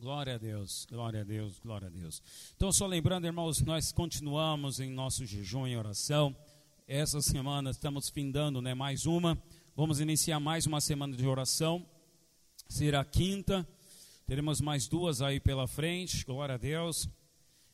Glória 0.00 0.36
a 0.36 0.38
Deus, 0.38 0.86
glória 0.90 1.20
a 1.20 1.24
Deus, 1.24 1.58
glória 1.58 1.88
a 1.88 1.90
Deus. 1.90 2.22
Então, 2.56 2.72
só 2.72 2.86
lembrando, 2.86 3.26
irmãos, 3.26 3.60
nós 3.60 3.92
continuamos 3.92 4.80
em 4.80 4.90
nosso 4.90 5.26
jejum 5.26 5.66
e 5.66 5.76
oração. 5.76 6.34
Essa 6.88 7.20
semana 7.20 7.68
estamos 7.68 8.08
findando 8.08 8.62
né, 8.62 8.72
mais 8.72 9.04
uma. 9.04 9.36
Vamos 9.76 10.00
iniciar 10.00 10.40
mais 10.40 10.64
uma 10.64 10.80
semana 10.80 11.14
de 11.14 11.26
oração. 11.26 11.86
Será 12.66 13.04
quinta. 13.04 13.68
Teremos 14.24 14.58
mais 14.62 14.88
duas 14.88 15.20
aí 15.20 15.38
pela 15.38 15.68
frente. 15.68 16.24
Glória 16.24 16.54
a 16.54 16.58
Deus. 16.58 17.06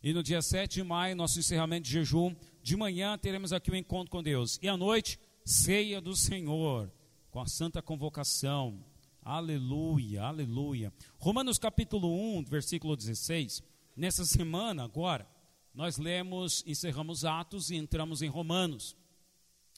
E 0.03 0.13
no 0.13 0.21
dia 0.21 0.43
7 0.43 0.75
de 0.75 0.83
maio, 0.83 1.15
nosso 1.15 1.39
encerramento 1.39 1.85
de 1.85 1.93
jejum. 1.93 2.35
De 2.61 2.77
manhã 2.77 3.17
teremos 3.17 3.53
aqui 3.53 3.71
o 3.71 3.75
um 3.75 3.77
encontro 3.77 4.11
com 4.11 4.21
Deus. 4.21 4.59
E 4.61 4.69
à 4.69 4.77
noite, 4.77 5.17
ceia 5.45 6.01
do 6.01 6.17
Senhor, 6.17 6.91
com 7.31 7.41
a 7.41 7.47
santa 7.47 7.81
convocação 7.81 8.85
Aleluia, 9.29 10.23
aleluia. 10.23 10.93
Romanos 11.19 11.59
capítulo 11.59 12.39
1, 12.39 12.45
versículo 12.45 12.95
16. 12.95 13.61
Nessa 13.97 14.25
semana, 14.25 14.85
agora, 14.85 15.29
nós 15.75 15.99
lemos, 15.99 16.63
encerramos 16.65 17.25
Atos 17.25 17.69
e 17.73 17.75
entramos 17.75 18.23
em 18.23 18.29
Romanos. 18.29 18.97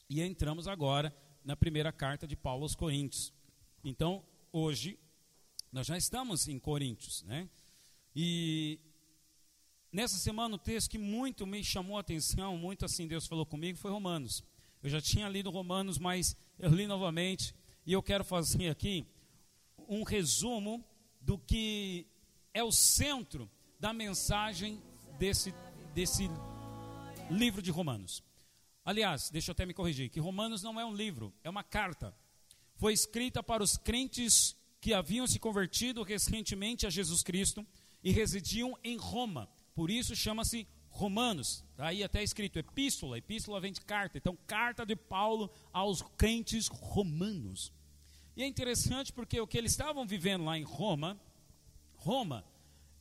E 0.07 0.21
entramos 0.21 0.67
agora 0.67 1.11
na 1.43 1.55
primeira 1.55 1.91
carta 1.91 2.27
de 2.27 2.35
Paulo 2.35 2.61
aos 2.61 2.75
Coríntios. 2.75 3.33
Então, 3.83 4.23
hoje, 4.53 4.99
nós 5.71 5.87
já 5.87 5.97
estamos 5.97 6.47
em 6.47 6.59
Coríntios, 6.59 7.23
né? 7.23 7.49
E 8.15 8.79
nessa 9.91 10.19
semana, 10.19 10.57
o 10.57 10.59
texto 10.59 10.91
que 10.91 10.99
muito 10.99 11.47
me 11.47 11.63
chamou 11.63 11.97
a 11.97 12.01
atenção, 12.01 12.55
muito 12.55 12.85
assim 12.85 13.07
Deus 13.07 13.25
falou 13.25 13.47
comigo, 13.47 13.79
foi 13.79 13.89
Romanos. 13.89 14.43
Eu 14.83 14.91
já 14.91 15.01
tinha 15.01 15.27
lido 15.27 15.49
Romanos, 15.49 15.97
mas 15.97 16.37
eu 16.59 16.69
li 16.69 16.85
novamente. 16.85 17.55
E 17.83 17.93
eu 17.93 18.03
quero 18.03 18.23
fazer 18.23 18.69
aqui 18.69 19.07
um 19.89 20.03
resumo 20.03 20.85
do 21.19 21.37
que 21.37 22.05
é 22.53 22.63
o 22.63 22.71
centro 22.71 23.49
da 23.79 23.91
mensagem 23.91 24.81
desse, 25.17 25.53
desse 25.93 26.29
livro 27.29 27.61
de 27.61 27.71
Romanos. 27.71 28.23
Aliás, 28.85 29.29
deixa 29.29 29.49
eu 29.49 29.53
até 29.53 29.65
me 29.65 29.73
corrigir, 29.73 30.09
que 30.09 30.19
Romanos 30.19 30.63
não 30.63 30.79
é 30.79 30.85
um 30.85 30.93
livro, 30.93 31.33
é 31.43 31.49
uma 31.49 31.63
carta. 31.63 32.15
Foi 32.75 32.93
escrita 32.93 33.43
para 33.43 33.63
os 33.63 33.77
crentes 33.77 34.55
que 34.79 34.93
haviam 34.93 35.27
se 35.27 35.39
convertido 35.39 36.03
recentemente 36.03 36.87
a 36.87 36.89
Jesus 36.89 37.21
Cristo 37.21 37.65
e 38.03 38.11
residiam 38.11 38.77
em 38.83 38.95
Roma. 38.95 39.49
Por 39.75 39.89
isso 39.89 40.15
chama-se 40.15 40.67
Romanos. 40.89 41.63
Está 41.71 41.87
aí 41.87 42.03
até 42.03 42.23
escrito 42.23 42.57
epístola, 42.57 43.17
epístola 43.17 43.59
vem 43.59 43.73
de 43.73 43.81
carta. 43.81 44.17
Então, 44.17 44.37
carta 44.47 44.85
de 44.85 44.95
Paulo 44.95 45.51
aos 45.71 46.01
crentes 46.17 46.67
romanos. 46.67 47.71
E 48.35 48.43
é 48.43 48.47
interessante 48.47 49.11
porque 49.11 49.39
o 49.39 49.47
que 49.47 49.57
eles 49.57 49.71
estavam 49.71 50.05
vivendo 50.05 50.45
lá 50.45 50.57
em 50.57 50.63
Roma, 50.63 51.19
Roma 51.95 52.45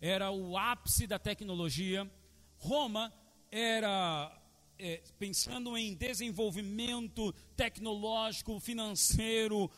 era 0.00 0.30
o 0.30 0.56
ápice 0.56 1.06
da 1.06 1.18
tecnologia, 1.18 2.10
Roma 2.56 3.12
era, 3.50 4.36
é, 4.78 5.02
pensando 5.18 5.76
em 5.76 5.94
desenvolvimento 5.94 7.32
tecnológico, 7.56 8.58
financeiro, 8.60 9.70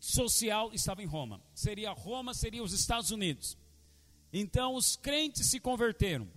social, 0.00 0.72
estava 0.72 1.02
em 1.02 1.06
Roma. 1.06 1.40
Seria 1.54 1.92
Roma, 1.92 2.34
seria 2.34 2.62
os 2.62 2.72
Estados 2.72 3.10
Unidos. 3.10 3.56
Então 4.32 4.74
os 4.74 4.96
crentes 4.96 5.46
se 5.46 5.58
converteram. 5.58 6.28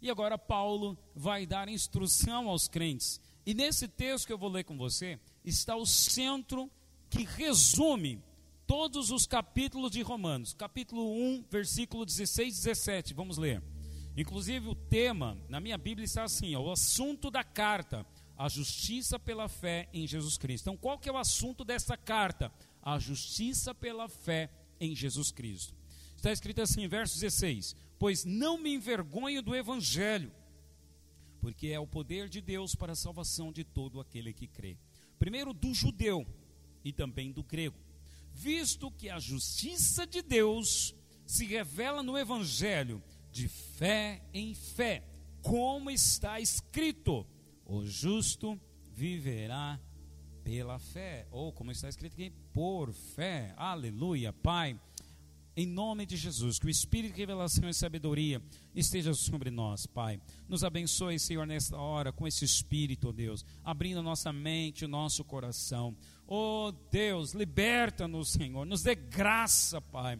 E 0.00 0.10
agora 0.10 0.38
Paulo 0.38 0.98
vai 1.14 1.44
dar 1.44 1.68
instrução 1.68 2.48
aos 2.48 2.66
crentes. 2.66 3.20
E 3.44 3.52
nesse 3.52 3.86
texto 3.86 4.26
que 4.26 4.32
eu 4.32 4.38
vou 4.38 4.48
ler 4.48 4.64
com 4.64 4.76
você, 4.76 5.20
está 5.44 5.76
o 5.76 5.84
centro 5.84 6.70
que 7.10 7.24
resume 7.24 8.22
todos 8.66 9.10
os 9.10 9.26
capítulos 9.26 9.90
de 9.90 10.00
Romanos. 10.00 10.54
Capítulo 10.54 11.12
1, 11.12 11.44
versículo 11.50 12.06
16 12.06 12.54
e 12.54 12.56
17. 12.56 13.14
Vamos 13.14 13.36
ler. 13.36 13.60
Inclusive 14.16 14.68
o 14.68 14.74
tema 14.74 15.36
na 15.48 15.60
minha 15.60 15.76
Bíblia 15.76 16.04
está 16.04 16.22
assim, 16.22 16.54
ó, 16.54 16.60
o 16.60 16.70
assunto 16.70 17.30
da 17.30 17.42
carta, 17.42 18.06
a 18.38 18.48
justiça 18.48 19.18
pela 19.18 19.48
fé 19.48 19.88
em 19.92 20.06
Jesus 20.06 20.38
Cristo. 20.38 20.64
Então, 20.64 20.76
qual 20.76 20.98
que 20.98 21.08
é 21.08 21.12
o 21.12 21.18
assunto 21.18 21.64
dessa 21.64 21.96
carta? 21.96 22.52
A 22.80 22.98
justiça 22.98 23.74
pela 23.74 24.08
fé 24.08 24.48
em 24.80 24.94
Jesus 24.94 25.32
Cristo. 25.32 25.74
Está 26.16 26.30
escrito 26.30 26.62
assim, 26.62 26.86
verso 26.86 27.18
16: 27.18 27.74
Pois 27.98 28.24
não 28.24 28.56
me 28.56 28.72
envergonho 28.72 29.42
do 29.42 29.54
evangelho, 29.54 30.32
porque 31.40 31.68
é 31.68 31.80
o 31.80 31.86
poder 31.86 32.28
de 32.28 32.40
Deus 32.40 32.74
para 32.74 32.92
a 32.92 32.96
salvação 32.96 33.52
de 33.52 33.64
todo 33.64 34.00
aquele 34.00 34.32
que 34.32 34.46
crê. 34.46 34.76
Primeiro 35.18 35.52
do 35.52 35.74
judeu, 35.74 36.26
e 36.84 36.92
também 36.92 37.32
do 37.32 37.42
grego, 37.42 37.78
visto 38.32 38.90
que 38.90 39.08
a 39.08 39.18
justiça 39.18 40.06
de 40.06 40.22
Deus 40.22 40.94
se 41.26 41.46
revela 41.46 42.02
no 42.02 42.18
Evangelho 42.18 43.02
de 43.30 43.48
fé 43.48 44.22
em 44.32 44.54
fé, 44.54 45.04
como 45.42 45.90
está 45.90 46.40
escrito: 46.40 47.26
o 47.64 47.84
justo 47.84 48.60
viverá 48.92 49.80
pela 50.42 50.78
fé, 50.78 51.26
ou 51.30 51.52
como 51.52 51.70
está 51.70 51.88
escrito 51.88 52.14
aqui, 52.14 52.32
por 52.52 52.92
fé. 52.92 53.54
Aleluia, 53.56 54.32
Pai. 54.32 54.78
Em 55.56 55.66
nome 55.66 56.06
de 56.06 56.16
Jesus, 56.16 56.58
que 56.58 56.66
o 56.66 56.70
Espírito 56.70 57.14
de 57.14 57.20
revelação 57.20 57.68
e 57.68 57.74
sabedoria 57.74 58.40
esteja 58.74 59.12
sobre 59.12 59.50
nós, 59.50 59.84
Pai. 59.84 60.20
Nos 60.48 60.64
abençoe, 60.64 61.18
Senhor, 61.18 61.46
nesta 61.46 61.76
hora 61.76 62.12
com 62.12 62.26
esse 62.26 62.44
Espírito, 62.44 63.12
Deus, 63.12 63.44
abrindo 63.62 64.02
nossa 64.02 64.32
mente, 64.32 64.84
o 64.84 64.88
nosso 64.88 65.24
coração. 65.24 65.94
Oh 66.32 66.72
Deus, 66.92 67.32
liberta-nos, 67.32 68.30
Senhor, 68.30 68.64
nos 68.64 68.84
dê 68.84 68.94
graça, 68.94 69.80
Pai. 69.80 70.16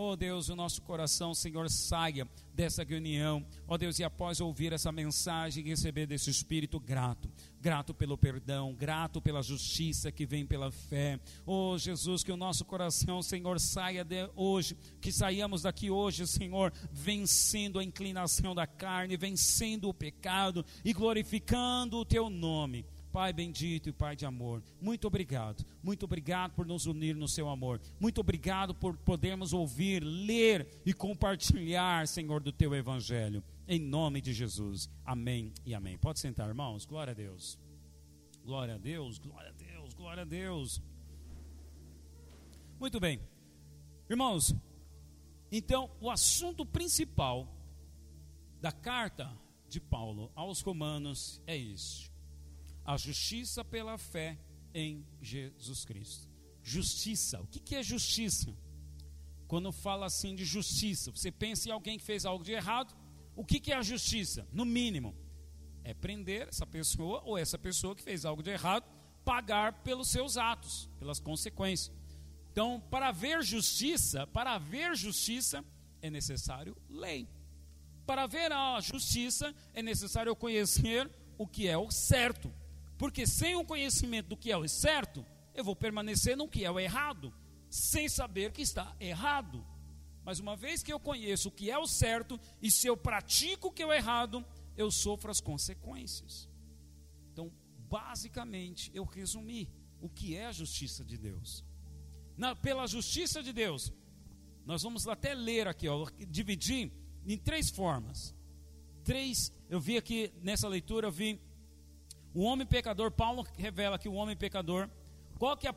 Oh 0.00 0.14
Deus, 0.14 0.48
o 0.48 0.54
nosso 0.54 0.80
coração, 0.82 1.34
Senhor, 1.34 1.68
saia 1.68 2.28
dessa 2.54 2.84
reunião. 2.84 3.44
Ó 3.66 3.74
oh 3.74 3.78
Deus, 3.78 3.98
e 3.98 4.04
após 4.04 4.40
ouvir 4.40 4.72
essa 4.72 4.92
mensagem 4.92 5.66
e 5.66 5.70
receber 5.70 6.06
desse 6.06 6.30
Espírito 6.30 6.78
grato, 6.78 7.28
grato 7.60 7.92
pelo 7.92 8.16
perdão, 8.16 8.72
grato 8.72 9.20
pela 9.20 9.42
justiça 9.42 10.12
que 10.12 10.24
vem 10.24 10.46
pela 10.46 10.70
fé. 10.70 11.18
Oh 11.44 11.76
Jesus, 11.76 12.22
que 12.22 12.30
o 12.30 12.36
nosso 12.36 12.64
coração, 12.64 13.20
Senhor, 13.20 13.58
saia 13.58 14.04
de 14.04 14.30
hoje, 14.36 14.76
que 15.00 15.10
saiamos 15.10 15.62
daqui 15.62 15.90
hoje, 15.90 16.24
Senhor, 16.28 16.72
vencendo 16.92 17.80
a 17.80 17.84
inclinação 17.84 18.54
da 18.54 18.68
carne, 18.68 19.16
vencendo 19.16 19.88
o 19.88 19.94
pecado 19.94 20.64
e 20.84 20.92
glorificando 20.92 21.96
o 21.96 22.04
teu 22.04 22.30
nome. 22.30 22.86
Pai 23.18 23.32
bendito 23.32 23.88
e 23.88 23.92
Pai 23.92 24.14
de 24.14 24.24
amor, 24.24 24.62
muito 24.80 25.08
obrigado, 25.08 25.66
muito 25.82 26.04
obrigado 26.04 26.52
por 26.52 26.64
nos 26.64 26.86
unir 26.86 27.16
no 27.16 27.26
seu 27.26 27.48
amor, 27.48 27.80
muito 27.98 28.20
obrigado 28.20 28.72
por 28.72 28.96
podermos 28.96 29.52
ouvir, 29.52 30.04
ler 30.04 30.80
e 30.86 30.94
compartilhar, 30.94 32.06
Senhor, 32.06 32.40
do 32.40 32.52
teu 32.52 32.76
evangelho, 32.76 33.42
em 33.66 33.80
nome 33.80 34.20
de 34.20 34.32
Jesus, 34.32 34.88
amém 35.04 35.52
e 35.66 35.74
amém. 35.74 35.98
Pode 35.98 36.20
sentar, 36.20 36.46
irmãos, 36.46 36.84
glória 36.84 37.10
a 37.10 37.14
Deus, 37.14 37.58
glória 38.44 38.76
a 38.76 38.78
Deus, 38.78 39.18
glória 39.18 39.48
a 39.48 39.52
Deus, 39.52 39.94
glória 39.94 40.22
a 40.22 40.24
Deus. 40.24 40.80
Muito 42.78 43.00
bem, 43.00 43.20
irmãos, 44.08 44.54
então 45.50 45.90
o 46.00 46.08
assunto 46.08 46.64
principal 46.64 47.52
da 48.60 48.70
carta 48.70 49.28
de 49.68 49.80
Paulo 49.80 50.30
aos 50.36 50.60
Romanos 50.60 51.42
é 51.48 51.56
este 51.56 52.07
a 52.88 52.96
justiça 52.96 53.62
pela 53.62 53.98
fé 53.98 54.38
em 54.72 55.04
Jesus 55.20 55.84
Cristo. 55.84 56.26
Justiça, 56.62 57.38
o 57.38 57.46
que 57.46 57.74
é 57.74 57.82
justiça? 57.82 58.56
Quando 59.46 59.70
fala 59.70 60.06
assim 60.06 60.34
de 60.34 60.42
justiça, 60.46 61.10
você 61.10 61.30
pensa 61.30 61.68
em 61.68 61.72
alguém 61.72 61.98
que 61.98 62.04
fez 62.04 62.24
algo 62.24 62.42
de 62.42 62.52
errado, 62.52 62.96
o 63.36 63.44
que 63.44 63.70
é 63.70 63.76
a 63.76 63.82
justiça? 63.82 64.48
No 64.50 64.64
mínimo, 64.64 65.14
é 65.84 65.92
prender 65.92 66.48
essa 66.48 66.66
pessoa 66.66 67.20
ou 67.26 67.36
essa 67.36 67.58
pessoa 67.58 67.94
que 67.94 68.02
fez 68.02 68.24
algo 68.24 68.42
de 68.42 68.50
errado, 68.50 68.86
pagar 69.22 69.82
pelos 69.82 70.08
seus 70.08 70.38
atos, 70.38 70.88
pelas 70.98 71.20
consequências. 71.20 71.94
Então, 72.50 72.80
para 72.90 73.08
haver 73.08 73.42
justiça, 73.42 74.26
para 74.28 74.54
haver 74.54 74.96
justiça, 74.96 75.62
é 76.00 76.08
necessário 76.08 76.74
lei. 76.88 77.28
Para 78.06 78.22
haver 78.22 78.50
a 78.50 78.80
justiça, 78.80 79.54
é 79.74 79.82
necessário 79.82 80.34
conhecer 80.34 81.10
o 81.36 81.46
que 81.46 81.68
é 81.68 81.76
o 81.76 81.90
certo. 81.90 82.50
Porque 82.98 83.26
sem 83.26 83.54
o 83.54 83.64
conhecimento 83.64 84.28
do 84.28 84.36
que 84.36 84.50
é 84.50 84.56
o 84.56 84.68
certo, 84.68 85.24
eu 85.54 85.64
vou 85.64 85.76
permanecer 85.76 86.36
no 86.36 86.48
que 86.48 86.64
é 86.64 86.70
o 86.70 86.80
errado, 86.80 87.32
sem 87.70 88.08
saber 88.08 88.52
que 88.52 88.60
está 88.60 88.94
errado. 88.98 89.64
Mas 90.24 90.40
uma 90.40 90.56
vez 90.56 90.82
que 90.82 90.92
eu 90.92 91.00
conheço 91.00 91.48
o 91.48 91.52
que 91.52 91.70
é 91.70 91.78
o 91.78 91.86
certo, 91.86 92.38
e 92.60 92.70
se 92.70 92.86
eu 92.86 92.96
pratico 92.96 93.68
o 93.68 93.72
que 93.72 93.82
é 93.82 93.86
o 93.86 93.92
errado, 93.92 94.44
eu 94.76 94.90
sofro 94.90 95.30
as 95.30 95.40
consequências. 95.40 96.48
Então, 97.32 97.52
basicamente, 97.88 98.90
eu 98.92 99.04
resumi 99.04 99.70
o 100.00 100.08
que 100.08 100.36
é 100.36 100.46
a 100.46 100.52
justiça 100.52 101.04
de 101.04 101.16
Deus. 101.16 101.64
Na, 102.36 102.54
pela 102.54 102.86
justiça 102.86 103.42
de 103.42 103.52
Deus, 103.52 103.92
nós 104.66 104.82
vamos 104.82 105.06
até 105.08 105.34
ler 105.34 105.66
aqui, 105.66 105.88
ó, 105.88 106.06
dividir 106.28 106.92
em 107.26 107.38
três 107.38 107.70
formas. 107.70 108.34
Três, 109.02 109.52
eu 109.70 109.80
vi 109.80 109.96
aqui 109.96 110.32
nessa 110.42 110.68
leitura, 110.68 111.06
eu 111.06 111.12
vi 111.12 111.40
o 112.34 112.42
homem 112.42 112.66
pecador, 112.66 113.10
Paulo 113.10 113.46
revela 113.56 113.98
que 113.98 114.08
o 114.08 114.14
homem 114.14 114.36
pecador, 114.36 114.88
qual 115.38 115.56
que 115.56 115.66
é 115.66 115.70
a 115.70 115.74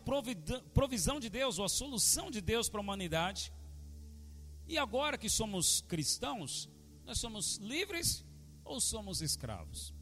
provisão 0.74 1.20
de 1.20 1.30
Deus, 1.30 1.60
ou 1.60 1.66
a 1.66 1.70
solução 1.70 2.32
de 2.32 2.42
Deus 2.42 2.68
para 2.68 2.80
a 2.80 2.84
humanidade. 2.84 3.54
E 4.68 4.78
agora 4.78 5.18
que 5.18 5.30
somos 5.30 5.82
cristãos, 5.82 6.70
nós 7.06 7.20
somos 7.20 7.58
livres 7.58 8.26
ou 8.64 8.80
somos 8.80 9.22
escravos? 9.22 9.94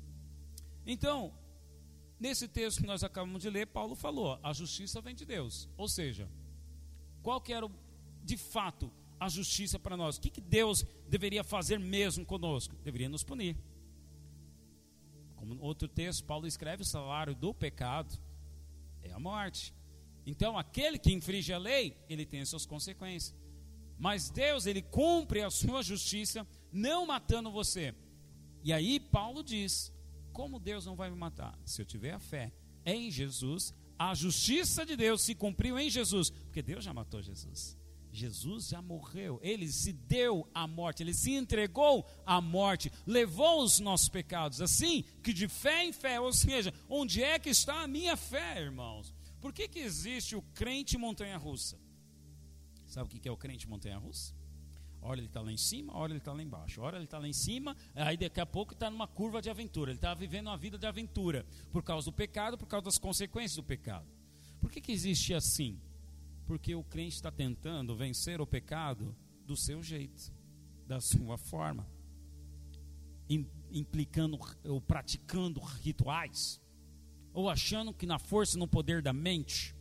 Então, 0.86 1.34
nesse 2.20 2.48
texto 2.48 2.82
que 2.82 2.88
nós 2.88 3.04
acabamos 3.04 3.42
de 3.42 3.50
ler, 3.50 3.68
Paulo 3.68 3.96
falou: 3.96 4.40
a 4.42 4.54
justiça 4.54 5.02
vem 5.02 5.16
de 5.16 5.26
Deus. 5.26 5.70
Ou 5.78 5.88
seja, 5.88 6.30
qual 7.22 7.42
que 7.42 7.54
era 7.54 7.70
de 8.24 8.38
fato 8.38 8.92
a 9.20 9.28
justiça 9.28 9.78
para 9.78 9.98
nós? 9.98 10.18
O 10.18 10.22
que, 10.22 10.30
que 10.30 10.42
Deus 10.42 10.86
deveria 11.08 11.44
fazer 11.44 11.80
mesmo 11.80 12.26
conosco? 12.26 12.76
Deveria 12.84 13.10
nos 13.10 13.24
punir. 13.24 13.58
Outro 15.60 15.88
texto, 15.88 16.24
Paulo 16.24 16.48
escreve: 16.48 16.84
o 16.84 16.86
salário 16.86 17.36
do 17.36 17.54
pecado 17.54 18.18
é 19.02 19.12
a 19.12 19.20
morte. 19.20 19.74
Então, 20.26 20.58
aquele 20.58 21.00
que 21.00 21.14
infringe 21.14 21.52
a 21.52 21.58
lei, 21.58 21.98
ele 22.08 22.26
tem 22.26 22.42
as 22.42 22.50
suas 22.50 22.66
consequências. 22.66 23.36
Mas 23.98 24.30
Deus, 24.30 24.66
ele 24.66 24.82
cumpre 24.82 25.42
a 25.42 25.50
sua 25.50 25.82
justiça, 25.82 26.48
não 26.72 27.06
matando 27.06 27.52
você. 27.52 27.94
E 28.64 28.72
aí, 28.72 29.00
Paulo 29.00 29.44
diz: 29.44 29.92
como 30.32 30.60
Deus 30.60 30.86
não 30.86 30.96
vai 30.96 31.10
me 31.10 31.18
matar? 31.18 31.58
Se 31.66 31.82
eu 31.82 31.86
tiver 31.86 32.12
a 32.12 32.20
fé 32.20 32.52
em 32.86 33.10
Jesus, 33.10 33.74
a 33.98 34.14
justiça 34.14 34.86
de 34.86 34.96
Deus 34.96 35.22
se 35.22 35.36
cumpriu 35.36 35.78
em 35.80 35.90
Jesus, 35.90 36.30
porque 36.30 36.62
Deus 36.62 36.84
já 36.84 36.94
matou 36.94 37.22
Jesus. 37.22 37.79
Jesus 38.20 38.68
já 38.68 38.82
morreu, 38.82 39.40
ele 39.42 39.68
se 39.72 39.94
deu 39.94 40.50
à 40.54 40.68
morte, 40.68 41.02
ele 41.04 41.14
se 41.14 41.32
entregou 41.32 42.06
à 42.26 42.42
morte, 42.42 42.92
levou 43.06 43.64
os 43.64 43.80
nossos 43.80 44.10
pecados, 44.10 44.62
assim 44.62 45.04
que 45.24 45.32
de 45.32 45.48
fé 45.48 45.86
em 45.86 45.94
fé, 45.94 46.20
ou 46.20 46.34
seja, 46.34 46.74
onde 46.90 47.24
é 47.24 47.40
que 47.40 47.50
está 47.50 47.82
a 47.82 47.88
minha 47.88 48.18
fé, 48.18 48.62
irmãos? 48.62 49.14
Por 49.40 49.54
que, 49.54 49.68
que 49.68 49.80
existe 49.80 50.36
o 50.36 50.42
crente 50.42 50.98
montanha-russa? 50.98 51.80
Sabe 52.86 53.08
o 53.08 53.10
que 53.10 53.30
é 53.30 53.32
o 53.32 53.38
crente 53.38 53.68
montanha-russa? 53.68 54.34
Ora 55.02 55.20
ele 55.20 55.28
está 55.28 55.42
lá 55.42 55.52
em 55.52 55.58
cima, 55.58 55.96
ora 55.96 56.12
ele 56.12 56.20
está 56.20 56.34
lá 56.34 56.44
embaixo. 56.44 56.82
Ora 56.82 56.98
ele 56.98 57.06
está 57.06 57.18
lá 57.18 57.28
em 57.28 57.34
cima, 57.34 57.76
aí 57.96 58.18
daqui 58.18 58.42
a 58.42 58.46
pouco 58.46 58.74
está 58.74 58.90
numa 58.90 59.08
curva 59.08 59.42
de 59.42 59.50
aventura. 59.50 59.92
Ele 59.92 59.98
está 59.98 60.14
vivendo 60.14 60.48
uma 60.48 60.58
vida 60.58 60.78
de 60.78 60.86
aventura 60.86 61.46
por 61.72 61.84
causa 61.84 62.06
do 62.06 62.14
pecado, 62.14 62.58
por 62.58 62.68
causa 62.68 62.86
das 62.86 62.98
consequências 62.98 63.56
do 63.56 63.64
pecado. 63.64 64.06
Por 64.60 64.70
que, 64.70 64.82
que 64.82 64.92
existe 64.92 65.34
assim? 65.34 65.80
Porque 66.50 66.74
o 66.74 66.84
crente 66.84 67.14
está 67.14 67.32
tentando 67.32 67.96
vencer 67.96 68.42
o 68.42 68.48
pecado 68.48 69.16
do 69.46 69.56
seu 69.56 69.84
jeito, 69.84 70.34
da 70.88 71.00
sua 71.00 71.38
forma, 71.38 71.88
implicando 73.72 74.36
ou 74.64 74.82
praticando 74.82 75.60
rituais, 75.60 76.60
ou 77.34 77.52
achando 77.52 77.94
que 77.94 78.08
na 78.08 78.18
força 78.18 78.56
e 78.56 78.60
no 78.60 78.68
poder 78.68 79.00
da 79.00 79.14
mente, 79.14 79.76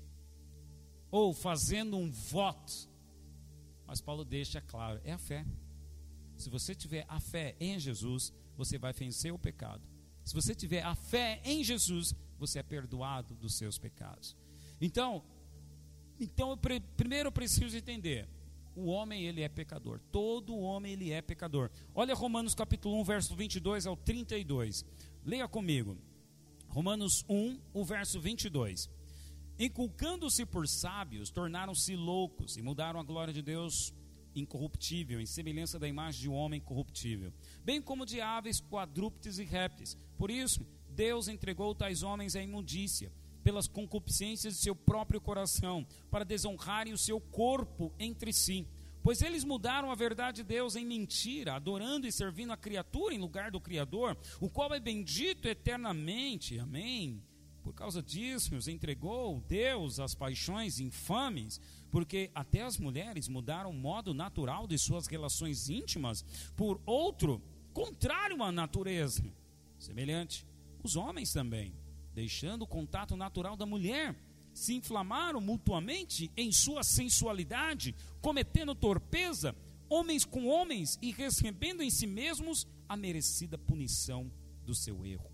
ou 1.11 1.33
fazendo 1.33 1.97
um 1.97 2.11
voto. 2.11 2.87
Mas 3.87 4.03
Paulo 4.03 4.23
deixa 4.23 4.61
claro: 4.61 5.01
é 5.05 5.13
a 5.13 5.19
fé. 5.19 5.47
Se 6.37 6.51
você 6.51 6.75
tiver 6.75 7.07
a 7.09 7.19
fé 7.19 7.57
em 7.59 7.81
Jesus, 7.81 8.31
você 8.59 8.77
vai 8.77 8.93
vencer 8.93 9.33
o 9.33 9.39
pecado. 9.39 9.89
Se 10.23 10.35
você 10.35 10.55
tiver 10.55 10.83
a 10.83 10.95
fé 10.95 11.41
em 11.47 11.65
Jesus, 11.65 12.15
você 12.39 12.59
é 12.59 12.63
perdoado 12.63 13.35
dos 13.35 13.57
seus 13.57 13.79
pecados. 13.79 14.37
Então, 14.79 15.25
então, 16.19 16.59
primeiro 16.97 17.29
eu 17.29 17.33
preciso 17.33 17.77
entender, 17.77 18.29
o 18.75 18.87
homem 18.87 19.25
ele 19.25 19.43
é 19.43 19.49
pecador. 19.49 20.01
Todo 20.13 20.57
homem 20.57 20.93
ele 20.93 21.11
é 21.11 21.21
pecador. 21.21 21.71
Olha 21.95 22.15
Romanos 22.15 22.55
capítulo 22.55 23.01
1, 23.01 23.05
verso 23.05 23.37
22 23.37 23.87
ao 23.87 23.97
32. 23.97 24.85
Leia 25.25 25.49
comigo. 25.49 25.99
Romanos 26.69 27.25
1, 27.29 27.59
o 27.73 27.85
verso 27.85 28.21
22. 28.21 28.89
Inculcando-se 29.59 30.47
por 30.47 30.69
sábios, 30.69 31.31
tornaram-se 31.31 31.97
loucos 31.97 32.57
e 32.57 32.63
mudaram 32.63 33.01
a 33.01 33.03
glória 33.03 33.35
de 33.35 33.43
Deus 33.43 33.93
incorruptível, 34.33 35.21
em 35.21 35.27
semelhança 35.27 35.79
da 35.79 35.89
imagem 35.89 36.21
de 36.21 36.29
um 36.29 36.35
homem 36.35 36.61
corruptível, 36.61 37.33
bem 37.65 37.83
como 37.83 38.07
de 38.07 38.21
aves, 38.21 38.61
quadrúpedes 38.61 39.39
e 39.39 39.45
répteis. 39.45 39.97
Por 40.17 40.31
isso, 40.31 40.65
Deus 40.89 41.27
entregou 41.27 41.75
tais 41.75 42.03
homens 42.03 42.37
à 42.37 42.43
imundícia 42.43 43.13
pelas 43.49 43.67
concupiscências 43.67 44.57
de 44.57 44.61
seu 44.61 44.77
próprio 44.77 45.23
coração, 45.23 45.87
para 46.11 46.23
desonrarem 46.23 46.93
o 46.93 46.99
seu 46.99 47.19
corpo 47.19 47.91
entre 47.99 48.31
si. 48.31 48.67
Pois 49.03 49.23
eles 49.23 49.43
mudaram 49.43 49.91
a 49.91 49.95
verdade 49.95 50.43
de 50.43 50.45
Deus 50.45 50.77
em 50.77 50.85
mentira, 50.85 51.55
adorando 51.55 52.07
e 52.07 52.13
servindo 52.13 52.53
a 52.53 52.59
criatura 52.59 53.15
em 53.15 53.19
lugar 53.19 53.51
do 53.51 53.59
Criador, 53.59 54.19
o 54.39 54.51
qual 54.51 54.75
é 54.75 54.79
bendito 54.79 55.49
eternamente. 55.49 56.59
Amém. 56.59 57.23
Por 57.63 57.73
causa 57.73 58.03
disso, 58.03 58.55
nos 58.55 58.69
entregou 58.69 59.43
Deus 59.49 59.99
às 59.99 60.15
paixões 60.15 60.79
infames, 60.79 61.59
porque 61.91 62.31
até 62.35 62.61
as 62.61 62.77
mulheres 62.77 63.29
mudaram 63.29 63.71
o 63.71 63.73
modo 63.73 64.13
natural 64.13 64.67
de 64.67 64.77
suas 64.77 65.07
relações 65.07 65.71
íntimas 65.71 66.23
por 66.55 66.83
outro 66.85 67.41
contrário 67.73 68.43
à 68.43 68.53
natureza. 68.53 69.25
Semelhante, 69.79 70.47
os 70.85 70.97
homens 70.97 71.33
também 71.33 71.73
deixando 72.19 72.63
o 72.63 72.67
contato 72.67 73.17
natural 73.17 73.57
da 73.57 73.65
mulher, 73.65 74.13
se 74.53 74.75
inflamaram 74.75 75.41
mutuamente 75.41 76.33
em 76.37 76.51
sua 76.51 76.83
sensualidade, 76.83 77.95
cometendo 78.21 78.75
torpeza, 78.75 79.55
homens 79.89 80.25
com 80.25 80.49
homens 80.49 80.99
e 81.01 81.13
recebendo 81.13 81.81
em 81.81 81.91
si 81.91 82.09
mesmos 82.09 82.67
a 82.89 82.97
merecida 82.97 83.57
punição 83.57 84.33
do 84.67 84.75
seu 84.75 85.07
erro. 85.07 85.31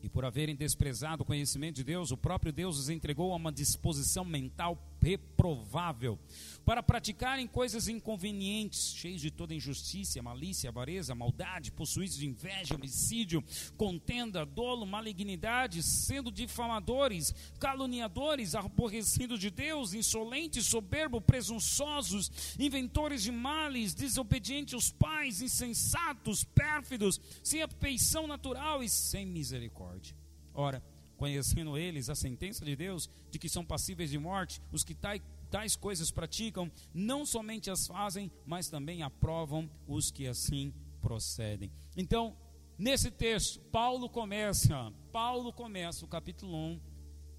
E 0.00 0.08
por 0.08 0.24
haverem 0.24 0.54
desprezado 0.54 1.24
o 1.24 1.26
conhecimento 1.26 1.74
de 1.74 1.82
Deus, 1.82 2.12
o 2.12 2.16
próprio 2.16 2.52
Deus 2.52 2.78
os 2.78 2.88
entregou 2.88 3.32
a 3.32 3.36
uma 3.36 3.50
disposição 3.50 4.24
mental 4.24 4.76
reprovável, 5.00 6.18
para 6.64 6.82
praticarem 6.82 7.46
coisas 7.46 7.88
inconvenientes, 7.88 8.94
cheios 8.94 9.20
de 9.20 9.30
toda 9.30 9.54
injustiça, 9.54 10.20
malícia, 10.22 10.70
avareza, 10.70 11.14
maldade, 11.14 11.70
possuídos 11.70 12.16
de 12.16 12.26
inveja, 12.26 12.74
homicídio, 12.74 13.44
contenda, 13.76 14.44
dolo, 14.44 14.84
malignidade, 14.84 15.82
sendo 15.82 16.30
difamadores, 16.30 17.34
caluniadores, 17.58 18.54
aborrecidos 18.54 19.38
de 19.38 19.50
Deus, 19.50 19.94
insolentes, 19.94 20.66
soberbos, 20.66 21.22
presunçosos, 21.24 22.56
inventores 22.58 23.22
de 23.22 23.30
males, 23.30 23.94
desobedientes 23.94 24.74
aos 24.74 24.90
pais, 24.90 25.40
insensatos, 25.40 26.42
pérfidos, 26.44 27.20
sem 27.42 27.62
afeição 27.62 28.26
natural 28.26 28.82
e 28.82 28.88
sem 28.88 29.24
misericórdia. 29.26 30.16
Ora, 30.52 30.82
conhecendo 31.16 31.76
eles 31.76 32.08
a 32.08 32.14
sentença 32.14 32.64
de 32.64 32.76
Deus 32.76 33.08
de 33.30 33.38
que 33.38 33.48
são 33.48 33.64
passíveis 33.64 34.10
de 34.10 34.18
morte, 34.18 34.60
os 34.72 34.84
que 34.84 34.94
tais, 34.94 35.22
tais 35.50 35.76
coisas 35.76 36.10
praticam, 36.10 36.70
não 36.92 37.24
somente 37.24 37.70
as 37.70 37.86
fazem, 37.86 38.30
mas 38.44 38.68
também 38.68 39.02
aprovam 39.02 39.70
os 39.86 40.10
que 40.10 40.26
assim 40.26 40.72
procedem. 41.00 41.70
Então, 41.96 42.36
nesse 42.78 43.10
texto, 43.10 43.60
Paulo 43.70 44.08
começa, 44.08 44.92
Paulo 45.12 45.52
começa 45.52 46.04
o 46.04 46.08
capítulo 46.08 46.56
1, 46.56 46.80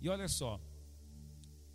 e 0.01 0.09
olha 0.09 0.27
só, 0.27 0.59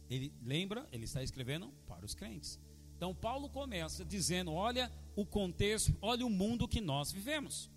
ele 0.09 0.33
lembra, 0.43 0.89
ele 0.93 1.05
está 1.05 1.23
escrevendo 1.23 1.73
para 1.87 2.05
os 2.05 2.15
crentes. 2.15 2.59
Então, 2.97 3.15
Paulo 3.15 3.49
começa 3.49 4.05
dizendo: 4.05 4.53
olha 4.53 4.93
o 5.17 5.27
contexto, 5.27 5.93
olha 6.01 6.25
o 6.25 6.31
mundo 6.31 6.69
que 6.69 6.81
nós 6.81 7.11
vivemos. 7.11 7.71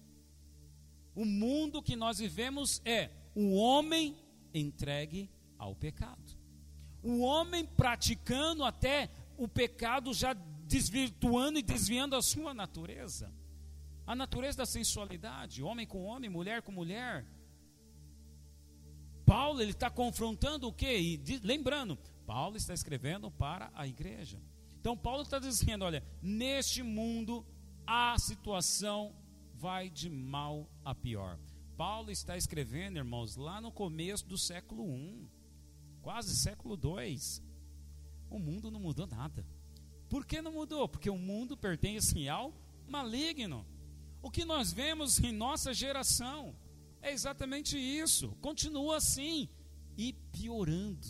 O 1.15 1.25
mundo 1.25 1.81
que 1.81 1.95
nós 1.95 2.19
vivemos 2.19 2.81
é 2.85 3.09
o 3.33 3.55
homem 3.55 4.15
entregue 4.59 5.29
ao 5.57 5.75
pecado. 5.75 6.37
O 7.03 7.19
homem 7.19 7.65
praticando 7.65 8.63
até 8.63 9.09
o 9.37 9.47
pecado 9.47 10.13
já 10.13 10.33
desvirtuando 10.33 11.59
e 11.59 11.63
desviando 11.63 12.15
a 12.15 12.21
sua 12.21 12.53
natureza. 12.53 13.31
A 14.07 14.15
natureza 14.15 14.59
da 14.59 14.65
sensualidade, 14.65 15.63
homem 15.63 15.85
com 15.85 16.03
homem, 16.03 16.29
mulher 16.29 16.61
com 16.61 16.71
mulher. 16.71 17.25
Paulo 19.25 19.61
ele 19.61 19.71
está 19.71 19.89
confrontando 19.89 20.67
o 20.67 20.73
quê? 20.73 21.19
Lembrando, 21.43 21.97
Paulo 22.25 22.55
está 22.55 22.73
escrevendo 22.73 23.31
para 23.31 23.71
a 23.73 23.87
igreja. 23.87 24.39
Então 24.79 24.95
Paulo 24.95 25.23
está 25.23 25.39
dizendo, 25.39 25.83
olha, 25.83 26.03
neste 26.21 26.83
mundo 26.83 27.45
a 27.87 28.15
situação 28.19 29.15
vai 29.55 29.89
de 29.89 30.09
mal 30.09 30.69
a 30.83 30.93
pior. 30.93 31.39
Paulo 31.77 32.09
está 32.09 32.37
escrevendo, 32.37 32.97
irmãos, 32.97 33.35
lá 33.35 33.59
no 33.59 33.71
começo 33.71 34.25
do 34.25 34.37
século 34.37 34.95
I, 34.95 35.29
quase 36.01 36.35
século 36.37 36.79
II. 36.81 37.19
O 38.29 38.39
mundo 38.39 38.71
não 38.71 38.79
mudou 38.79 39.05
nada. 39.05 39.45
Por 40.09 40.25
que 40.25 40.41
não 40.41 40.53
mudou? 40.53 40.87
Porque 40.87 41.09
o 41.09 41.17
mundo 41.17 41.57
pertence 41.57 42.29
ao 42.29 42.53
maligno. 42.87 43.65
O 44.21 44.31
que 44.31 44.45
nós 44.45 44.71
vemos 44.71 45.19
em 45.19 45.31
nossa 45.31 45.73
geração 45.73 46.55
é 47.01 47.11
exatamente 47.11 47.77
isso. 47.77 48.29
Continua 48.41 48.97
assim 48.97 49.49
e 49.97 50.13
piorando. 50.13 51.05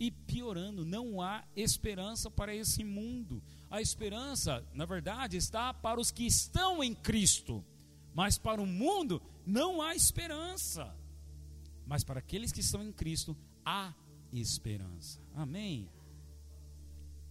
E 0.00 0.10
piorando. 0.10 0.84
Não 0.84 1.20
há 1.20 1.44
esperança 1.54 2.30
para 2.30 2.54
esse 2.54 2.82
mundo. 2.82 3.42
A 3.70 3.80
esperança, 3.80 4.66
na 4.72 4.86
verdade, 4.86 5.36
está 5.36 5.72
para 5.74 6.00
os 6.00 6.10
que 6.10 6.26
estão 6.26 6.82
em 6.82 6.94
Cristo. 6.94 7.64
Mas 8.14 8.36
para 8.38 8.60
o 8.60 8.66
mundo 8.66 9.22
não 9.46 9.82
há 9.82 9.94
esperança. 9.94 10.94
Mas 11.86 12.04
para 12.04 12.20
aqueles 12.20 12.52
que 12.52 12.60
estão 12.60 12.82
em 12.82 12.92
Cristo 12.92 13.36
há 13.64 13.94
esperança. 14.32 15.20
Amém. 15.34 15.90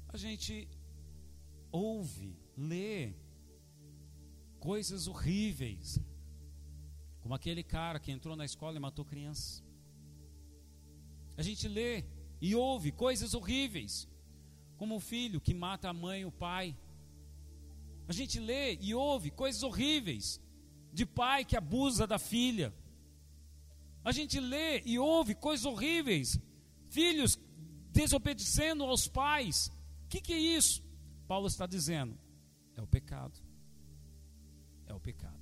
A 0.09 0.17
gente 0.17 0.67
ouve 1.71 2.37
lê 2.57 3.13
coisas 4.59 5.07
horríveis, 5.07 5.99
como 7.21 7.33
aquele 7.33 7.63
cara 7.63 7.99
que 7.99 8.11
entrou 8.11 8.35
na 8.35 8.45
escola 8.45 8.77
e 8.77 8.79
matou 8.79 9.05
crianças. 9.05 9.63
A 11.37 11.41
gente 11.41 11.67
lê 11.67 12.03
e 12.41 12.53
ouve 12.55 12.91
coisas 12.91 13.33
horríveis, 13.33 14.07
como 14.77 14.95
o 14.95 14.99
filho 14.99 15.39
que 15.39 15.53
mata 15.53 15.89
a 15.89 15.93
mãe 15.93 16.21
e 16.21 16.25
o 16.25 16.31
pai. 16.31 16.77
A 18.07 18.13
gente 18.13 18.39
lê 18.39 18.75
e 18.81 18.93
ouve 18.93 19.31
coisas 19.31 19.63
horríveis 19.63 20.40
de 20.93 21.05
pai 21.05 21.45
que 21.45 21.55
abusa 21.55 22.05
da 22.05 22.19
filha. 22.19 22.73
A 24.03 24.11
gente 24.11 24.39
lê 24.39 24.81
e 24.81 24.97
ouve 24.97 25.35
coisas 25.35 25.65
horríveis, 25.65 26.39
filhos 26.89 27.39
desobedecendo 27.91 28.83
aos 28.83 29.07
pais. 29.07 29.71
O 30.05 30.09
que, 30.09 30.21
que 30.21 30.33
é 30.33 30.39
isso? 30.39 30.83
Paulo 31.27 31.47
está 31.47 31.65
dizendo: 31.65 32.17
é 32.75 32.81
o 32.81 32.87
pecado. 32.87 33.39
É 34.87 34.93
o 34.93 34.99
pecado. 34.99 35.39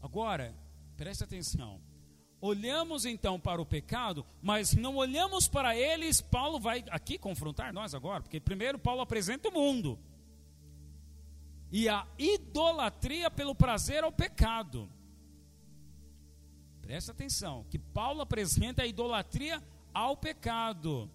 Agora, 0.00 0.54
preste 0.96 1.24
atenção. 1.24 1.80
Olhamos 2.40 3.04
então 3.04 3.38
para 3.38 3.62
o 3.62 3.64
pecado, 3.64 4.26
mas 4.42 4.74
não 4.74 4.96
olhamos 4.96 5.46
para 5.46 5.76
eles. 5.76 6.20
Paulo 6.20 6.58
vai 6.58 6.84
aqui 6.90 7.16
confrontar 7.16 7.72
nós 7.72 7.94
agora, 7.94 8.20
porque 8.20 8.40
primeiro 8.40 8.80
Paulo 8.80 9.00
apresenta 9.00 9.48
o 9.48 9.52
mundo. 9.52 9.96
E 11.72 11.88
a 11.88 12.06
idolatria 12.18 13.30
pelo 13.30 13.54
prazer 13.54 14.04
ao 14.04 14.12
pecado. 14.12 14.88
Presta 16.82 17.10
atenção, 17.10 17.64
que 17.70 17.78
Paulo 17.78 18.20
apresenta 18.20 18.82
a 18.82 18.86
idolatria 18.86 19.60
ao 19.92 20.16
pecado. 20.16 21.10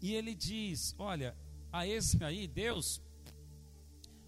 E 0.00 0.12
ele 0.14 0.34
diz: 0.34 0.94
Olha, 0.98 1.34
a 1.72 1.86
esse 1.86 2.22
aí, 2.22 2.46
Deus 2.46 3.02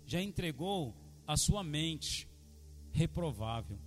já 0.07 0.21
entregou 0.21 0.97
a 1.27 1.37
sua 1.37 1.63
mente 1.63 2.27
reprovável 2.93 3.79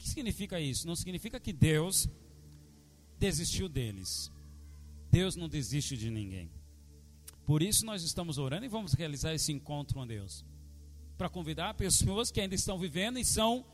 que 0.00 0.08
significa 0.08 0.58
isso? 0.58 0.86
Não 0.86 0.96
significa 0.96 1.38
que 1.38 1.52
Deus 1.52 2.08
desistiu 3.18 3.68
deles. 3.68 4.32
Deus 5.10 5.36
não 5.36 5.46
desiste 5.46 5.94
de 5.94 6.08
ninguém. 6.08 6.50
Por 7.44 7.62
isso 7.62 7.84
nós 7.84 8.02
estamos 8.02 8.38
orando 8.38 8.64
e 8.64 8.68
vamos 8.68 8.92
realizar 8.92 9.34
esse 9.34 9.52
encontro 9.52 9.94
com 9.94 10.06
Deus. 10.06 10.44
Para 11.18 11.28
convidar 11.28 11.74
pessoas 11.74 12.30
que 12.30 12.40
ainda 12.40 12.54
estão 12.54 12.78
vivendo 12.78 13.18
e 13.18 13.24
são 13.24 13.64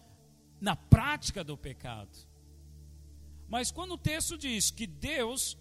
na 0.60 0.74
prática 0.74 1.44
do 1.44 1.56
pecado. 1.56 2.16
Mas 3.48 3.70
quando 3.70 3.94
o 3.94 3.98
texto 3.98 4.36
diz 4.36 4.70
que 4.70 4.86
Deus 4.86 5.56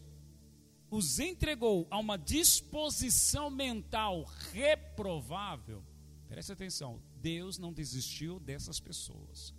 os 0.90 1.20
entregou 1.20 1.88
a 1.92 2.00
uma 2.00 2.18
disposição 2.18 3.50
mental 3.50 4.24
reprovável, 4.52 5.84
preste 6.28 6.52
atenção, 6.52 7.02
Deus 7.22 7.58
não 7.58 7.74
desistiu 7.74 8.40
dessas 8.40 8.80
pessoas. 8.80 9.54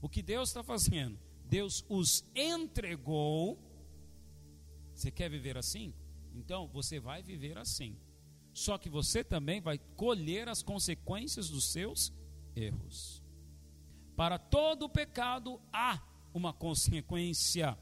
O 0.00 0.08
que 0.08 0.22
Deus 0.22 0.50
está 0.50 0.62
fazendo? 0.62 1.18
Deus 1.44 1.84
os 1.88 2.24
entregou. 2.34 3.58
Você 4.94 5.10
quer 5.10 5.30
viver 5.30 5.56
assim? 5.56 5.94
Então 6.38 6.68
você 6.68 6.98
vai 6.98 7.22
viver 7.22 7.58
assim. 7.58 7.96
Só 8.52 8.78
que 8.78 8.88
você 8.88 9.22
também 9.22 9.60
vai 9.60 9.78
colher 9.96 10.48
as 10.48 10.62
consequências 10.62 11.48
dos 11.48 11.70
seus 11.70 12.12
erros. 12.56 13.22
Para 14.16 14.38
todo 14.38 14.88
pecado 14.88 15.60
há 15.72 16.00
uma 16.32 16.52
consequência. 16.52 17.76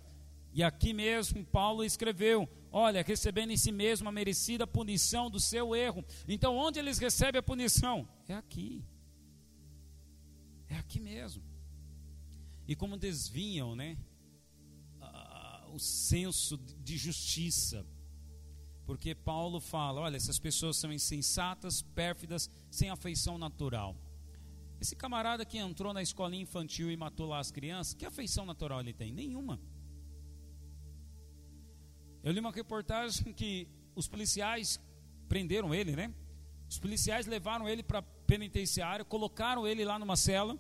E 0.53 0.63
aqui 0.63 0.93
mesmo 0.93 1.45
Paulo 1.45 1.85
escreveu: 1.85 2.49
Olha, 2.73 3.03
recebendo 3.03 3.53
em 3.53 3.57
si 3.57 3.73
mesmo 3.73 4.09
a 4.09 4.13
merecida 4.13 4.67
punição 4.67 5.31
do 5.31 5.39
seu 5.41 5.75
erro. 5.75 6.05
Então, 6.27 6.57
onde 6.57 6.79
eles 6.79 6.99
recebem 6.99 7.39
a 7.39 7.43
punição? 7.43 8.09
É 8.29 8.35
aqui. 8.35 8.85
É 10.69 10.77
aqui 10.77 10.99
mesmo 11.01 11.57
e 12.69 12.75
como 12.75 12.97
desviam, 12.97 13.77
né, 13.77 13.97
o 15.73 15.79
senso 15.79 16.57
de 16.57 16.97
justiça. 16.97 17.87
Porque 18.87 19.15
Paulo 19.15 19.61
fala, 19.61 20.01
olha, 20.03 20.17
essas 20.17 20.39
pessoas 20.39 20.77
são 20.77 20.93
insensatas, 20.93 21.83
pérfidas, 21.83 22.49
sem 22.71 22.89
afeição 22.89 23.37
natural. 23.37 23.97
Esse 24.81 24.95
camarada 24.95 25.45
que 25.45 25.59
entrou 25.59 25.93
na 25.93 26.03
escolinha 26.03 26.43
infantil 26.43 26.91
e 26.91 26.97
matou 26.97 27.27
lá 27.27 27.41
as 27.41 27.51
crianças, 27.51 27.95
que 27.95 28.07
afeição 28.07 28.47
natural 28.47 28.81
ele 28.81 28.93
tem? 28.93 29.13
Nenhuma. 29.13 29.61
Eu 32.23 32.33
li 32.33 32.39
uma 32.39 32.53
reportagem 32.53 33.33
que 33.33 33.69
os 33.95 34.07
policiais 34.07 34.81
prenderam 35.29 35.75
ele, 35.75 35.97
né? 35.97 36.15
Os 36.69 36.79
policiais 36.79 37.27
levaram 37.27 37.69
ele 37.69 37.83
para 37.83 38.03
penitenciário, 38.03 39.05
colocaram 39.05 39.67
ele 39.67 39.85
lá 39.85 39.99
numa 39.99 40.17
cela 40.17 40.59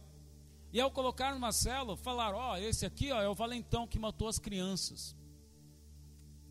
e 0.73 0.81
ao 0.81 0.91
colocar 0.91 1.33
numa 1.35 1.53
célula, 1.53 1.97
falaram: 1.97 2.39
Ó, 2.39 2.53
oh, 2.53 2.57
esse 2.57 2.85
aqui 2.85 3.11
ó, 3.13 3.21
é 3.21 3.29
o 3.29 3.35
valentão 3.35 3.87
que 3.87 3.99
matou 3.99 4.29
as 4.29 4.39
crianças. 4.39 5.17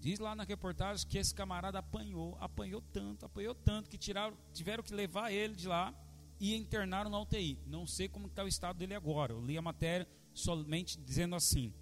Diz 0.06 0.20
lá 0.20 0.36
na 0.36 0.44
reportagem 0.44 1.08
que 1.08 1.18
esse 1.18 1.34
camarada 1.34 1.80
apanhou, 1.80 2.38
apanhou 2.40 2.80
tanto, 2.80 3.26
apanhou 3.26 3.56
tanto, 3.56 3.90
que 3.90 3.98
tiraram, 3.98 4.38
tiveram 4.54 4.84
que 4.84 4.94
levar 4.94 5.32
ele 5.32 5.56
de 5.56 5.68
lá 5.68 5.92
e 6.40 6.56
internaram 6.56 7.10
na 7.10 7.20
UTI. 7.20 7.58
Não 7.66 7.88
sei 7.88 8.08
como 8.08 8.28
está 8.28 8.44
o 8.44 8.48
estado 8.48 8.78
dele 8.78 8.94
agora. 8.94 9.34
Eu 9.34 9.44
li 9.44 9.58
a 9.58 9.64
matéria 9.64 10.08
somente 10.32 10.96
dizendo 11.00 11.34
assim. 11.34 11.74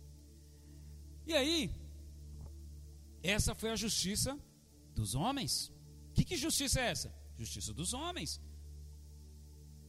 E 1.28 1.34
aí, 1.34 1.70
essa 3.22 3.54
foi 3.54 3.72
a 3.72 3.76
justiça 3.76 4.40
dos 4.96 5.16
homens. 5.16 5.70
Que, 6.14 6.24
que 6.24 6.38
justiça 6.38 6.80
é 6.80 6.92
essa? 6.92 7.14
Justiça 7.38 7.74
dos 7.74 7.94
homens. 7.94 8.40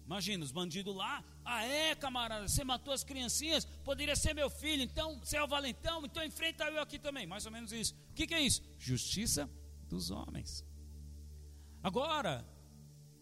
Imagina, 0.04 0.42
os 0.44 0.50
bandidos 0.50 0.92
lá, 0.96 1.24
ah 1.44 1.64
é, 1.64 1.94
camarada, 1.94 2.48
você 2.48 2.64
matou 2.64 2.92
as 2.92 3.04
criancinhas, 3.04 3.64
poderia 3.84 4.16
ser 4.16 4.34
meu 4.34 4.50
filho, 4.50 4.82
então 4.82 5.20
você 5.20 5.36
é 5.36 5.42
o 5.42 5.46
valentão, 5.46 6.04
então 6.04 6.24
enfrenta 6.24 6.64
eu 6.64 6.82
aqui 6.82 6.98
também. 6.98 7.28
Mais 7.28 7.46
ou 7.46 7.52
menos 7.52 7.70
isso. 7.70 7.94
O 8.14 8.16
que, 8.16 8.28
que 8.28 8.35
é 8.35 8.40
isso? 8.40 8.62
Justiça 8.78 9.50
dos 9.88 10.12
homens. 10.12 10.64
Agora, 11.83 12.47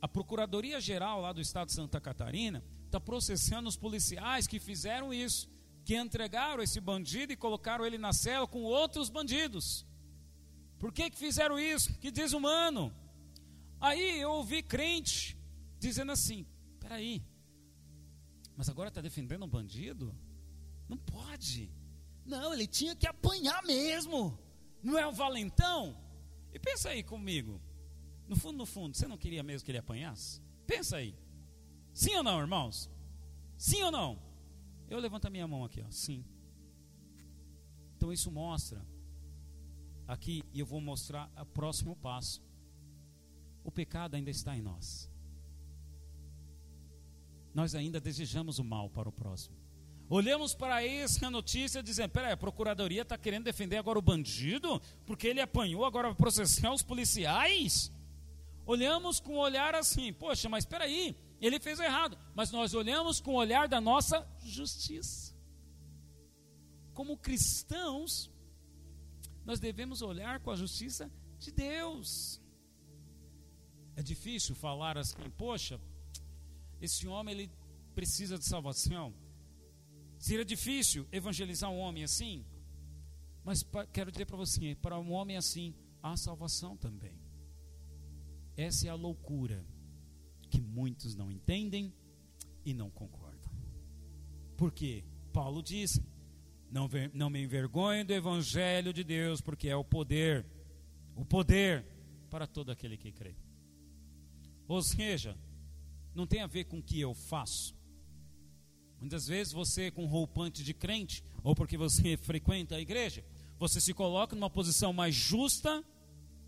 a 0.03 0.07
Procuradoria 0.07 0.79
Geral 0.83 1.19
lá 1.23 1.33
do 1.33 1.41
Estado 1.41 1.69
de 1.69 1.73
Santa 1.73 1.99
Catarina 1.99 2.63
está 2.85 3.01
processando 3.01 3.71
os 3.71 3.75
policiais 3.75 4.47
que 4.47 4.61
fizeram 4.61 5.11
isso, 5.11 5.49
que 5.83 5.97
entregaram 5.97 6.63
esse 6.63 6.79
bandido 6.79 7.33
e 7.33 7.39
colocaram 7.39 7.87
ele 7.87 7.97
na 7.97 8.13
cela 8.13 8.47
com 8.47 8.65
outros 8.65 9.09
bandidos. 9.09 9.87
Por 10.79 10.93
que, 10.93 11.09
que 11.09 11.17
fizeram 11.17 11.59
isso? 11.59 11.99
Que 11.99 12.11
desumano. 12.11 12.95
Aí 13.81 14.21
eu 14.21 14.31
ouvi 14.33 14.63
crente 14.63 15.39
dizendo 15.79 16.13
assim: 16.13 16.45
Peraí, 16.79 17.25
mas 18.55 18.69
agora 18.69 18.91
está 18.91 19.01
defendendo 19.01 19.47
um 19.47 19.49
bandido? 19.49 20.15
Não 20.87 20.99
pode. 20.99 21.73
Não, 22.27 22.53
ele 22.53 22.67
tinha 22.67 22.95
que 22.95 23.07
apanhar 23.07 23.63
mesmo. 23.63 24.39
Não 24.83 24.99
é 24.99 25.07
um 25.07 25.13
valentão? 25.13 25.97
E 26.53 26.59
pensa 26.59 26.91
aí 26.91 27.03
comigo. 27.03 27.61
No 28.29 28.37
fundo, 28.37 28.59
no 28.59 28.67
fundo, 28.67 28.97
você 28.97 29.07
não 29.07 29.17
queria 29.17 29.43
mesmo 29.43 29.65
que 29.65 29.71
ele 29.71 29.79
apanhasse? 29.79 30.41
Pensa 30.67 30.97
aí. 30.97 31.17
Sim 31.93 32.17
ou 32.17 32.23
não, 32.23 32.41
irmãos? 32.41 32.91
Sim 33.57 33.83
ou 33.83 33.91
não? 33.91 34.19
Eu 34.89 34.99
levanto 34.99 35.27
a 35.27 35.31
minha 35.31 35.47
mão 35.47 35.65
aqui, 35.65 35.83
ó. 35.87 35.91
Sim. 35.91 36.25
Então 37.97 38.13
isso 38.13 38.31
mostra 38.31 38.85
aqui 40.07 40.43
e 40.53 40.61
eu 40.61 40.67
vou 40.67 40.81
mostrar 40.81 41.31
o 41.41 41.47
próximo 41.47 41.95
passo. 41.97 42.43
O 43.63 43.71
pecado 43.71 44.15
ainda 44.15 44.31
está 44.31 44.57
em 44.57 44.63
nós 44.63 45.13
nós 47.55 47.75
ainda 47.75 48.01
desejamos 48.01 48.59
o 48.59 48.65
mal 48.65 48.89
para 48.89 49.09
o 49.09 49.13
próximo. 49.13 49.57
Olhamos 50.15 50.55
para 50.55 50.87
essa 50.87 51.31
notícia 51.31 51.83
dizendo: 51.83 52.11
peraí, 52.11 52.33
a 52.33 52.37
procuradoria 52.37 53.01
está 53.01 53.17
querendo 53.17 53.45
defender 53.45 53.79
agora 53.79 53.99
o 53.99 54.03
bandido, 54.03 54.79
porque 55.07 55.27
ele 55.27 55.41
apanhou, 55.41 55.87
agora 55.87 56.09
vai 56.09 56.15
processar 56.15 56.71
os 56.71 56.83
policiais. 56.83 57.91
Olhamos 58.67 59.19
com 59.19 59.37
um 59.37 59.39
olhar 59.39 59.75
assim: 59.75 60.13
poxa, 60.13 60.51
mas 60.51 60.67
peraí, 60.67 61.17
ele 61.41 61.59
fez 61.59 61.81
errado. 61.81 62.19
Mas 62.35 62.51
nós 62.51 62.75
olhamos 62.75 63.23
com 63.23 63.31
o 63.31 63.39
olhar 63.39 63.67
da 63.67 63.81
nossa 63.81 64.29
justiça. 64.45 65.35
Como 66.93 67.17
cristãos, 67.17 68.31
nós 69.47 69.59
devemos 69.59 70.03
olhar 70.03 70.41
com 70.41 70.51
a 70.51 70.57
justiça 70.57 71.11
de 71.39 71.51
Deus. 71.51 72.39
É 73.97 74.03
difícil 74.03 74.55
falar 74.55 74.99
assim, 74.99 75.31
poxa, 75.39 75.81
esse 76.83 77.09
homem 77.09 77.35
ele 77.35 77.51
precisa 77.95 78.37
de 78.37 78.45
salvação. 78.45 79.22
Seria 80.23 80.45
difícil 80.45 81.05
evangelizar 81.11 81.69
um 81.69 81.81
homem 81.81 82.05
assim, 82.05 82.47
mas 83.45 83.67
quero 83.93 84.13
dizer 84.13 84.25
para 84.25 84.37
você, 84.37 84.77
para 84.77 84.97
um 84.97 85.11
homem 85.11 85.37
assim, 85.37 85.75
há 86.01 86.17
salvação 86.17 86.77
também. 86.77 87.19
Essa 88.57 88.87
é 88.87 88.91
a 88.91 88.95
loucura 88.95 89.67
que 90.49 90.61
muitos 90.61 91.17
não 91.17 91.29
entendem 91.29 91.93
e 92.65 92.73
não 92.73 92.89
concordam. 92.89 93.51
Porque 94.57 95.05
Paulo 95.33 95.61
diz: 95.61 96.01
não, 96.71 96.89
não 97.13 97.29
me 97.29 97.43
envergonho 97.43 98.05
do 98.05 98.13
evangelho 98.13 98.93
de 98.93 99.03
Deus, 99.03 99.41
porque 99.41 99.69
é 99.69 99.75
o 99.75 99.83
poder, 99.83 100.47
o 101.17 101.25
poder 101.25 101.85
para 102.31 102.47
todo 102.47 102.71
aquele 102.71 102.97
que 102.97 103.11
crê. 103.11 103.35
Ou 104.69 104.85
seja, 104.85 105.37
não 106.15 106.29
tem 106.29 106.43
a 106.43 106.47
ver 106.47 106.67
com 106.67 106.79
o 106.79 106.83
que 106.83 107.01
eu 107.01 107.13
faço. 107.13 107.82
Muitas 109.03 109.27
vezes 109.27 109.53
você, 109.53 109.91
com 109.91 110.07
roupante 110.07 110.63
de 110.63 110.73
crente, 110.73 111.25
ou 111.43 111.57
porque 111.57 111.77
você 111.77 112.17
frequenta 112.23 112.77
a 112.77 112.81
igreja, 112.81 113.25
você 113.59 113.81
se 113.81 113.93
coloca 113.93 114.37
numa 114.37 114.49
posição 114.49 114.93
mais 114.93 115.13
justa 115.13 115.85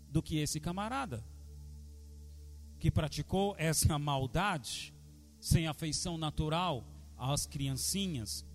do 0.09 0.23
que 0.23 0.37
esse 0.37 0.59
camarada 0.59 1.21
que 2.79 2.89
praticou 2.89 3.55
essa 3.57 3.99
maldade 3.99 4.93
sem 5.37 5.67
afeição 5.67 6.17
natural 6.17 6.87
às 7.17 7.45
criancinhas. 7.45 8.45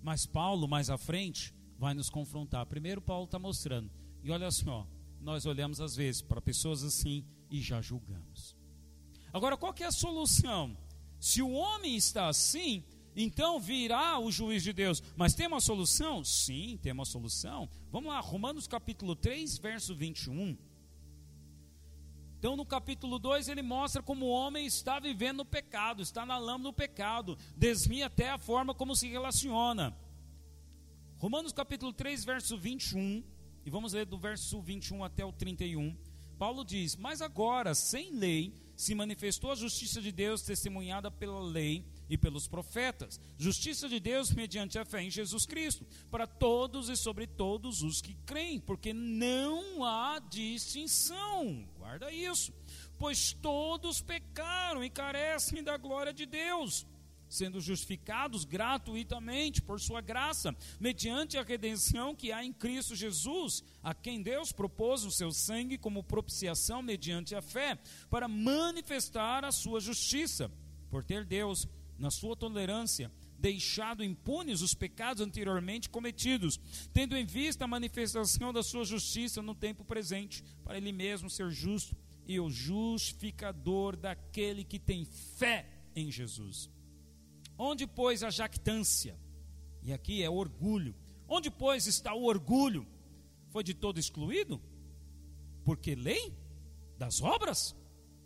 Mas 0.00 0.24
Paulo, 0.24 0.68
mais 0.68 0.88
à 0.88 0.96
frente, 0.96 1.52
vai 1.76 1.94
nos 1.94 2.08
confrontar. 2.08 2.64
Primeiro, 2.66 3.00
Paulo 3.00 3.24
está 3.24 3.40
mostrando. 3.40 3.90
E 4.22 4.30
olha 4.30 4.46
assim, 4.46 4.68
ó, 4.68 4.84
nós 5.20 5.46
olhamos 5.46 5.80
às 5.80 5.96
vezes 5.96 6.22
para 6.22 6.40
pessoas 6.40 6.84
assim 6.84 7.24
e 7.50 7.60
já 7.60 7.82
julgamos. 7.82 8.56
Agora, 9.32 9.56
qual 9.56 9.74
que 9.74 9.82
é 9.82 9.86
a 9.86 9.92
solução? 9.92 10.76
Se 11.18 11.42
o 11.42 11.50
homem 11.50 11.96
está 11.96 12.28
assim, 12.28 12.84
então 13.14 13.58
virá 13.58 14.18
o 14.18 14.30
juiz 14.30 14.62
de 14.62 14.72
Deus. 14.72 15.02
Mas 15.16 15.34
tem 15.34 15.46
uma 15.46 15.60
solução? 15.60 16.24
Sim, 16.24 16.78
tem 16.82 16.92
uma 16.92 17.04
solução. 17.04 17.68
Vamos 17.90 18.10
lá, 18.10 18.20
Romanos 18.20 18.66
capítulo 18.66 19.16
3, 19.16 19.58
verso 19.58 19.94
21. 19.94 20.56
Então, 22.38 22.56
no 22.56 22.64
capítulo 22.64 23.18
2, 23.18 23.48
ele 23.48 23.60
mostra 23.60 24.02
como 24.02 24.24
o 24.24 24.30
homem 24.30 24.64
está 24.64 24.98
vivendo 24.98 25.38
no 25.38 25.44
pecado, 25.44 26.02
está 26.02 26.24
na 26.24 26.38
lama 26.38 26.64
do 26.64 26.72
pecado, 26.72 27.36
desvia 27.54 28.06
até 28.06 28.30
a 28.30 28.38
forma 28.38 28.74
como 28.74 28.96
se 28.96 29.06
relaciona. 29.08 29.94
Romanos 31.18 31.52
capítulo 31.52 31.92
3, 31.92 32.24
verso 32.24 32.56
21, 32.56 33.22
e 33.66 33.68
vamos 33.68 33.92
ler 33.92 34.06
do 34.06 34.16
verso 34.16 34.58
21 34.62 35.04
até 35.04 35.22
o 35.22 35.32
31. 35.32 35.94
Paulo 36.38 36.64
diz: 36.64 36.96
Mas 36.96 37.20
agora, 37.20 37.74
sem 37.74 38.12
lei, 38.12 38.54
se 38.74 38.94
manifestou 38.94 39.52
a 39.52 39.54
justiça 39.54 40.00
de 40.00 40.10
Deus 40.10 40.40
testemunhada 40.40 41.10
pela 41.10 41.42
lei 41.42 41.84
e 42.10 42.18
pelos 42.18 42.48
profetas. 42.48 43.20
Justiça 43.38 43.88
de 43.88 44.00
Deus 44.00 44.32
mediante 44.32 44.78
a 44.78 44.84
fé 44.84 45.00
em 45.00 45.10
Jesus 45.10 45.46
Cristo, 45.46 45.86
para 46.10 46.26
todos 46.26 46.88
e 46.88 46.96
sobre 46.96 47.26
todos 47.26 47.82
os 47.82 48.02
que 48.02 48.14
creem, 48.26 48.58
porque 48.58 48.92
não 48.92 49.84
há 49.84 50.18
distinção. 50.18 51.64
Guarda 51.78 52.12
isso. 52.12 52.52
Pois 52.98 53.32
todos 53.32 54.02
pecaram 54.02 54.82
e 54.82 54.90
carecem 54.90 55.62
da 55.62 55.76
glória 55.76 56.12
de 56.12 56.26
Deus, 56.26 56.84
sendo 57.28 57.60
justificados 57.60 58.44
gratuitamente 58.44 59.62
por 59.62 59.80
sua 59.80 60.00
graça, 60.00 60.54
mediante 60.80 61.38
a 61.38 61.44
redenção 61.44 62.14
que 62.14 62.32
há 62.32 62.44
em 62.44 62.52
Cristo 62.52 62.96
Jesus, 62.96 63.62
a 63.84 63.94
quem 63.94 64.20
Deus 64.20 64.50
propôs 64.50 65.04
o 65.04 65.12
seu 65.12 65.30
sangue 65.30 65.78
como 65.78 66.02
propiciação 66.02 66.82
mediante 66.82 67.36
a 67.36 67.40
fé, 67.40 67.78
para 68.10 68.26
manifestar 68.26 69.44
a 69.44 69.52
sua 69.52 69.78
justiça, 69.80 70.50
por 70.90 71.04
ter 71.04 71.24
Deus 71.24 71.68
na 72.00 72.10
sua 72.10 72.34
tolerância, 72.34 73.12
deixado 73.38 74.02
impunes 74.02 74.62
os 74.62 74.72
pecados 74.72 75.22
anteriormente 75.22 75.90
cometidos, 75.90 76.58
tendo 76.94 77.14
em 77.14 77.26
vista 77.26 77.64
a 77.64 77.68
manifestação 77.68 78.54
da 78.54 78.62
sua 78.62 78.84
justiça 78.84 79.42
no 79.42 79.54
tempo 79.54 79.84
presente, 79.84 80.42
para 80.64 80.78
ele 80.78 80.92
mesmo 80.92 81.28
ser 81.28 81.50
justo 81.50 81.94
e 82.26 82.40
o 82.40 82.48
justificador 82.48 83.96
daquele 83.96 84.64
que 84.64 84.78
tem 84.78 85.04
fé 85.04 85.68
em 85.94 86.10
Jesus. 86.10 86.70
Onde, 87.58 87.86
pois, 87.86 88.22
a 88.22 88.30
jactância? 88.30 89.18
E 89.82 89.92
aqui 89.92 90.22
é 90.22 90.30
orgulho. 90.30 90.94
Onde, 91.28 91.50
pois, 91.50 91.86
está 91.86 92.14
o 92.14 92.24
orgulho? 92.24 92.86
Foi 93.50 93.62
de 93.62 93.74
todo 93.74 94.00
excluído? 94.00 94.58
Porque 95.64 95.94
lei? 95.94 96.34
Das 96.96 97.20
obras? 97.20 97.76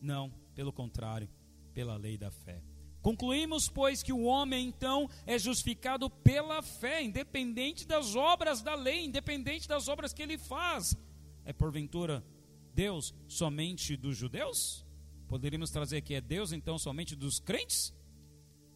Não, 0.00 0.31
pelo 0.54 0.73
contrário, 0.73 1.28
pela 1.73 1.97
lei 1.97 2.16
da 2.16 2.31
fé. 2.31 2.62
Concluímos, 3.04 3.68
pois, 3.68 4.02
que 4.02 4.14
o 4.14 4.23
homem 4.23 4.66
então 4.66 5.11
é 5.26 5.38
justificado 5.38 6.09
pela 6.09 6.62
fé, 6.62 7.02
independente 7.02 7.87
das 7.87 8.16
obras 8.16 8.62
da 8.62 8.74
lei, 8.74 9.05
independente 9.05 9.68
das 9.68 9.88
obras 9.88 10.14
que 10.14 10.22
ele 10.22 10.38
faz. 10.38 10.96
É 11.44 11.52
porventura 11.52 12.24
Deus 12.72 13.14
somente 13.29 13.94
dos 13.94 14.16
judeus? 14.16 14.87
Poderíamos 15.29 15.70
trazer 15.70 16.00
que 16.00 16.14
é 16.14 16.20
Deus 16.22 16.50
então 16.50 16.79
somente 16.79 17.14
dos 17.14 17.38
crentes? 17.38 17.92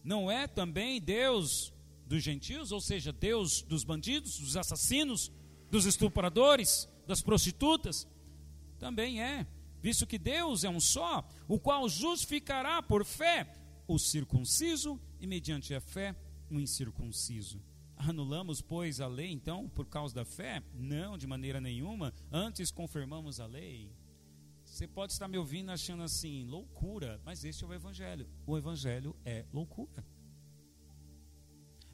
Não 0.03 0.29
é 0.29 0.45
também 0.45 1.01
Deus 1.01 1.73
dos 2.05 2.21
gentios, 2.21 2.71
ou 2.71 2.79
seja, 2.79 3.11
Deus 3.11 3.63
dos 3.63 3.83
bandidos, 3.83 4.37
dos 4.37 4.55
assassinos, 4.55 5.31
dos 5.71 5.87
estupradores, 5.87 6.87
das 7.07 7.23
prostitutas? 7.23 8.07
Também 8.77 9.23
é, 9.23 9.47
visto 9.81 10.05
que 10.05 10.19
Deus 10.19 10.63
é 10.63 10.69
um 10.69 10.79
só, 10.79 11.27
o 11.47 11.59
qual 11.59 11.89
justificará 11.89 12.79
por 12.83 13.03
fé 13.03 13.58
o 13.89 13.97
circunciso 13.97 15.01
e, 15.19 15.25
mediante 15.25 15.73
a 15.73 15.81
fé, 15.81 16.15
o 16.47 16.59
incircunciso. 16.59 17.59
Anulamos, 17.97 18.61
pois, 18.61 19.01
a 19.01 19.07
lei, 19.07 19.31
então, 19.31 19.67
por 19.67 19.87
causa 19.87 20.13
da 20.13 20.23
fé? 20.23 20.61
Não, 20.75 21.17
de 21.17 21.25
maneira 21.25 21.59
nenhuma. 21.59 22.13
Antes 22.31 22.69
confirmamos 22.69 23.39
a 23.39 23.47
lei. 23.47 23.91
Você 24.63 24.87
pode 24.87 25.13
estar 25.13 25.27
me 25.27 25.39
ouvindo 25.39 25.71
achando 25.71 26.03
assim, 26.03 26.45
loucura, 26.45 27.19
mas 27.25 27.43
este 27.43 27.63
é 27.63 27.67
o 27.67 27.73
Evangelho. 27.73 28.29
O 28.45 28.55
Evangelho 28.55 29.15
é 29.25 29.43
loucura. 29.51 30.05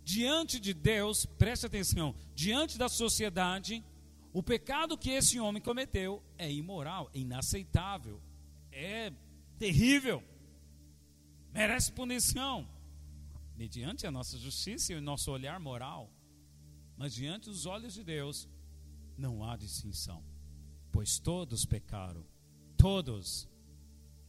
Diante 0.04 0.60
de 0.60 0.74
Deus, 0.74 1.26
preste 1.26 1.66
atenção, 1.66 2.14
diante 2.36 2.78
da 2.78 2.90
sociedade, 2.90 3.84
o 4.34 4.44
pecado 4.44 4.98
que 4.98 5.12
esse 5.12 5.40
homem 5.40 5.62
cometeu 5.62 6.22
é 6.38 6.52
imoral, 6.52 7.10
é 7.14 7.20
inaceitável, 7.20 8.22
é 8.70 9.14
terrível 9.58 10.22
merece 11.56 11.90
punição, 11.90 12.68
mediante 13.56 14.06
a 14.06 14.12
nossa 14.12 14.38
justiça 14.38 14.92
e 14.92 14.96
o 14.98 15.02
nosso 15.02 15.32
olhar 15.32 15.58
moral. 15.58 16.12
Mas 16.98 17.14
diante 17.14 17.50
dos 17.50 17.66
olhos 17.66 17.94
de 17.94 18.04
Deus, 18.04 18.46
não 19.18 19.42
há 19.42 19.56
distinção, 19.56 20.22
pois 20.92 21.18
todos 21.18 21.66
pecaram, 21.66 22.26
todos. 22.76 23.48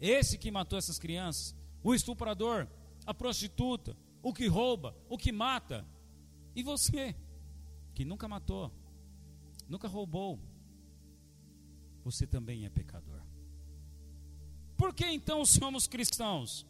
Esse 0.01 0.39
que 0.39 0.53
matou 0.53 0.79
essas 0.79 1.01
crianças, 1.01 1.53
o 1.83 1.93
estuprador, 1.93 2.69
a 3.05 3.13
prostituta, 3.13 3.97
o 4.23 4.33
que 4.33 4.47
rouba, 4.47 4.97
o 5.09 5.19
que 5.19 5.33
mata, 5.33 5.85
e 6.55 6.63
você, 6.63 7.17
que 7.93 8.05
nunca 8.05 8.29
matou, 8.29 8.73
nunca 9.69 9.89
roubou, 9.89 10.39
você 12.05 12.25
também 12.25 12.65
é 12.65 12.69
pecador. 12.69 13.21
Por 14.77 14.95
que 14.95 15.07
então 15.07 15.45
somos 15.45 15.89
cristãos? 15.89 16.65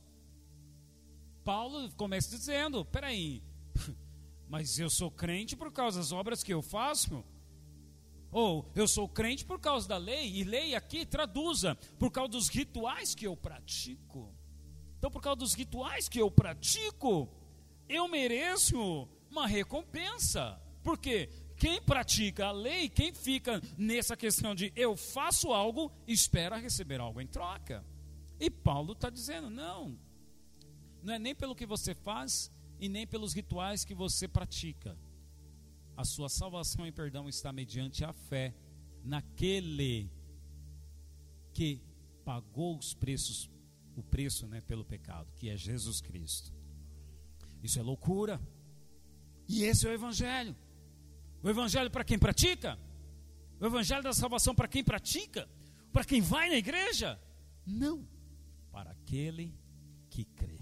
Paulo 1.46 1.88
começa 1.92 2.36
dizendo: 2.36 2.84
peraí, 2.84 3.40
mas 4.50 4.80
eu 4.80 4.90
sou 4.90 5.12
crente 5.12 5.54
por 5.54 5.70
causa 5.70 6.00
das 6.00 6.10
obras 6.10 6.42
que 6.42 6.52
eu 6.52 6.60
faço? 6.60 7.24
Ou 8.32 8.68
eu 8.74 8.88
sou 8.88 9.08
crente 9.08 9.44
por 9.44 9.60
causa 9.60 9.86
da 9.86 9.96
lei, 9.96 10.28
e 10.28 10.42
lei 10.42 10.74
aqui 10.74 11.06
traduza, 11.06 11.76
por 12.00 12.10
causa 12.10 12.32
dos 12.32 12.48
rituais 12.48 13.14
que 13.14 13.28
eu 13.28 13.36
pratico. 13.36 14.34
Então, 14.98 15.08
por 15.08 15.22
causa 15.22 15.36
dos 15.36 15.54
rituais 15.54 16.08
que 16.08 16.20
eu 16.20 16.28
pratico, 16.28 17.32
eu 17.88 18.08
mereço 18.08 19.08
uma 19.30 19.46
recompensa. 19.46 20.60
Porque 20.82 21.30
quem 21.56 21.80
pratica 21.80 22.46
a 22.46 22.52
lei, 22.52 22.88
quem 22.88 23.14
fica 23.14 23.62
nessa 23.78 24.16
questão 24.16 24.52
de 24.52 24.72
eu 24.74 24.96
faço 24.96 25.52
algo, 25.52 25.92
espera 26.08 26.56
receber 26.56 27.00
algo 27.00 27.20
em 27.20 27.26
troca. 27.28 27.84
E 28.40 28.50
Paulo 28.50 28.94
está 28.94 29.08
dizendo: 29.08 29.48
não, 29.48 29.96
não 31.06 31.14
é 31.14 31.20
nem 31.20 31.36
pelo 31.36 31.54
que 31.54 31.64
você 31.64 31.94
faz 31.94 32.50
e 32.80 32.88
nem 32.88 33.06
pelos 33.06 33.32
rituais 33.32 33.84
que 33.84 33.94
você 33.94 34.26
pratica. 34.26 34.98
A 35.96 36.04
sua 36.04 36.28
salvação 36.28 36.84
e 36.84 36.90
perdão 36.90 37.28
está 37.28 37.52
mediante 37.52 38.04
a 38.04 38.12
fé 38.12 38.52
naquele 39.04 40.10
que 41.52 41.80
pagou 42.24 42.76
os 42.76 42.92
preços, 42.92 43.48
o 43.94 44.02
preço, 44.02 44.48
né, 44.48 44.60
pelo 44.60 44.84
pecado, 44.84 45.32
que 45.36 45.48
é 45.48 45.56
Jesus 45.56 46.00
Cristo. 46.00 46.52
Isso 47.62 47.78
é 47.78 47.82
loucura. 47.82 48.40
E 49.48 49.62
esse 49.62 49.86
é 49.86 49.90
o 49.90 49.94
evangelho. 49.94 50.56
O 51.40 51.48
evangelho 51.48 51.88
para 51.88 52.02
quem 52.02 52.18
pratica? 52.18 52.76
O 53.60 53.66
evangelho 53.66 54.02
da 54.02 54.12
salvação 54.12 54.56
para 54.56 54.66
quem 54.66 54.82
pratica? 54.82 55.48
Para 55.92 56.04
quem 56.04 56.20
vai 56.20 56.50
na 56.50 56.56
igreja? 56.56 57.18
Não, 57.64 58.06
para 58.72 58.90
aquele 58.90 59.54
que 60.10 60.24
crê. 60.24 60.55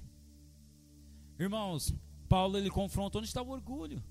Irmãos, 1.39 1.93
Paulo 2.29 2.57
ele 2.57 2.71
confronta 2.71 3.19
onde 3.19 3.27
está 3.27 3.43
o 3.43 3.51
orgulho. 3.51 4.03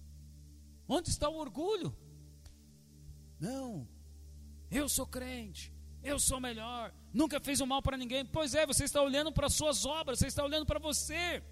Onde 0.88 1.10
está 1.10 1.30
o 1.30 1.36
orgulho? 1.36 1.96
Não, 3.40 3.88
eu 4.70 4.88
sou 4.90 5.06
crente, 5.06 5.74
eu 6.04 6.20
sou 6.20 6.40
melhor, 6.40 6.94
nunca 7.14 7.40
fez 7.40 7.62
o 7.62 7.64
um 7.64 7.68
mal 7.68 7.82
para 7.82 7.98
ninguém. 7.98 8.26
Pois 8.26 8.54
é, 8.54 8.66
você 8.66 8.84
está 8.84 9.02
olhando 9.02 9.32
para 9.32 9.48
as 9.48 9.54
suas 9.54 9.86
obras, 9.86 10.20
você 10.20 10.28
está 10.28 10.44
olhando 10.44 10.66
para 10.66 10.80
você. 10.80 11.44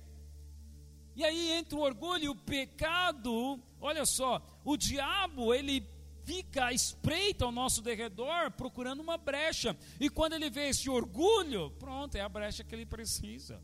E 1.15 1.23
aí 1.23 1.51
entra 1.51 1.77
o 1.77 1.81
orgulho 1.81 2.23
e 2.23 2.29
o 2.29 2.35
pecado. 2.35 3.61
Olha 3.79 4.05
só, 4.05 4.41
o 4.63 4.77
diabo 4.77 5.53
ele 5.53 5.87
fica 6.23 6.67
à 6.67 6.73
espreita 6.73 7.45
ao 7.45 7.51
nosso 7.51 7.81
derredor, 7.81 8.51
procurando 8.51 9.01
uma 9.01 9.17
brecha. 9.17 9.75
E 9.99 10.09
quando 10.09 10.33
ele 10.33 10.49
vê 10.49 10.69
esse 10.69 10.89
orgulho, 10.89 11.71
pronto, 11.71 12.15
é 12.15 12.21
a 12.21 12.29
brecha 12.29 12.63
que 12.63 12.75
ele 12.75 12.85
precisa 12.85 13.61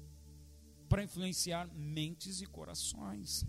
para 0.88 1.04
influenciar 1.04 1.70
mentes 1.74 2.42
e 2.42 2.46
corações. 2.46 3.46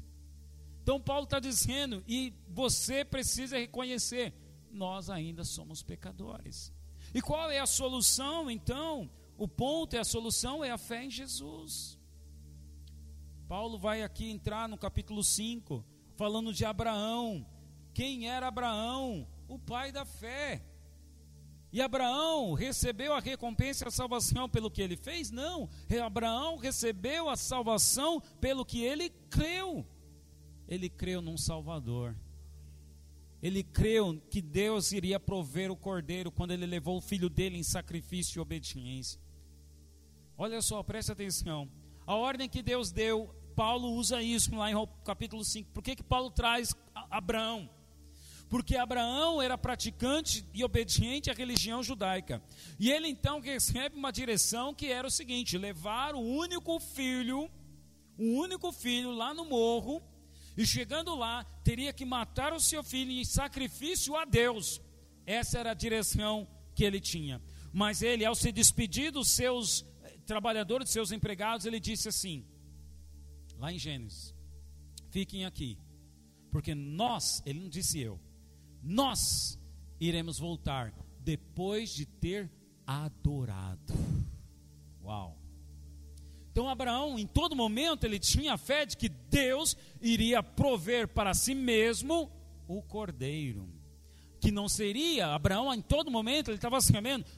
Então, 0.83 1.01
Paulo 1.01 1.25
está 1.25 1.39
dizendo, 1.39 2.03
e 2.07 2.33
você 2.49 3.05
precisa 3.05 3.59
reconhecer: 3.59 4.35
nós 4.71 5.11
ainda 5.11 5.45
somos 5.45 5.83
pecadores. 5.83 6.73
E 7.15 7.21
qual 7.21 7.51
é 7.51 7.59
a 7.59 7.67
solução, 7.67 8.51
então? 8.51 9.11
O 9.37 9.47
ponto 9.47 9.95
é 9.95 10.01
a 10.01 10.05
solução 10.05 10.65
é 10.65 10.71
a 10.71 10.79
fé 10.79 11.05
em 11.05 11.11
Jesus. 11.11 11.99
Paulo 13.47 13.79
vai 13.79 14.03
aqui 14.03 14.29
entrar 14.31 14.69
no 14.69 14.77
capítulo 14.77 15.23
5, 15.25 15.85
falando 16.17 16.53
de 16.53 16.65
Abraão. 16.65 17.47
Quem 17.95 18.29
era 18.29 18.49
Abraão? 18.49 19.27
O 19.47 19.59
pai 19.59 19.91
da 19.91 20.05
fé. 20.05 20.63
E 21.71 21.83
Abraão 21.83 22.55
recebeu 22.55 23.13
a 23.13 23.21
recompensa 23.21 23.85
e 23.85 23.89
a 23.89 23.91
salvação 23.91 24.49
pelo 24.49 24.71
que 24.71 24.81
ele 24.81 24.97
fez? 24.97 25.31
Não. 25.31 25.69
Abraão 26.03 26.57
recebeu 26.57 27.29
a 27.29 27.37
salvação 27.37 28.21
pelo 28.41 28.65
que 28.65 28.83
ele 28.83 29.11
creu. 29.29 29.87
Ele 30.67 30.89
creu 30.89 31.21
num 31.21 31.37
Salvador. 31.37 32.17
Ele 33.43 33.63
creu 33.63 34.21
que 34.31 34.43
Deus 34.43 34.93
iria 34.93 35.21
prover 35.21 35.71
o 35.71 35.77
cordeiro 35.77 36.33
quando 36.33 36.53
ele 36.53 36.67
levou 36.67 36.97
o 36.97 37.01
filho 37.01 37.29
dele 37.29 37.59
em 37.59 37.63
sacrifício 37.63 38.39
e 38.39 38.41
obediência. 38.41 39.21
Olha 40.37 40.61
só, 40.63 40.83
preste 40.83 41.13
atenção. 41.13 41.69
A 42.07 42.15
ordem 42.15 42.49
que 42.49 42.63
Deus 42.63 42.91
deu, 42.91 43.35
Paulo 43.55 43.91
usa 43.93 44.23
isso 44.23 44.55
lá 44.57 44.71
em 44.71 44.75
capítulo 45.05 45.45
5. 45.45 45.71
Por 45.73 45.83
que, 45.83 45.97
que 45.97 46.03
Paulo 46.03 46.31
traz 46.31 46.75
Abraão? 47.11 47.69
Porque 48.49 48.77
Abraão 48.77 49.43
era 49.43 49.59
praticante 49.59 50.47
e 50.55 50.65
obediente 50.65 51.31
à 51.31 51.35
religião 51.35 51.83
judaica. 51.83 52.43
E 52.79 52.91
ele 52.91 53.09
então 53.09 53.41
recebe 53.41 53.97
uma 53.97 54.11
direção 54.11 54.75
que 54.75 54.87
era 54.87 55.07
o 55.07 55.11
seguinte: 55.11 55.59
levar 55.59 56.15
o 56.15 56.21
único 56.21 56.81
filho, 56.81 57.51
o 58.17 58.25
único 58.25 58.73
filho 58.73 59.11
lá 59.11 59.35
no 59.35 59.45
morro 59.45 60.03
e 60.59 60.67
chegando 60.67 61.15
lá, 61.15 61.45
teria 61.63 61.93
que 61.93 62.05
matar 62.05 62.53
o 62.53 62.59
seu 62.59 62.83
filho 62.83 63.13
em 63.13 63.25
sacrifício 63.25 64.17
a 64.17 64.25
Deus. 64.25 64.81
Essa 65.25 65.61
era 65.61 65.71
a 65.71 65.75
direção 65.75 66.49
que 66.75 66.83
ele 66.83 67.01
tinha. 67.01 67.41
Mas 67.73 68.03
ele, 68.03 68.25
ao 68.25 68.35
se 68.35 68.51
despedir 68.51 69.13
dos 69.13 69.29
seus 69.37 69.87
eh, 70.03 70.19
trabalhadores, 70.27 70.87
dos 70.87 70.93
seus 70.93 71.13
empregados, 71.13 71.65
ele 71.65 71.79
disse 71.79 72.09
assim, 72.09 72.45
lá 73.57 73.73
em 73.73 73.79
Gênesis: 73.79 74.35
Fiquem 75.11 75.45
aqui, 75.45 75.79
porque 76.51 76.75
nós, 76.75 77.41
ele 77.47 77.61
não 77.61 77.69
disse 77.69 78.01
eu, 78.01 78.19
nós 78.83 79.59
iremos 80.01 80.39
voltar 80.39 80.93
depois 81.21 81.91
de 81.91 82.07
ter 82.07 82.51
adorado. 82.87 83.95
Uau! 85.03 85.39
Então 86.51 86.69
Abraão, 86.69 87.19
em 87.19 87.27
todo 87.27 87.55
momento, 87.55 88.05
ele 88.05 88.19
tinha 88.19 88.55
a 88.55 88.59
fé 88.59 88.85
de 88.85 88.97
que 88.97 89.09
Deus 89.09 89.77
iria 90.01 90.43
prover 90.43 91.07
para 91.07 91.35
si 91.35 91.55
mesmo 91.55 92.31
o 92.67 92.83
cordeiro. 92.83 93.69
Que 94.41 94.51
não 94.51 94.69
seria, 94.69 95.35
Abraão 95.35 95.73
em 95.75 95.81
todo 95.81 96.11
momento 96.11 96.49
ele 96.49 96.57
estava 96.57 96.77
assim, 96.77 96.93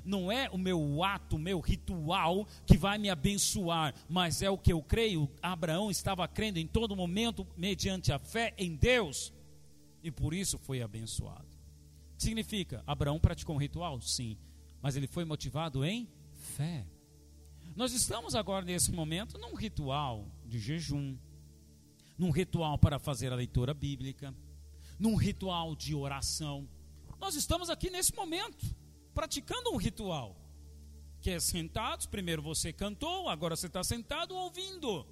não 0.05 0.31
é 0.31 0.51
o 0.51 0.59
meu 0.59 1.03
ato, 1.03 1.37
o 1.37 1.39
meu 1.39 1.59
ritual 1.59 2.47
que 2.67 2.77
vai 2.77 2.99
me 2.99 3.09
abençoar, 3.09 3.95
mas 4.09 4.43
é 4.43 4.51
o 4.51 4.59
que 4.59 4.73
eu 4.73 4.83
creio. 4.83 5.31
Abraão 5.43 5.91
estava 5.91 6.29
crendo 6.29 6.59
em 6.59 6.67
todo 6.67 6.97
momento, 6.97 7.47
mediante 7.57 8.13
a 8.13 8.19
fé 8.19 8.55
em 8.59 8.75
Deus, 8.75 9.33
e 10.03 10.11
por 10.11 10.35
isso 10.35 10.59
foi 10.59 10.83
abençoado. 10.83 11.49
Significa, 12.17 12.83
Abraão 12.87 13.19
praticou 13.19 13.57
um 13.57 13.59
ritual? 13.59 14.01
Sim, 14.01 14.37
mas 14.83 14.97
ele 14.97 15.07
foi 15.07 15.25
motivado 15.25 15.85
em 15.85 16.09
fé. 16.33 16.87
Nós 17.77 17.93
estamos 17.93 18.35
agora 18.35 18.65
nesse 18.65 18.93
momento 18.93 19.39
num 19.39 19.55
ritual 19.55 20.27
de 20.45 20.59
jejum, 20.59 21.17
num 22.19 22.31
ritual 22.31 22.77
para 22.77 22.99
fazer 22.99 23.33
a 23.33 23.37
leitura 23.37 23.73
bíblica, 23.73 24.35
num 24.99 25.15
ritual 25.15 25.75
de 25.75 25.95
oração. 25.95 26.69
Nós 27.19 27.35
estamos 27.35 27.71
aqui 27.71 27.89
nesse 27.89 28.15
momento, 28.15 28.67
praticando 29.15 29.71
um 29.71 29.77
ritual, 29.77 30.37
que 31.21 31.31
é 31.31 31.41
sentados, 31.41 32.07
primeiro 32.07 32.43
você 32.43 32.73
cantou, 32.73 33.29
agora 33.29 33.57
você 33.57 33.67
está 33.67 33.85
sentado 33.85 34.35
ouvindo, 34.35 35.07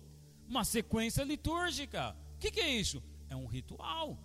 uma 0.48 0.64
sequência 0.64 1.22
litúrgica. 1.22 2.16
O 2.34 2.38
que, 2.38 2.50
que 2.50 2.60
é 2.60 2.70
isso? 2.70 3.02
É 3.28 3.36
um 3.36 3.46
ritual. 3.46 4.18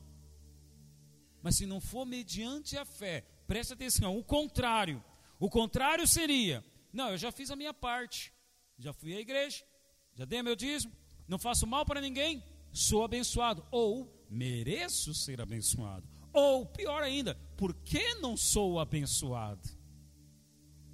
Mas 1.44 1.58
se 1.58 1.68
não 1.68 1.80
for 1.80 2.06
mediante 2.06 2.76
a 2.76 2.86
fé, 2.86 3.22
preste 3.46 3.74
atenção, 3.74 4.18
o 4.18 4.24
contrário. 4.24 5.04
O 5.40 5.50
contrário 5.50 6.08
seria 6.08 6.64
não, 6.94 7.10
eu 7.10 7.18
já 7.18 7.32
fiz 7.32 7.50
a 7.50 7.56
minha 7.56 7.74
parte. 7.74 8.32
Já 8.78 8.94
fui 8.94 9.16
à 9.16 9.20
igreja, 9.20 9.64
já 10.14 10.26
dei 10.26 10.44
meu 10.44 10.56
dízimo, 10.56 10.94
não 11.28 11.40
faço 11.40 11.66
mal 11.66 11.86
para 11.86 12.00
ninguém, 12.00 12.44
sou 12.72 13.04
abençoado. 13.04 13.66
Ou 13.72 14.26
mereço 14.30 15.14
ser 15.14 15.42
abençoado. 15.42 16.08
Ou, 16.32 16.66
pior 16.66 17.02
ainda, 17.04 17.36
por 17.58 17.74
que 17.74 18.16
não 18.16 18.38
sou 18.38 18.80
abençoado? 18.80 19.68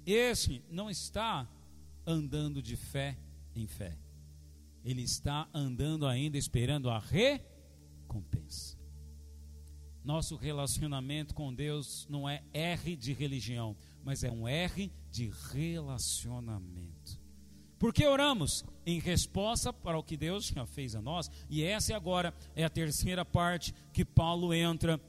Esse 0.06 0.64
não 0.70 0.90
está 0.90 1.48
andando 2.06 2.62
de 2.62 2.76
fé 2.76 3.18
em 3.54 3.66
fé. 3.66 3.98
Ele 4.82 5.02
está 5.02 5.48
andando 5.52 6.06
ainda 6.06 6.38
esperando 6.38 6.88
a 6.88 6.98
recompensa. 6.98 8.79
Nosso 10.02 10.36
relacionamento 10.36 11.34
com 11.34 11.52
Deus 11.52 12.06
não 12.08 12.28
é 12.28 12.42
R 12.52 12.96
de 12.96 13.12
religião, 13.12 13.76
mas 14.02 14.24
é 14.24 14.30
um 14.30 14.48
R 14.48 14.90
de 15.10 15.30
relacionamento. 15.52 17.20
Porque 17.78 18.06
oramos 18.06 18.64
em 18.84 18.98
resposta 18.98 19.72
para 19.72 19.98
o 19.98 20.02
que 20.02 20.16
Deus 20.16 20.46
já 20.46 20.66
fez 20.66 20.94
a 20.94 21.00
nós, 21.00 21.30
e 21.48 21.62
essa 21.62 21.96
agora 21.96 22.34
é 22.54 22.64
a 22.64 22.70
terceira 22.70 23.24
parte 23.24 23.74
que 23.92 24.04
Paulo 24.04 24.52
entra, 24.52 25.00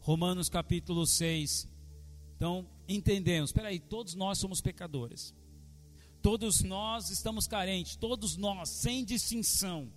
Romanos 0.00 0.48
capítulo 0.48 1.06
6. 1.06 1.68
Então, 2.36 2.68
entendemos, 2.88 3.50
espera 3.50 3.68
aí, 3.68 3.80
todos 3.80 4.14
nós 4.14 4.38
somos 4.38 4.60
pecadores. 4.60 5.34
Todos 6.22 6.62
nós 6.62 7.10
estamos 7.10 7.46
carentes, 7.46 7.96
todos 7.96 8.36
nós, 8.36 8.68
sem 8.68 9.04
distinção. 9.04 9.92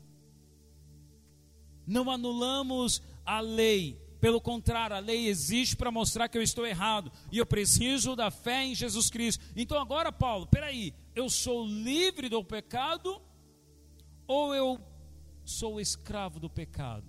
Não 1.85 2.09
anulamos 2.09 3.01
a 3.29 3.41
lei, 3.41 3.95
pelo 4.19 4.41
contrário, 4.41 4.95
a 4.95 4.99
lei 4.99 5.27
existe 5.27 5.77
para 5.77 5.91
mostrar 5.91 6.27
que 6.27 6.35
eu 6.35 6.41
estou 6.41 6.65
errado 6.65 7.11
e 7.31 7.37
eu 7.37 7.45
preciso 7.45 8.15
da 8.15 8.31
fé 8.31 8.65
em 8.65 8.73
Jesus 8.73 9.07
Cristo. 9.11 9.45
Então 9.55 9.79
agora, 9.79 10.11
Paulo, 10.11 10.47
peraí, 10.47 10.95
eu 11.13 11.29
sou 11.29 11.63
livre 11.63 12.27
do 12.27 12.43
pecado 12.43 13.21
ou 14.25 14.55
eu 14.55 14.81
sou 15.45 15.79
escravo 15.79 16.39
do 16.39 16.49
pecado? 16.49 17.07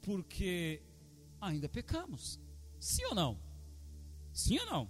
Porque 0.00 0.80
ainda 1.38 1.68
pecamos. 1.68 2.40
Sim 2.80 3.04
ou 3.10 3.14
não? 3.14 3.38
Sim 4.32 4.58
ou 4.60 4.66
não? 4.66 4.88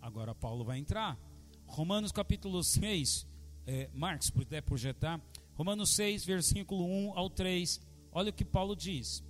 Agora 0.00 0.34
Paulo 0.34 0.64
vai 0.64 0.78
entrar. 0.78 1.18
Romanos 1.66 2.12
capítulo 2.12 2.64
6, 2.64 3.26
é, 3.66 3.90
Marcos, 3.92 4.30
puder 4.30 4.62
projetar. 4.62 5.20
Romanos 5.52 5.90
6, 5.90 6.24
versículo 6.24 6.86
1 6.86 7.12
ao 7.18 7.28
3 7.28 7.91
Olha 8.12 8.30
o 8.30 8.32
que 8.32 8.44
Paulo 8.44 8.76
diz: 8.76 9.24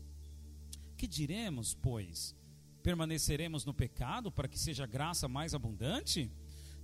Que 0.96 1.06
diremos, 1.06 1.74
pois? 1.74 2.34
Permaneceremos 2.82 3.64
no 3.64 3.72
pecado 3.72 4.30
para 4.32 4.48
que 4.48 4.58
seja 4.58 4.86
graça 4.86 5.28
mais 5.28 5.54
abundante? 5.54 6.30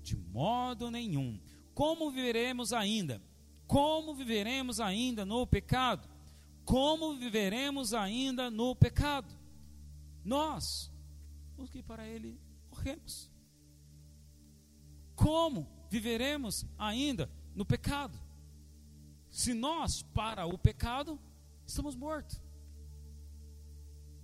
De 0.03 0.17
modo 0.17 0.91
nenhum. 0.91 1.41
Como 1.75 2.11
viveremos 2.11 2.73
ainda? 2.73 3.21
Como 3.67 4.15
viveremos 4.15 4.81
ainda 4.81 5.27
no 5.27 5.47
pecado? 5.47 6.09
Como 6.65 7.15
viveremos 7.15 7.93
ainda 7.93 8.51
no 8.51 8.77
pecado? 8.77 9.35
Nós, 10.25 10.93
os 11.57 11.69
que 11.69 11.83
para 11.83 12.07
ele 12.07 12.41
morremos. 12.71 13.31
Como 15.17 15.67
viveremos 15.91 16.65
ainda 16.79 17.31
no 17.55 17.65
pecado? 17.65 18.19
Se 19.31 19.53
nós, 19.53 20.03
para 20.03 20.47
o 20.47 20.57
pecado, 20.57 21.19
Estamos 21.69 21.95
mortos. 21.95 22.41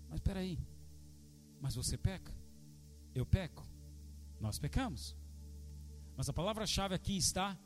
Mas 0.09 0.17
espera 0.17 0.41
aí. 0.41 0.59
Mas 1.61 1.75
você 1.75 1.97
peca? 1.99 2.35
Eu 3.15 3.27
peco? 3.27 3.69
Nós 4.41 4.59
pecamos. 4.59 5.15
Mas 6.17 6.27
a 6.29 6.33
palavra-chave 6.33 6.95
aqui 6.95 7.17
está 7.19 7.57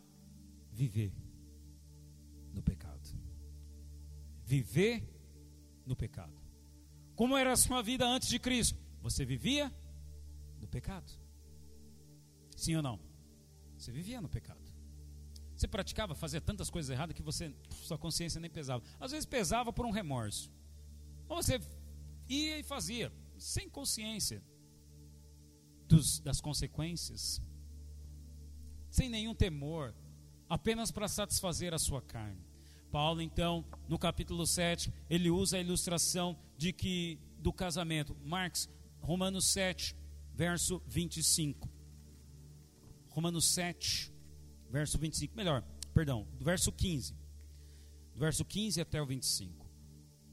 viver 0.72 1.14
no 2.52 2.60
pecado. 2.60 3.08
Viver 4.44 5.08
no 5.86 5.94
pecado. 5.94 6.36
Como 7.14 7.36
era 7.36 7.52
a 7.52 7.56
sua 7.56 7.80
vida 7.80 8.04
antes 8.04 8.28
de 8.28 8.40
Cristo? 8.40 8.78
Você 9.00 9.24
vivia 9.24 9.72
no 10.60 10.66
pecado. 10.66 11.10
Sim 12.56 12.74
ou 12.74 12.82
não? 12.82 12.98
Você 13.76 13.92
vivia 13.92 14.20
no 14.20 14.28
pecado. 14.28 14.67
Você 15.58 15.66
praticava, 15.66 16.14
fazia 16.14 16.40
tantas 16.40 16.70
coisas 16.70 16.88
erradas 16.88 17.16
que 17.16 17.22
você, 17.22 17.52
sua 17.82 17.98
consciência 17.98 18.40
nem 18.40 18.48
pesava. 18.48 18.80
Às 19.00 19.10
vezes 19.10 19.26
pesava 19.26 19.72
por 19.72 19.84
um 19.84 19.90
remorso. 19.90 20.48
Ou 21.28 21.42
você 21.42 21.60
ia 22.28 22.60
e 22.60 22.62
fazia, 22.62 23.12
sem 23.36 23.68
consciência 23.68 24.40
dos, 25.88 26.20
das 26.20 26.40
consequências, 26.40 27.42
sem 28.88 29.08
nenhum 29.08 29.34
temor, 29.34 29.92
apenas 30.48 30.92
para 30.92 31.08
satisfazer 31.08 31.74
a 31.74 31.78
sua 31.78 32.00
carne. 32.00 32.40
Paulo, 32.92 33.20
então, 33.20 33.64
no 33.88 33.98
capítulo 33.98 34.46
7, 34.46 34.92
ele 35.10 35.28
usa 35.28 35.56
a 35.56 35.60
ilustração 35.60 36.38
de 36.56 36.72
que 36.72 37.18
do 37.40 37.52
casamento. 37.52 38.16
Marx, 38.24 38.68
Romanos 39.00 39.46
7, 39.46 39.96
verso 40.32 40.80
25. 40.86 41.68
Romanos 43.08 43.44
7, 43.46 44.12
verso 44.70 44.98
25. 44.98 45.36
Melhor, 45.36 45.62
perdão, 45.94 46.26
do 46.38 46.44
verso 46.44 46.70
15. 46.72 47.14
Do 48.14 48.20
verso 48.20 48.44
15 48.44 48.80
até 48.80 49.00
o 49.00 49.06
25. 49.06 49.66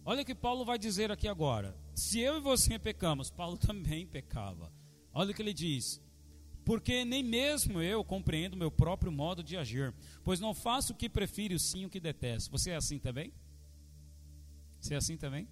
Olha 0.03 0.21
o 0.21 0.25
que 0.25 0.35
Paulo 0.35 0.63
vai 0.63 0.77
dizer 0.77 1.11
aqui 1.11 1.27
agora. 1.27 1.75
Se 1.95 2.19
eu 2.19 2.37
e 2.37 2.41
você 2.41 2.77
pecamos, 2.77 3.29
Paulo 3.29 3.57
também 3.59 4.05
pecava. 4.05 4.71
Olha 5.13 5.31
o 5.31 5.33
que 5.33 5.41
ele 5.41 5.53
diz: 5.53 6.01
porque 6.65 7.05
nem 7.05 7.23
mesmo 7.23 7.79
eu 7.79 8.03
compreendo 8.03 8.57
meu 8.57 8.71
próprio 8.71 9.11
modo 9.11 9.43
de 9.43 9.55
agir, 9.55 9.93
pois 10.23 10.39
não 10.39 10.53
faço 10.53 10.93
o 10.93 10.95
que 10.95 11.07
prefiro, 11.07 11.57
sim 11.59 11.85
o 11.85 11.89
que 11.89 11.99
detesto. 11.99 12.51
Você 12.51 12.71
é 12.71 12.75
assim 12.75 12.97
também? 12.97 13.31
Você 14.79 14.95
é 14.95 14.97
assim 14.97 15.15
também? 15.15 15.47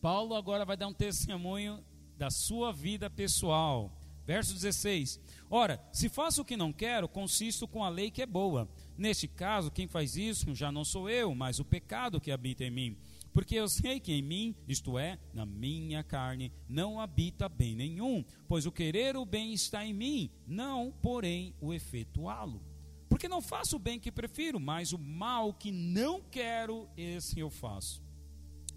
Paulo 0.00 0.36
agora 0.36 0.64
vai 0.64 0.76
dar 0.76 0.86
um 0.86 0.94
testemunho 0.94 1.84
da 2.16 2.30
sua 2.30 2.72
vida 2.72 3.10
pessoal. 3.10 3.97
Verso 4.28 4.52
16: 4.52 5.18
Ora, 5.48 5.82
se 5.90 6.06
faço 6.10 6.42
o 6.42 6.44
que 6.44 6.54
não 6.54 6.70
quero, 6.70 7.08
consisto 7.08 7.66
com 7.66 7.82
a 7.82 7.88
lei 7.88 8.10
que 8.10 8.20
é 8.20 8.26
boa. 8.26 8.68
Neste 8.94 9.26
caso, 9.26 9.70
quem 9.70 9.88
faz 9.88 10.18
isso 10.18 10.54
já 10.54 10.70
não 10.70 10.84
sou 10.84 11.08
eu, 11.08 11.34
mas 11.34 11.58
o 11.58 11.64
pecado 11.64 12.20
que 12.20 12.30
habita 12.30 12.62
em 12.62 12.70
mim. 12.70 12.98
Porque 13.32 13.54
eu 13.54 13.66
sei 13.70 13.98
que 13.98 14.12
em 14.12 14.20
mim, 14.20 14.54
isto 14.68 14.98
é, 14.98 15.18
na 15.32 15.46
minha 15.46 16.04
carne, 16.04 16.52
não 16.68 17.00
habita 17.00 17.48
bem 17.48 17.74
nenhum, 17.74 18.22
pois 18.46 18.66
o 18.66 18.72
querer 18.72 19.16
o 19.16 19.24
bem 19.24 19.54
está 19.54 19.82
em 19.82 19.94
mim, 19.94 20.30
não, 20.46 20.92
porém, 21.00 21.54
o 21.58 21.72
efetuá-lo. 21.72 22.62
Porque 23.08 23.28
não 23.28 23.40
faço 23.40 23.76
o 23.76 23.78
bem 23.78 23.98
que 23.98 24.12
prefiro, 24.12 24.60
mas 24.60 24.92
o 24.92 24.98
mal 24.98 25.54
que 25.54 25.72
não 25.72 26.20
quero, 26.20 26.86
esse 26.98 27.40
eu 27.40 27.48
faço. 27.48 28.02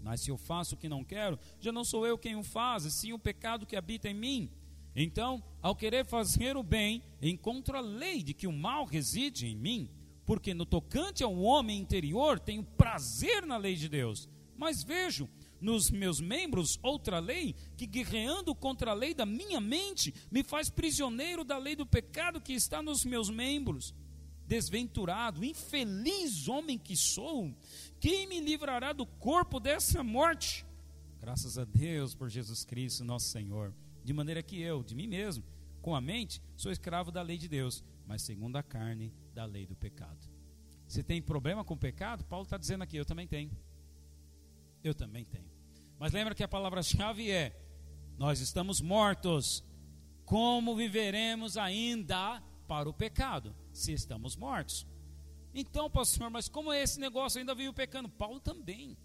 Mas 0.02 0.22
se 0.22 0.30
eu 0.30 0.38
faço 0.38 0.76
o 0.76 0.78
que 0.78 0.88
não 0.88 1.04
quero, 1.04 1.38
já 1.60 1.70
não 1.70 1.84
sou 1.84 2.06
eu 2.06 2.16
quem 2.16 2.36
o 2.36 2.42
faz, 2.42 2.84
sim 2.84 3.12
o 3.12 3.18
pecado 3.18 3.66
que 3.66 3.76
habita 3.76 4.08
em 4.08 4.14
mim. 4.14 4.50
Então, 4.94 5.42
ao 5.60 5.74
querer 5.74 6.04
fazer 6.04 6.56
o 6.56 6.62
bem, 6.62 7.02
encontro 7.20 7.76
a 7.76 7.80
lei 7.80 8.22
de 8.22 8.34
que 8.34 8.46
o 8.46 8.52
mal 8.52 8.84
reside 8.84 9.46
em 9.46 9.56
mim, 9.56 9.90
porque 10.24 10.52
no 10.52 10.66
tocante 10.66 11.22
ao 11.22 11.36
homem 11.38 11.78
interior 11.78 12.38
tenho 12.38 12.62
prazer 12.62 13.46
na 13.46 13.56
lei 13.56 13.74
de 13.74 13.88
Deus 13.88 14.28
mas 14.62 14.84
vejo 14.84 15.28
nos 15.60 15.90
meus 15.90 16.20
membros 16.20 16.78
outra 16.84 17.18
lei 17.18 17.56
que, 17.76 17.84
guerreando 17.84 18.54
contra 18.54 18.92
a 18.92 18.94
lei 18.94 19.12
da 19.12 19.26
minha 19.26 19.60
mente, 19.60 20.14
me 20.30 20.44
faz 20.44 20.70
prisioneiro 20.70 21.42
da 21.42 21.58
lei 21.58 21.74
do 21.74 21.84
pecado 21.84 22.40
que 22.40 22.52
está 22.52 22.80
nos 22.80 23.04
meus 23.04 23.28
membros. 23.28 23.92
Desventurado, 24.46 25.44
infeliz 25.44 26.46
homem 26.46 26.78
que 26.78 26.96
sou, 26.96 27.52
quem 27.98 28.28
me 28.28 28.40
livrará 28.40 28.92
do 28.92 29.04
corpo 29.04 29.58
dessa 29.58 30.04
morte? 30.04 30.64
Graças 31.20 31.58
a 31.58 31.64
Deus 31.64 32.14
por 32.14 32.28
Jesus 32.28 32.64
Cristo, 32.64 33.04
nosso 33.04 33.26
Senhor. 33.26 33.74
De 34.04 34.12
maneira 34.12 34.42
que 34.42 34.60
eu, 34.60 34.82
de 34.82 34.94
mim 34.94 35.06
mesmo, 35.06 35.44
com 35.80 35.94
a 35.94 36.00
mente, 36.00 36.42
sou 36.56 36.70
escravo 36.72 37.10
da 37.10 37.22
lei 37.22 37.38
de 37.38 37.48
Deus, 37.48 37.84
mas 38.06 38.22
segundo 38.22 38.56
a 38.56 38.62
carne, 38.62 39.12
da 39.34 39.44
lei 39.44 39.66
do 39.66 39.74
pecado. 39.74 40.28
Você 40.86 41.02
tem 41.02 41.22
problema 41.22 41.64
com 41.64 41.74
o 41.74 41.78
pecado? 41.78 42.24
Paulo 42.24 42.44
está 42.44 42.58
dizendo 42.58 42.82
aqui, 42.82 42.96
eu 42.96 43.04
também 43.04 43.26
tenho. 43.26 43.50
Eu 44.84 44.94
também 44.94 45.24
tenho. 45.24 45.50
Mas 45.98 46.12
lembra 46.12 46.34
que 46.34 46.42
a 46.42 46.48
palavra-chave 46.48 47.30
é: 47.30 47.58
nós 48.18 48.40
estamos 48.40 48.80
mortos. 48.80 49.64
Como 50.24 50.76
viveremos 50.76 51.56
ainda 51.56 52.40
para 52.68 52.88
o 52.88 52.92
pecado, 52.92 53.54
se 53.72 53.92
estamos 53.92 54.36
mortos? 54.36 54.86
Então, 55.54 55.90
pastor, 55.90 56.30
mas 56.30 56.48
como 56.48 56.72
é 56.72 56.82
esse 56.82 56.98
negócio 56.98 57.38
ainda 57.38 57.54
vive 57.54 57.72
pecando? 57.72 58.08
Paulo 58.08 58.40
também. 58.40 58.96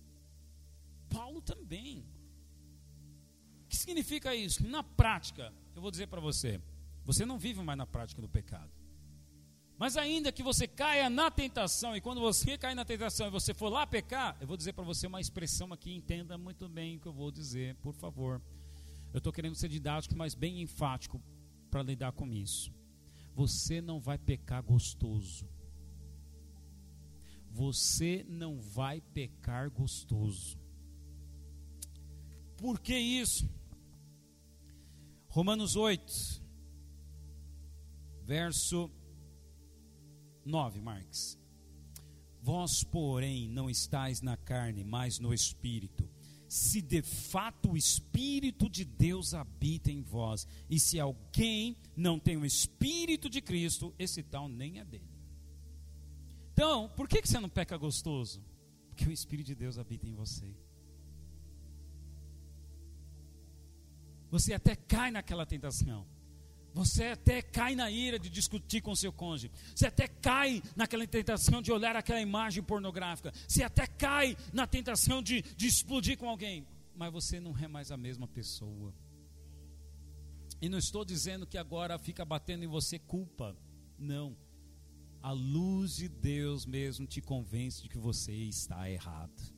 Paulo 1.10 1.42
também. 1.42 2.06
Significa 3.88 4.36
isso? 4.36 4.68
Na 4.68 4.84
prática, 4.84 5.54
eu 5.74 5.82
vou 5.82 5.90
dizer 5.90 6.08
para 6.08 6.20
você: 6.20 6.60
você 7.06 7.26
não 7.26 7.40
vive 7.40 7.64
mais 7.64 7.78
na 7.78 7.88
prática 7.88 8.22
do 8.22 8.28
pecado. 8.28 8.70
Mas 9.78 9.96
ainda 9.96 10.30
que 10.30 10.44
você 10.44 10.68
caia 10.68 11.10
na 11.10 11.32
tentação, 11.32 11.96
e 11.96 12.02
quando 12.02 12.20
você 12.20 12.58
cair 12.58 12.76
na 12.76 12.84
tentação 12.84 13.28
e 13.28 13.30
você 13.30 13.54
for 13.54 13.70
lá 13.70 13.88
pecar, 13.88 14.36
eu 14.42 14.48
vou 14.48 14.58
dizer 14.58 14.74
para 14.74 14.84
você 14.84 15.08
uma 15.08 15.22
expressão 15.22 15.72
aqui, 15.72 15.96
entenda 15.96 16.38
muito 16.38 16.68
bem 16.68 16.98
o 16.98 17.00
que 17.00 17.08
eu 17.08 17.14
vou 17.14 17.32
dizer, 17.32 17.76
por 17.76 17.94
favor. 17.94 18.42
Eu 19.14 19.20
estou 19.20 19.32
querendo 19.32 19.56
ser 19.56 19.70
didático, 19.70 20.18
mas 20.18 20.36
bem 20.36 20.62
enfático 20.62 21.22
para 21.72 21.82
lidar 21.82 22.12
com 22.12 22.34
isso. 22.34 22.74
Você 23.36 23.80
não 23.80 24.02
vai 24.02 24.18
pecar 24.18 24.62
gostoso. 24.62 25.48
Você 27.52 28.26
não 28.28 28.60
vai 28.60 29.00
pecar 29.00 29.70
gostoso. 29.72 30.60
Por 32.58 32.82
que 32.82 32.98
isso? 32.98 33.48
Romanos 35.38 35.76
8, 35.76 36.42
verso 38.24 38.90
9, 40.44 40.82
Marx. 40.82 41.38
Vós, 42.42 42.84
porém, 42.84 43.48
não 43.48 43.70
estáis 43.70 44.20
na 44.20 44.36
carne, 44.36 44.84
mas 44.84 45.20
no 45.20 45.32
espírito. 45.32 46.10
Se 46.50 46.82
de 46.82 47.04
fato 47.04 47.74
o 47.74 47.78
espírito 47.78 48.68
de 48.68 48.84
Deus 48.84 49.36
habita 49.36 49.92
em 49.92 50.02
vós, 50.02 50.48
e 50.68 50.80
se 50.80 51.00
alguém 51.00 51.78
não 51.96 52.18
tem 52.18 52.36
o 52.36 52.44
espírito 52.44 53.30
de 53.30 53.40
Cristo, 53.40 53.94
esse 54.00 54.24
tal 54.24 54.50
nem 54.50 54.80
é 54.80 54.86
dele. 54.86 55.14
Então, 56.52 56.90
por 56.96 57.08
que, 57.08 57.22
você 57.22 57.40
não 57.40 57.48
peca 57.48 57.78
gostoso? 57.78 58.44
Porque 58.88 59.06
o 59.06 59.12
espírito 59.12 59.46
de 59.46 59.56
Deus 59.56 59.78
habita 59.78 60.08
em 60.08 60.16
você. 60.16 60.52
Você 64.30 64.54
até 64.54 64.76
cai 64.76 65.12
naquela 65.12 65.46
tentação. 65.46 66.06
Você 66.74 67.06
até 67.06 67.42
cai 67.42 67.76
na 67.76 67.90
ira 67.90 68.20
de 68.20 68.30
discutir 68.30 68.82
com 68.82 68.96
seu 68.96 69.12
cônjuge. 69.12 69.52
Você 69.74 69.88
até 69.88 70.08
cai 70.08 70.62
naquela 70.76 71.08
tentação 71.08 71.60
de 71.60 71.72
olhar 71.72 71.96
aquela 71.96 72.22
imagem 72.22 72.62
pornográfica. 72.62 73.34
Você 73.48 73.64
até 73.64 73.88
cai 73.88 74.38
na 74.54 74.68
tentação 74.68 75.24
de, 75.24 75.42
de 75.42 75.66
explodir 75.66 76.18
com 76.18 76.30
alguém. 76.30 76.68
Mas 76.96 77.12
você 77.12 77.40
não 77.40 77.58
é 77.58 77.68
mais 77.68 77.92
a 77.92 77.98
mesma 77.98 78.28
pessoa. 78.28 78.94
E 80.62 80.70
não 80.70 80.78
estou 80.78 81.04
dizendo 81.04 81.48
que 81.48 81.58
agora 81.58 81.98
fica 81.98 82.24
batendo 82.24 82.64
em 82.64 82.68
você 82.68 83.00
culpa. 83.00 83.56
Não. 83.98 84.38
A 85.22 85.32
luz 85.32 85.96
de 85.96 86.08
Deus 86.08 86.66
mesmo 86.66 87.08
te 87.08 87.22
convence 87.22 87.82
de 87.82 87.90
que 87.90 87.98
você 87.98 88.34
está 88.34 88.90
errado. 88.90 89.52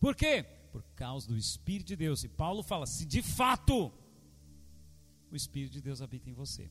Por 0.00 0.16
quê? 0.16 0.44
Por 0.70 0.82
causa 0.94 1.26
do 1.28 1.36
Espírito 1.36 1.88
de 1.88 1.96
Deus. 1.96 2.24
E 2.24 2.28
Paulo 2.28 2.62
fala: 2.62 2.86
se 2.86 3.04
de 3.04 3.22
fato 3.22 3.92
o 5.30 5.36
Espírito 5.36 5.72
de 5.72 5.80
Deus 5.80 6.00
habita 6.00 6.28
em 6.28 6.32
você. 6.32 6.70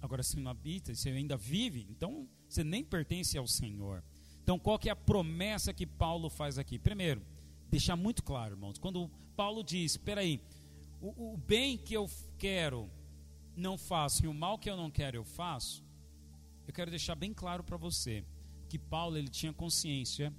Agora, 0.00 0.22
se 0.22 0.38
não 0.38 0.50
habita, 0.50 0.94
se 0.94 1.08
ainda 1.08 1.36
vive, 1.36 1.86
então 1.88 2.28
você 2.48 2.62
nem 2.62 2.84
pertence 2.84 3.38
ao 3.38 3.46
Senhor. 3.46 4.02
Então, 4.42 4.58
qual 4.58 4.78
que 4.78 4.88
é 4.88 4.92
a 4.92 4.96
promessa 4.96 5.72
que 5.72 5.86
Paulo 5.86 6.28
faz 6.28 6.58
aqui? 6.58 6.78
Primeiro, 6.78 7.22
deixar 7.70 7.96
muito 7.96 8.22
claro, 8.22 8.54
irmãos, 8.54 8.78
quando 8.78 9.10
Paulo 9.34 9.64
diz, 9.64 9.92
espera 9.92 10.20
aí, 10.20 10.42
o, 11.00 11.32
o 11.32 11.36
bem 11.38 11.78
que 11.78 11.94
eu 11.94 12.08
quero 12.38 12.90
não 13.56 13.78
faço 13.78 14.24
e 14.24 14.28
o 14.28 14.34
mal 14.34 14.58
que 14.58 14.68
eu 14.68 14.76
não 14.76 14.90
quero 14.90 15.16
eu 15.16 15.24
faço, 15.24 15.82
eu 16.66 16.74
quero 16.74 16.90
deixar 16.90 17.14
bem 17.14 17.32
claro 17.32 17.64
para 17.64 17.76
você 17.76 18.24
que 18.68 18.78
Paulo 18.78 19.16
ele 19.16 19.28
tinha 19.28 19.52
consciência 19.52 20.32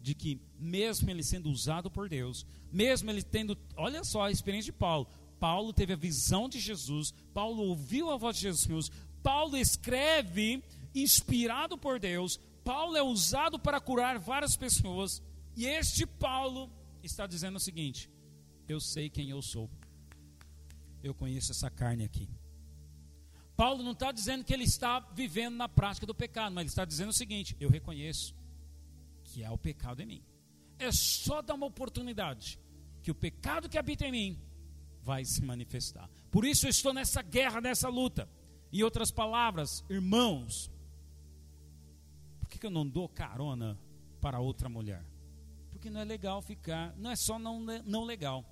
de 0.00 0.14
que 0.14 0.40
mesmo 0.58 1.10
ele 1.10 1.22
sendo 1.22 1.50
usado 1.50 1.90
por 1.90 2.08
Deus, 2.08 2.46
mesmo 2.72 3.10
ele 3.10 3.22
tendo, 3.22 3.58
olha 3.76 4.04
só 4.04 4.22
a 4.22 4.30
experiência 4.30 4.72
de 4.72 4.78
Paulo, 4.78 5.08
Paulo 5.38 5.72
teve 5.72 5.92
a 5.92 5.96
visão 5.96 6.48
de 6.48 6.58
Jesus, 6.58 7.12
Paulo 7.32 7.62
ouviu 7.62 8.10
a 8.10 8.16
voz 8.16 8.36
de 8.36 8.42
Jesus, 8.42 8.90
Paulo 9.22 9.56
escreve 9.56 10.62
inspirado 10.94 11.76
por 11.76 11.98
Deus, 11.98 12.38
Paulo 12.64 12.96
é 12.96 13.02
usado 13.02 13.58
para 13.58 13.80
curar 13.80 14.18
várias 14.18 14.56
pessoas, 14.56 15.22
e 15.56 15.66
este 15.66 16.06
Paulo 16.06 16.70
está 17.02 17.26
dizendo 17.26 17.56
o 17.56 17.60
seguinte: 17.60 18.10
Eu 18.68 18.80
sei 18.80 19.08
quem 19.08 19.30
eu 19.30 19.42
sou, 19.42 19.70
eu 21.02 21.14
conheço 21.14 21.52
essa 21.52 21.70
carne 21.70 22.04
aqui. 22.04 22.28
Paulo 23.56 23.82
não 23.82 23.92
está 23.92 24.12
dizendo 24.12 24.44
que 24.44 24.54
ele 24.54 24.64
está 24.64 25.00
vivendo 25.00 25.56
na 25.56 25.68
prática 25.68 26.06
do 26.06 26.14
pecado, 26.14 26.54
mas 26.54 26.62
ele 26.62 26.68
está 26.68 26.84
dizendo 26.84 27.08
o 27.08 27.14
seguinte: 27.14 27.56
Eu 27.58 27.68
reconheço 27.68 28.34
que 29.28 29.44
há 29.44 29.52
o 29.52 29.58
pecado 29.58 30.00
em 30.00 30.06
mim. 30.06 30.22
É 30.78 30.90
só 30.90 31.42
dar 31.42 31.54
uma 31.54 31.66
oportunidade 31.66 32.58
que 33.02 33.10
o 33.10 33.14
pecado 33.14 33.68
que 33.68 33.78
habita 33.78 34.06
em 34.06 34.12
mim 34.12 34.42
vai 35.02 35.24
se 35.24 35.42
manifestar. 35.42 36.08
Por 36.30 36.44
isso 36.44 36.66
eu 36.66 36.70
estou 36.70 36.92
nessa 36.92 37.22
guerra, 37.22 37.60
nessa 37.60 37.88
luta. 37.88 38.28
Em 38.72 38.82
outras 38.82 39.10
palavras, 39.10 39.84
irmãos, 39.88 40.70
por 42.40 42.48
que, 42.48 42.58
que 42.58 42.66
eu 42.66 42.70
não 42.70 42.86
dou 42.86 43.08
carona 43.08 43.78
para 44.20 44.40
outra 44.40 44.68
mulher? 44.68 45.04
Porque 45.70 45.90
não 45.90 46.00
é 46.00 46.04
legal 46.04 46.42
ficar, 46.42 46.94
não 46.96 47.10
é 47.10 47.16
só 47.16 47.38
não, 47.38 47.60
não 47.84 48.04
legal. 48.04 48.44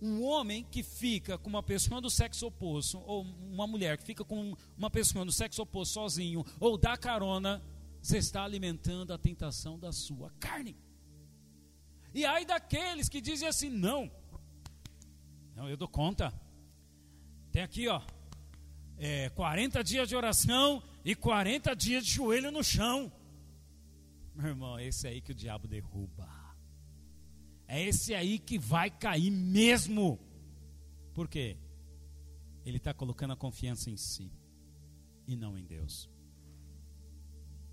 Um 0.00 0.24
homem 0.24 0.64
que 0.64 0.82
fica 0.82 1.38
com 1.38 1.48
uma 1.48 1.62
pessoa 1.62 2.00
do 2.00 2.10
sexo 2.10 2.46
oposto, 2.46 3.00
ou 3.06 3.22
uma 3.22 3.68
mulher 3.68 3.96
que 3.96 4.04
fica 4.04 4.24
com 4.24 4.56
uma 4.76 4.90
pessoa 4.90 5.24
do 5.24 5.30
sexo 5.30 5.62
oposto 5.62 5.94
sozinho, 5.94 6.44
ou 6.58 6.76
dá 6.76 6.96
carona, 6.96 7.62
você 8.02 8.18
está 8.18 8.42
alimentando 8.42 9.12
a 9.12 9.18
tentação 9.18 9.78
da 9.78 9.92
sua 9.92 10.30
carne. 10.40 10.76
E 12.12 12.26
aí 12.26 12.44
daqueles 12.44 13.08
que 13.08 13.20
dizem 13.20 13.48
assim: 13.48 13.70
não, 13.70 14.10
não, 15.54 15.68
eu 15.68 15.76
dou 15.76 15.88
conta. 15.88 16.34
Tem 17.52 17.62
aqui, 17.62 17.86
ó, 17.86 18.02
é, 18.98 19.30
40 19.30 19.84
dias 19.84 20.08
de 20.08 20.16
oração 20.16 20.82
e 21.04 21.14
40 21.14 21.74
dias 21.76 22.04
de 22.04 22.12
joelho 22.12 22.50
no 22.50 22.64
chão. 22.64 23.12
Meu 24.34 24.48
irmão, 24.48 24.78
é 24.78 24.86
esse 24.86 25.06
aí 25.06 25.20
que 25.20 25.32
o 25.32 25.34
diabo 25.34 25.68
derruba. 25.68 26.28
É 27.68 27.80
esse 27.82 28.14
aí 28.14 28.38
que 28.38 28.58
vai 28.58 28.90
cair 28.90 29.30
mesmo. 29.30 30.18
Por 31.14 31.28
quê? 31.28 31.56
Ele 32.64 32.78
está 32.78 32.92
colocando 32.92 33.32
a 33.32 33.36
confiança 33.36 33.90
em 33.90 33.96
si 33.96 34.30
e 35.26 35.36
não 35.36 35.56
em 35.56 35.64
Deus. 35.64 36.11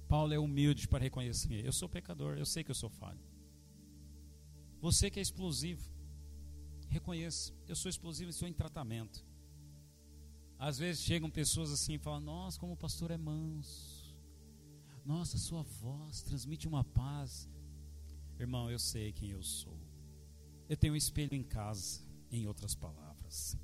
Paulo 0.09 0.33
é 0.33 0.39
humilde 0.39 0.87
para 0.87 1.03
reconhecer: 1.03 1.63
eu 1.63 1.71
sou 1.71 1.87
pecador, 1.87 2.35
eu 2.37 2.45
sei 2.45 2.63
que 2.63 2.71
eu 2.71 2.75
sou 2.75 2.89
falho. 2.89 3.21
Você 4.81 5.09
que 5.11 5.19
é 5.19 5.21
explosivo, 5.21 5.87
reconheça: 6.89 7.53
eu 7.67 7.75
sou 7.75 7.89
explosivo 7.89 8.29
e 8.29 8.33
estou 8.33 8.47
em 8.47 8.53
tratamento. 8.53 9.23
Às 10.57 10.79
vezes 10.79 11.03
chegam 11.03 11.29
pessoas 11.29 11.71
assim 11.71 11.93
e 11.93 11.99
falam: 11.99 12.21
Nossa, 12.21 12.59
como 12.59 12.73
o 12.73 12.77
pastor 12.77 13.11
é 13.11 13.17
manso. 13.17 14.17
Nossa, 15.05 15.37
sua 15.37 15.61
voz 15.61 16.23
transmite 16.23 16.67
uma 16.67 16.83
paz. 16.83 17.47
Irmão, 18.39 18.69
eu 18.71 18.79
sei 18.79 19.11
quem 19.11 19.29
eu 19.29 19.43
sou. 19.43 19.79
Eu 20.67 20.75
tenho 20.75 20.93
um 20.93 20.97
espelho 20.97 21.35
em 21.35 21.43
casa, 21.43 22.01
em 22.31 22.47
outras 22.47 22.73
palavras. 22.73 23.55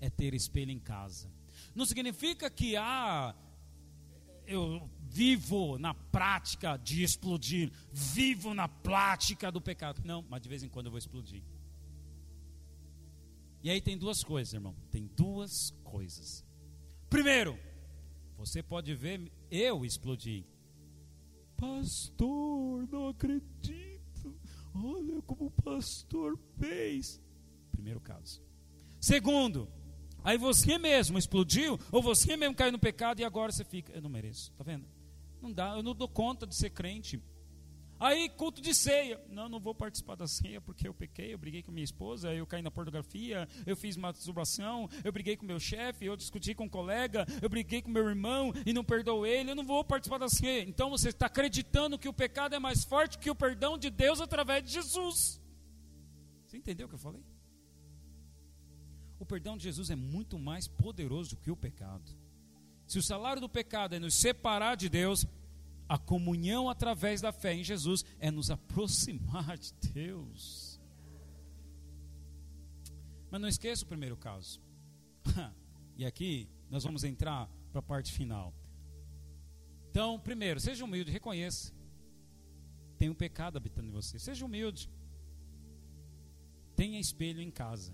É 0.00 0.10
ter 0.10 0.34
espelho 0.34 0.72
em 0.72 0.80
casa. 0.80 1.30
Não 1.74 1.86
significa 1.86 2.50
que 2.50 2.76
ah, 2.76 3.34
eu 4.46 4.88
vivo 5.16 5.78
na 5.78 5.94
prática 5.94 6.76
de 6.76 7.02
explodir, 7.02 7.72
vivo 7.90 8.52
na 8.52 8.68
prática 8.68 9.50
do 9.50 9.62
pecado. 9.62 10.02
Não, 10.04 10.22
mas 10.28 10.42
de 10.42 10.48
vez 10.48 10.62
em 10.62 10.68
quando 10.68 10.86
eu 10.86 10.90
vou 10.90 10.98
explodir. 10.98 11.42
E 13.62 13.70
aí 13.70 13.80
tem 13.80 13.96
duas 13.96 14.22
coisas, 14.22 14.52
irmão. 14.52 14.76
Tem 14.90 15.06
duas 15.16 15.70
coisas. 15.82 16.44
Primeiro, 17.08 17.58
você 18.36 18.62
pode 18.62 18.94
ver 18.94 19.32
eu 19.50 19.86
explodir. 19.86 20.44
Pastor, 21.56 22.86
não 22.92 23.08
acredito. 23.08 24.38
Olha 24.74 25.22
como 25.22 25.46
o 25.46 25.50
pastor 25.50 26.38
fez. 26.58 27.22
Primeiro 27.72 28.00
caso. 28.00 28.42
Segundo, 29.00 29.66
aí 30.22 30.36
você 30.36 30.76
mesmo 30.76 31.16
explodiu, 31.16 31.80
ou 31.90 32.02
você 32.02 32.36
mesmo 32.36 32.54
caiu 32.54 32.72
no 32.72 32.78
pecado 32.78 33.20
e 33.20 33.24
agora 33.24 33.50
você 33.50 33.64
fica, 33.64 33.92
eu 33.94 34.02
não 34.02 34.10
mereço. 34.10 34.52
Tá 34.52 34.62
vendo? 34.62 34.95
Não 35.40 35.52
dá, 35.52 35.76
eu 35.76 35.82
não 35.82 35.94
dou 35.94 36.08
conta 36.08 36.46
de 36.46 36.54
ser 36.54 36.70
crente. 36.70 37.22
Aí, 37.98 38.28
culto 38.28 38.60
de 38.60 38.74
ceia. 38.74 39.18
Não, 39.30 39.48
não 39.48 39.58
vou 39.58 39.74
participar 39.74 40.16
da 40.16 40.26
ceia 40.26 40.60
porque 40.60 40.86
eu 40.86 40.92
pequei, 40.92 41.32
eu 41.32 41.38
briguei 41.38 41.62
com 41.62 41.72
minha 41.72 41.84
esposa, 41.84 42.32
eu 42.34 42.46
caí 42.46 42.60
na 42.60 42.70
pornografia, 42.70 43.48
eu 43.64 43.74
fiz 43.74 43.96
masturbação, 43.96 44.88
eu 45.02 45.10
briguei 45.10 45.36
com 45.36 45.46
meu 45.46 45.58
chefe, 45.58 46.04
eu 46.04 46.14
discuti 46.14 46.54
com 46.54 46.64
um 46.64 46.68
colega, 46.68 47.26
eu 47.40 47.48
briguei 47.48 47.80
com 47.80 47.90
meu 47.90 48.06
irmão 48.06 48.52
e 48.66 48.72
não 48.72 48.84
perdoou 48.84 49.26
ele, 49.26 49.50
eu 49.50 49.54
não 49.54 49.64
vou 49.64 49.82
participar 49.82 50.18
da 50.18 50.28
ceia. 50.28 50.62
Então 50.62 50.90
você 50.90 51.08
está 51.08 51.26
acreditando 51.26 51.98
que 51.98 52.08
o 52.08 52.12
pecado 52.12 52.54
é 52.54 52.58
mais 52.58 52.84
forte 52.84 53.18
que 53.18 53.30
o 53.30 53.34
perdão 53.34 53.78
de 53.78 53.88
Deus 53.88 54.20
através 54.20 54.62
de 54.62 54.72
Jesus. 54.72 55.40
Você 56.46 56.58
entendeu 56.58 56.86
o 56.86 56.88
que 56.90 56.96
eu 56.96 56.98
falei? 56.98 57.24
O 59.18 59.24
perdão 59.24 59.56
de 59.56 59.64
Jesus 59.64 59.88
é 59.88 59.96
muito 59.96 60.38
mais 60.38 60.68
poderoso 60.68 61.36
que 61.36 61.50
o 61.50 61.56
pecado. 61.56 62.25
Se 62.86 62.98
o 62.98 63.02
salário 63.02 63.40
do 63.40 63.48
pecado 63.48 63.94
é 63.94 63.98
nos 63.98 64.14
separar 64.14 64.76
de 64.76 64.88
Deus, 64.88 65.26
a 65.88 65.98
comunhão 65.98 66.68
através 66.68 67.20
da 67.20 67.32
fé 67.32 67.54
em 67.54 67.64
Jesus 67.64 68.04
é 68.18 68.30
nos 68.30 68.50
aproximar 68.50 69.58
de 69.58 69.72
Deus. 69.92 70.80
Mas 73.30 73.40
não 73.40 73.48
esqueça 73.48 73.84
o 73.84 73.88
primeiro 73.88 74.16
caso. 74.16 74.60
e 75.96 76.04
aqui 76.04 76.48
nós 76.70 76.84
vamos 76.84 77.04
entrar 77.04 77.48
para 77.70 77.80
a 77.80 77.82
parte 77.82 78.12
final. 78.12 78.54
Então, 79.90 80.18
primeiro, 80.20 80.60
seja 80.60 80.84
humilde, 80.84 81.10
reconheça. 81.10 81.72
Tem 82.98 83.10
um 83.10 83.14
pecado 83.14 83.56
habitando 83.56 83.88
em 83.88 83.92
você. 83.92 84.18
Seja 84.18 84.44
humilde. 84.44 84.90
Tenha 86.74 87.00
espelho 87.00 87.40
em 87.40 87.50
casa. 87.50 87.92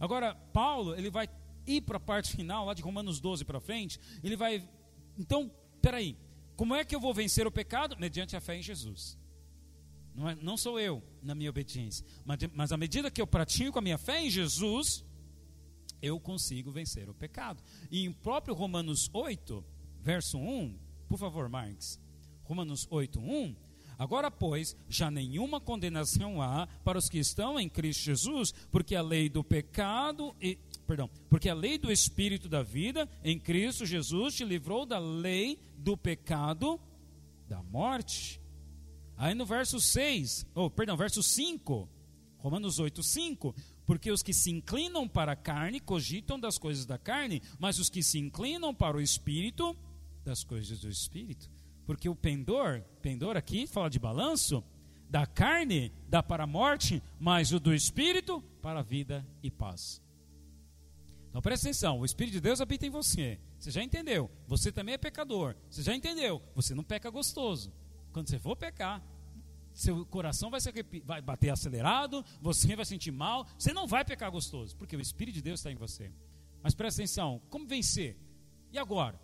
Agora, 0.00 0.34
Paulo, 0.34 0.94
ele 0.94 1.10
vai 1.10 1.28
ir 1.68 1.82
para 1.82 1.98
a 1.98 2.00
parte 2.00 2.34
final, 2.34 2.66
lá 2.66 2.74
de 2.74 2.82
Romanos 2.82 3.20
12 3.20 3.44
para 3.44 3.60
frente. 3.60 4.00
Ele 4.22 4.36
vai. 4.36 4.68
Então, 5.18 5.50
peraí. 5.82 6.16
Como 6.56 6.74
é 6.74 6.84
que 6.84 6.94
eu 6.94 7.00
vou 7.00 7.14
vencer 7.14 7.46
o 7.46 7.52
pecado? 7.52 7.96
Mediante 8.00 8.34
a 8.34 8.40
fé 8.40 8.56
em 8.56 8.62
Jesus. 8.62 9.16
Não, 10.12 10.28
é, 10.28 10.34
não 10.34 10.56
sou 10.56 10.80
eu 10.80 11.00
na 11.22 11.32
minha 11.32 11.50
obediência, 11.50 12.04
mas, 12.24 12.40
mas 12.52 12.72
à 12.72 12.76
medida 12.76 13.08
que 13.08 13.22
eu 13.22 13.26
pratico 13.26 13.78
a 13.78 13.82
minha 13.82 13.96
fé 13.96 14.24
em 14.24 14.28
Jesus, 14.28 15.04
eu 16.02 16.18
consigo 16.18 16.72
vencer 16.72 17.08
o 17.08 17.14
pecado. 17.14 17.62
E 17.88 18.04
em 18.04 18.12
próprio 18.12 18.54
Romanos 18.54 19.08
8, 19.12 19.64
verso 20.00 20.36
1, 20.36 20.76
por 21.08 21.18
favor, 21.18 21.48
Marx. 21.48 22.00
Romanos 22.42 22.88
8, 22.90 23.20
1. 23.20 23.54
Agora, 23.96 24.30
pois, 24.30 24.76
já 24.88 25.10
nenhuma 25.10 25.60
condenação 25.60 26.40
há 26.40 26.66
para 26.84 26.98
os 26.98 27.08
que 27.08 27.18
estão 27.18 27.58
em 27.58 27.68
Cristo 27.68 28.02
Jesus, 28.02 28.52
porque 28.70 28.94
a 28.94 29.02
lei 29.02 29.28
do 29.28 29.44
pecado 29.44 30.34
e 30.40 30.56
perdão, 30.88 31.10
porque 31.28 31.50
a 31.50 31.54
lei 31.54 31.76
do 31.76 31.92
espírito 31.92 32.48
da 32.48 32.62
vida 32.62 33.06
em 33.22 33.38
Cristo 33.38 33.84
Jesus 33.84 34.34
te 34.34 34.42
livrou 34.42 34.86
da 34.86 34.98
lei 34.98 35.60
do 35.76 35.98
pecado, 35.98 36.80
da 37.46 37.62
morte. 37.62 38.40
Aí 39.14 39.34
no 39.34 39.44
verso 39.44 39.78
6, 39.78 40.46
ou 40.54 40.66
oh, 40.66 40.70
perdão, 40.70 40.96
verso 40.96 41.22
5, 41.22 41.86
Romanos 42.38 42.78
8, 42.78 43.02
5, 43.02 43.54
porque 43.84 44.10
os 44.10 44.22
que 44.22 44.32
se 44.32 44.50
inclinam 44.50 45.06
para 45.06 45.32
a 45.32 45.36
carne 45.36 45.78
cogitam 45.78 46.40
das 46.40 46.56
coisas 46.56 46.86
da 46.86 46.96
carne, 46.96 47.42
mas 47.58 47.78
os 47.78 47.90
que 47.90 48.02
se 48.02 48.18
inclinam 48.18 48.74
para 48.74 48.96
o 48.96 49.00
espírito, 49.00 49.76
das 50.24 50.42
coisas 50.42 50.80
do 50.80 50.88
espírito. 50.88 51.50
Porque 51.84 52.08
o 52.08 52.16
pendor, 52.16 52.82
pendor 53.02 53.36
aqui 53.36 53.66
fala 53.66 53.90
de 53.90 53.98
balanço, 53.98 54.64
da 55.10 55.26
carne 55.26 55.92
dá 56.08 56.22
para 56.22 56.44
a 56.44 56.46
morte, 56.46 57.02
mas 57.20 57.52
o 57.52 57.60
do 57.60 57.74
espírito 57.74 58.42
para 58.62 58.80
a 58.80 58.82
vida 58.82 59.26
e 59.42 59.50
paz. 59.50 60.00
Então 61.38 61.42
presta 61.44 61.68
atenção, 61.68 62.00
o 62.00 62.04
Espírito 62.04 62.32
de 62.32 62.40
Deus 62.40 62.60
habita 62.60 62.84
em 62.84 62.90
você. 62.90 63.38
Você 63.60 63.70
já 63.70 63.80
entendeu? 63.80 64.28
Você 64.48 64.72
também 64.72 64.94
é 64.94 64.98
pecador. 64.98 65.54
Você 65.70 65.84
já 65.84 65.94
entendeu? 65.94 66.42
Você 66.52 66.74
não 66.74 66.82
peca 66.82 67.08
gostoso. 67.10 67.72
Quando 68.12 68.28
você 68.28 68.40
for 68.40 68.56
pecar, 68.56 69.00
seu 69.72 70.04
coração 70.06 70.50
vai, 70.50 70.60
ser, 70.60 70.74
vai 71.04 71.22
bater 71.22 71.50
acelerado, 71.50 72.24
você 72.42 72.74
vai 72.74 72.84
sentir 72.84 73.12
mal, 73.12 73.46
você 73.56 73.72
não 73.72 73.86
vai 73.86 74.04
pecar 74.04 74.32
gostoso, 74.32 74.76
porque 74.76 74.96
o 74.96 75.00
Espírito 75.00 75.36
de 75.36 75.42
Deus 75.42 75.60
está 75.60 75.70
em 75.70 75.76
você. 75.76 76.10
Mas 76.60 76.74
presta 76.74 77.02
atenção, 77.02 77.40
como 77.48 77.68
vencer? 77.68 78.16
E 78.72 78.76
agora? 78.76 79.16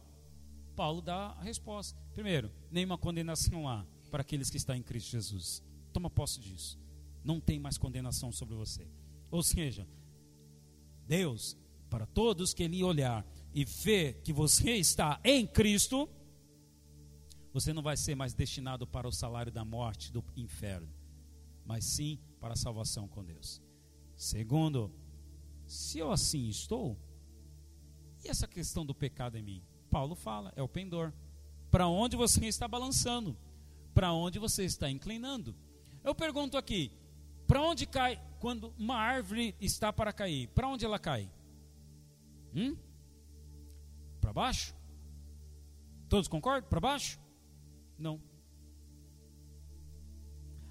Paulo 0.76 1.02
dá 1.02 1.30
a 1.30 1.42
resposta. 1.42 2.00
Primeiro, 2.12 2.48
nenhuma 2.70 2.96
condenação 2.96 3.68
há 3.68 3.84
para 4.12 4.20
aqueles 4.20 4.50
que 4.50 4.56
estão 4.56 4.76
em 4.76 4.84
Cristo 4.84 5.10
Jesus. 5.10 5.64
Toma 5.92 6.08
posse 6.08 6.38
disso. 6.38 6.78
Não 7.24 7.40
tem 7.40 7.58
mais 7.58 7.76
condenação 7.76 8.30
sobre 8.30 8.54
você. 8.54 8.86
Ou 9.32 9.42
seja, 9.42 9.84
Deus 11.08 11.56
para 11.94 12.06
todos 12.06 12.52
que 12.52 12.66
lhe 12.66 12.82
olhar 12.82 13.24
e 13.54 13.64
ver 13.64 14.14
que 14.24 14.32
você 14.32 14.72
está 14.72 15.20
em 15.22 15.46
Cristo, 15.46 16.10
você 17.52 17.72
não 17.72 17.84
vai 17.84 17.96
ser 17.96 18.16
mais 18.16 18.34
destinado 18.34 18.84
para 18.84 19.06
o 19.06 19.12
salário 19.12 19.52
da 19.52 19.64
morte 19.64 20.10
do 20.10 20.24
inferno, 20.36 20.92
mas 21.64 21.84
sim 21.84 22.18
para 22.40 22.54
a 22.54 22.56
salvação 22.56 23.06
com 23.06 23.22
Deus. 23.22 23.62
Segundo, 24.16 24.92
se 25.68 26.00
eu 26.00 26.10
assim 26.10 26.48
estou, 26.48 26.98
e 28.24 28.28
essa 28.28 28.48
questão 28.48 28.84
do 28.84 28.92
pecado 28.92 29.38
em 29.38 29.42
mim? 29.44 29.62
Paulo 29.88 30.16
fala, 30.16 30.52
é 30.56 30.62
o 30.64 30.68
pendor. 30.68 31.12
Para 31.70 31.86
onde 31.86 32.16
você 32.16 32.44
está 32.46 32.66
balançando? 32.66 33.38
Para 33.94 34.12
onde 34.12 34.40
você 34.40 34.64
está 34.64 34.90
inclinando? 34.90 35.54
Eu 36.02 36.12
pergunto 36.12 36.58
aqui, 36.58 36.90
para 37.46 37.62
onde 37.62 37.86
cai 37.86 38.20
quando 38.40 38.74
uma 38.76 38.96
árvore 38.96 39.54
está 39.60 39.92
para 39.92 40.12
cair? 40.12 40.48
Para 40.48 40.66
onde 40.66 40.84
ela 40.84 40.98
cai? 40.98 41.30
Hum? 42.54 42.76
Para 44.20 44.32
baixo? 44.32 44.74
Todos 46.08 46.28
concordam? 46.28 46.68
Para 46.68 46.80
baixo? 46.80 47.18
Não. 47.98 48.20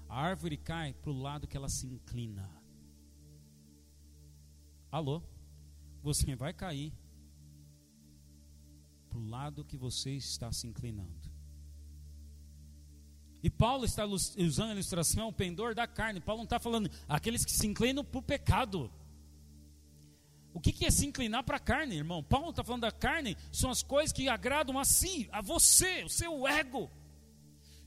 A 0.08 0.20
árvore 0.20 0.56
cai 0.56 0.94
para 0.94 1.10
o 1.10 1.18
lado 1.18 1.46
que 1.46 1.56
ela 1.56 1.68
se 1.68 1.86
inclina. 1.86 2.48
Alô? 4.90 5.22
Você 6.02 6.36
vai 6.36 6.52
cair 6.52 6.92
para 9.10 9.18
o 9.18 9.28
lado 9.28 9.64
que 9.64 9.76
você 9.76 10.12
está 10.12 10.50
se 10.52 10.66
inclinando. 10.66 11.32
E 13.42 13.50
Paulo 13.50 13.84
está 13.84 14.06
usando 14.06 14.70
a 14.70 14.72
ilustração, 14.72 15.28
o 15.28 15.32
pendor 15.32 15.74
da 15.74 15.86
carne. 15.86 16.20
Paulo 16.20 16.38
não 16.38 16.44
está 16.44 16.58
falando 16.58 16.90
aqueles 17.06 17.44
que 17.44 17.52
se 17.52 17.66
inclinam 17.66 18.04
para 18.04 18.18
o 18.18 18.22
pecado. 18.22 18.90
O 20.54 20.60
que, 20.60 20.86
é 20.86 20.90
se 20.90 21.04
inclinar 21.04 21.42
para 21.42 21.56
a 21.56 21.60
carne, 21.60 21.96
irmão? 21.96 22.22
Paulo 22.22 22.50
está 22.50 22.62
falando 22.62 22.82
da 22.82 22.92
carne, 22.92 23.36
são 23.50 23.70
as 23.70 23.82
coisas 23.82 24.12
que 24.12 24.28
agradam 24.28 24.78
a 24.78 24.84
si, 24.84 25.28
a 25.32 25.42
você, 25.42 26.04
o 26.04 26.08
seu 26.08 26.46
ego. 26.46 26.88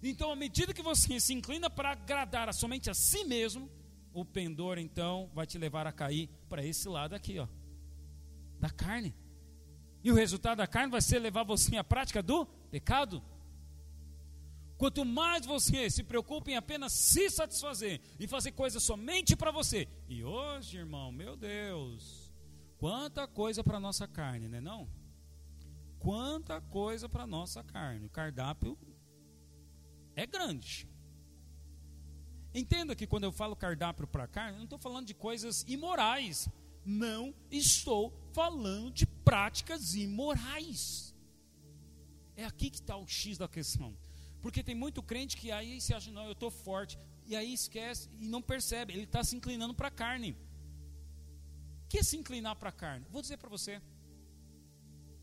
Então, 0.04 0.30
à 0.30 0.36
medida 0.36 0.74
que 0.74 0.84
você 0.84 1.18
se 1.18 1.34
inclina 1.34 1.70
para 1.70 1.92
agradar 1.92 2.54
somente 2.54 2.90
a 2.90 2.94
si 2.94 3.24
mesmo, 3.24 3.72
o 4.14 4.26
pendor 4.26 4.78
então 4.78 5.32
vai 5.34 5.48
te 5.48 5.58
levar 5.58 5.88
a 5.88 5.94
cair 5.94 6.30
para 6.50 6.64
esse 6.64 6.90
lado 6.90 7.16
aqui, 7.16 7.40
ó, 7.40 7.48
da 8.60 8.70
carne. 8.70 9.16
E 10.04 10.12
o 10.12 10.16
resultado 10.16 10.58
da 10.58 10.68
carne 10.68 10.92
vai 10.92 11.02
ser 11.02 11.20
levar 11.20 11.44
você 11.44 11.78
à 11.78 11.86
prática 11.86 12.22
do 12.22 12.46
pecado. 12.70 13.24
Quanto 14.78 15.06
mais 15.06 15.46
você 15.46 15.90
se 15.90 16.04
preocupa 16.04 16.52
em 16.52 16.58
apenas 16.58 16.92
se 16.92 17.30
satisfazer 17.30 18.02
e 18.20 18.28
fazer 18.28 18.52
coisas 18.52 18.84
somente 18.84 19.38
para 19.38 19.52
você. 19.52 19.88
E 20.08 20.24
hoje, 20.24 20.78
irmão, 20.78 21.12
meu 21.12 21.36
Deus, 21.36 22.27
Quanta 22.78 23.28
coisa 23.28 23.64
para 23.64 23.80
nossa 23.80 24.08
carne, 24.08 24.48
né 24.48 24.62
não? 24.62 24.88
Quanta 26.00 26.62
coisa 26.62 27.10
para 27.10 27.26
nossa 27.26 27.64
carne. 27.64 28.06
O 28.06 28.10
cardápio 28.10 28.78
é 30.16 30.26
grande. 30.26 30.88
Entenda 32.54 32.96
que 32.96 33.08
quando 33.08 33.24
eu 33.24 33.32
falo 33.32 33.56
cardápio 33.56 34.08
para 34.08 34.28
carne, 34.28 34.54
eu 34.54 34.58
não 34.58 34.64
estou 34.66 34.80
falando 34.80 35.08
de 35.08 35.14
coisas 35.14 35.64
imorais. 35.68 36.48
Não 36.86 37.34
estou 37.52 38.14
falando 38.32 38.92
de 38.92 39.06
práticas 39.06 39.96
imorais. 39.96 41.16
É 42.36 42.46
aqui 42.46 42.70
que 42.70 42.78
está 42.78 42.96
o 42.96 43.08
X 43.08 43.38
da 43.38 43.48
questão. 43.48 43.98
Porque 44.42 44.64
tem 44.64 44.76
muito 44.76 45.02
crente 45.02 45.36
que 45.36 45.52
aí 45.52 45.82
se 45.82 45.94
acha, 45.94 46.12
não, 46.12 46.26
eu 46.26 46.34
estou 46.34 46.52
forte. 46.52 46.98
E 47.26 47.36
aí 47.36 47.54
esquece 47.54 48.08
e 48.20 48.28
não 48.28 48.42
percebe. 48.42 48.94
Ele 48.94 49.04
está 49.04 49.24
se 49.24 49.36
inclinando 49.36 49.74
para 49.74 49.88
a 49.88 49.92
carne 49.92 50.38
que 51.90 52.04
se 52.04 52.18
inclinar 52.18 52.56
para 52.56 52.70
a 52.70 52.72
carne? 52.72 53.06
Vou 53.10 53.22
dizer 53.22 53.38
para 53.38 53.50
você. 53.50 53.82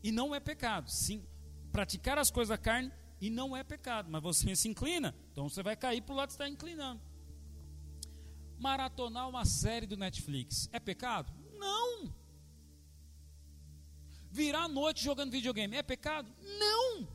E 0.03 0.11
não 0.11 0.33
é 0.33 0.39
pecado. 0.39 0.89
Sim, 0.89 1.25
praticar 1.71 2.17
as 2.17 2.29
coisas 2.29 2.49
da 2.49 2.57
carne 2.57 2.91
e 3.19 3.29
não 3.29 3.55
é 3.55 3.63
pecado. 3.63 4.09
Mas 4.09 4.21
você 4.21 4.53
se 4.55 4.67
inclina, 4.67 5.15
então 5.31 5.49
você 5.49 5.63
vai 5.63 5.75
cair 5.75 6.01
para 6.01 6.13
o 6.13 6.15
lado 6.15 6.29
que 6.29 6.33
está 6.33 6.47
inclinando. 6.47 7.01
Maratonar 8.57 9.27
uma 9.27 9.45
série 9.45 9.85
do 9.85 9.97
Netflix 9.97 10.69
é 10.71 10.79
pecado? 10.79 11.31
Não. 11.57 12.13
Virar 14.31 14.63
a 14.63 14.67
noite 14.67 15.03
jogando 15.03 15.31
videogame 15.31 15.75
é 15.75 15.83
pecado? 15.83 16.31
Não. 16.59 17.07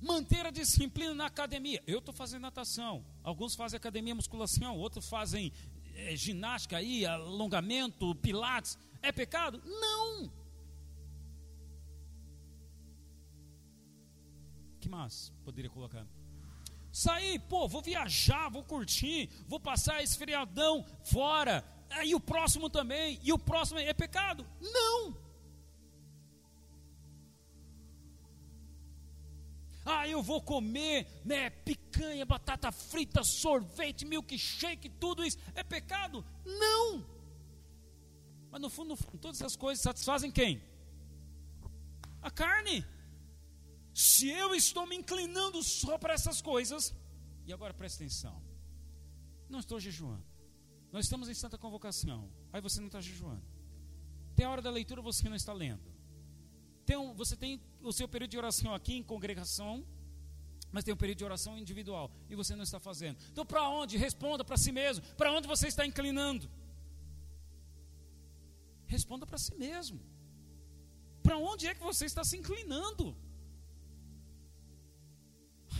Manter 0.00 0.44
a 0.44 0.50
disciplina 0.50 1.14
na 1.14 1.26
academia. 1.26 1.82
Eu 1.86 1.98
estou 1.98 2.14
fazendo 2.14 2.42
natação. 2.42 3.04
Alguns 3.22 3.54
fazem 3.54 3.78
academia 3.78 4.14
musculação, 4.14 4.76
outros 4.76 5.08
fazem 5.08 5.50
é, 5.94 6.16
ginástica 6.16 6.76
aí, 6.76 7.06
alongamento, 7.06 8.14
pilates, 8.16 8.78
é 9.02 9.10
pecado? 9.12 9.62
Não. 9.64 10.44
que 14.84 14.88
mais 14.88 15.32
poderia 15.42 15.70
colocar? 15.70 16.06
Sair, 16.92 17.38
pô, 17.48 17.66
vou 17.66 17.80
viajar, 17.80 18.50
vou 18.50 18.62
curtir, 18.62 19.30
vou 19.48 19.58
passar 19.58 20.02
esse 20.02 20.16
feriadão 20.16 20.84
fora, 21.02 21.64
aí 21.88 22.14
o 22.14 22.20
próximo 22.20 22.68
também, 22.68 23.18
e 23.22 23.32
o 23.32 23.38
próximo 23.38 23.80
é 23.80 23.94
pecado? 23.94 24.46
Não. 24.60 25.23
Ah, 29.84 30.08
eu 30.08 30.22
vou 30.22 30.40
comer 30.40 31.06
né, 31.24 31.50
picanha, 31.50 32.24
batata 32.24 32.72
frita, 32.72 33.22
sorvete, 33.22 34.06
milkshake, 34.06 34.88
tudo 34.88 35.24
isso. 35.24 35.38
É 35.54 35.62
pecado? 35.62 36.24
Não! 36.44 37.04
Mas 38.50 38.60
no 38.60 38.70
fundo, 38.70 38.88
no 38.90 38.96
fundo, 38.96 39.18
todas 39.18 39.40
essas 39.40 39.56
coisas 39.56 39.82
satisfazem 39.82 40.30
quem? 40.30 40.62
A 42.22 42.30
carne. 42.30 42.84
Se 43.92 44.28
eu 44.28 44.54
estou 44.54 44.86
me 44.86 44.96
inclinando 44.96 45.62
só 45.62 45.98
para 45.98 46.14
essas 46.14 46.40
coisas, 46.40 46.92
e 47.46 47.52
agora 47.52 47.72
presta 47.74 48.02
atenção, 48.02 48.42
não 49.48 49.60
estou 49.60 49.78
jejuando. 49.78 50.24
Nós 50.90 51.04
estamos 51.04 51.28
em 51.28 51.34
santa 51.34 51.58
convocação. 51.58 52.30
Aí 52.52 52.60
você 52.60 52.80
não 52.80 52.86
está 52.86 53.00
jejuando. 53.00 53.42
Tem 54.34 54.46
a 54.46 54.50
hora 54.50 54.62
da 54.62 54.70
leitura 54.70 55.02
você 55.02 55.28
não 55.28 55.36
está 55.36 55.52
lendo. 55.52 55.93
Um, 56.90 57.14
você 57.14 57.36
tem 57.36 57.60
o 57.82 57.92
seu 57.92 58.06
período 58.06 58.30
de 58.30 58.38
oração 58.38 58.74
aqui 58.74 58.94
em 58.94 59.02
congregação, 59.02 59.84
mas 60.70 60.84
tem 60.84 60.92
um 60.92 60.96
período 60.96 61.18
de 61.18 61.24
oração 61.24 61.56
individual 61.56 62.10
e 62.28 62.34
você 62.34 62.54
não 62.54 62.64
está 62.64 62.78
fazendo. 62.78 63.16
Então, 63.30 63.46
para 63.46 63.68
onde? 63.68 63.96
Responda 63.96 64.44
para 64.44 64.56
si 64.56 64.72
mesmo. 64.72 65.04
Para 65.16 65.32
onde 65.32 65.48
você 65.48 65.68
está 65.68 65.86
inclinando? 65.86 66.50
Responda 68.86 69.24
para 69.26 69.38
si 69.38 69.54
mesmo. 69.54 70.00
Para 71.22 71.38
onde 71.38 71.66
é 71.66 71.74
que 71.74 71.82
você 71.82 72.04
está 72.04 72.22
se 72.22 72.36
inclinando? 72.36 73.16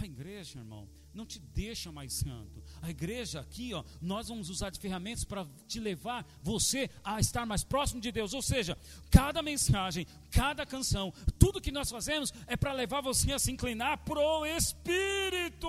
A 0.00 0.07
igreja, 0.07 0.59
irmão, 0.59 0.88
não 1.14 1.24
te 1.24 1.38
deixa 1.38 1.92
mais 1.92 2.12
santo. 2.12 2.62
A 2.82 2.90
igreja 2.90 3.40
aqui, 3.40 3.72
ó, 3.72 3.84
nós 4.00 4.28
vamos 4.28 4.50
usar 4.50 4.70
de 4.70 4.80
ferramentas 4.80 5.24
para 5.24 5.46
te 5.66 5.78
levar 5.78 6.26
você 6.42 6.90
a 7.02 7.20
estar 7.20 7.46
mais 7.46 7.62
próximo 7.62 8.00
de 8.00 8.10
Deus. 8.10 8.34
Ou 8.34 8.42
seja, 8.42 8.76
cada 9.10 9.42
mensagem, 9.42 10.06
cada 10.30 10.66
canção, 10.66 11.12
tudo 11.38 11.60
que 11.60 11.72
nós 11.72 11.90
fazemos 11.90 12.32
é 12.46 12.56
para 12.56 12.72
levar 12.72 13.00
você 13.00 13.32
a 13.32 13.38
se 13.38 13.52
inclinar 13.52 13.98
pro 13.98 14.44
Espírito. 14.44 15.68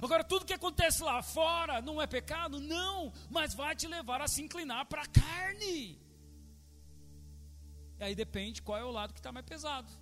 Agora, 0.00 0.22
tudo 0.22 0.46
que 0.46 0.52
acontece 0.52 1.02
lá 1.02 1.20
fora 1.22 1.82
não 1.82 2.00
é 2.00 2.06
pecado? 2.06 2.60
Não, 2.60 3.12
mas 3.28 3.52
vai 3.54 3.74
te 3.74 3.88
levar 3.88 4.20
a 4.20 4.28
se 4.28 4.40
inclinar 4.42 4.86
para 4.86 5.02
a 5.02 5.06
carne. 5.06 5.98
E 7.98 8.04
aí 8.04 8.14
depende 8.14 8.62
qual 8.62 8.78
é 8.78 8.84
o 8.84 8.92
lado 8.92 9.12
que 9.12 9.18
está 9.18 9.32
mais 9.32 9.44
pesado. 9.44 9.92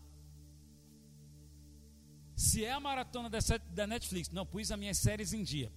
Se 2.37 2.62
é 2.64 2.70
a 2.70 2.78
maratona 2.78 3.30
da 3.70 3.87
Netflix, 3.87 4.28
não, 4.28 4.45
pus 4.45 4.70
as 4.70 4.78
minhas 4.78 4.99
séries 4.99 5.32
em 5.32 5.43
dia. 5.43 5.72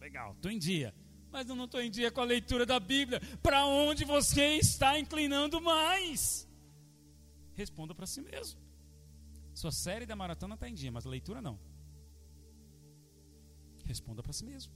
Legal, 0.00 0.32
estou 0.32 0.50
em 0.50 0.58
dia. 0.58 0.94
Mas 1.30 1.46
eu 1.46 1.54
não 1.54 1.66
estou 1.66 1.80
em 1.80 1.90
dia 1.90 2.10
com 2.10 2.22
a 2.22 2.24
leitura 2.24 2.64
da 2.64 2.80
Bíblia. 2.80 3.20
Para 3.42 3.66
onde 3.66 4.04
você 4.04 4.56
está 4.56 4.98
inclinando 4.98 5.60
mais? 5.60 6.48
Responda 7.54 7.94
para 7.94 8.06
si 8.06 8.22
mesmo. 8.22 8.58
Sua 9.54 9.70
série 9.70 10.06
da 10.06 10.16
maratona 10.16 10.54
está 10.54 10.66
em 10.66 10.74
dia, 10.74 10.90
mas 10.90 11.06
a 11.06 11.10
leitura 11.10 11.42
não. 11.42 11.60
Responda 13.84 14.22
para 14.22 14.32
si 14.32 14.44
mesmo. 14.44 14.72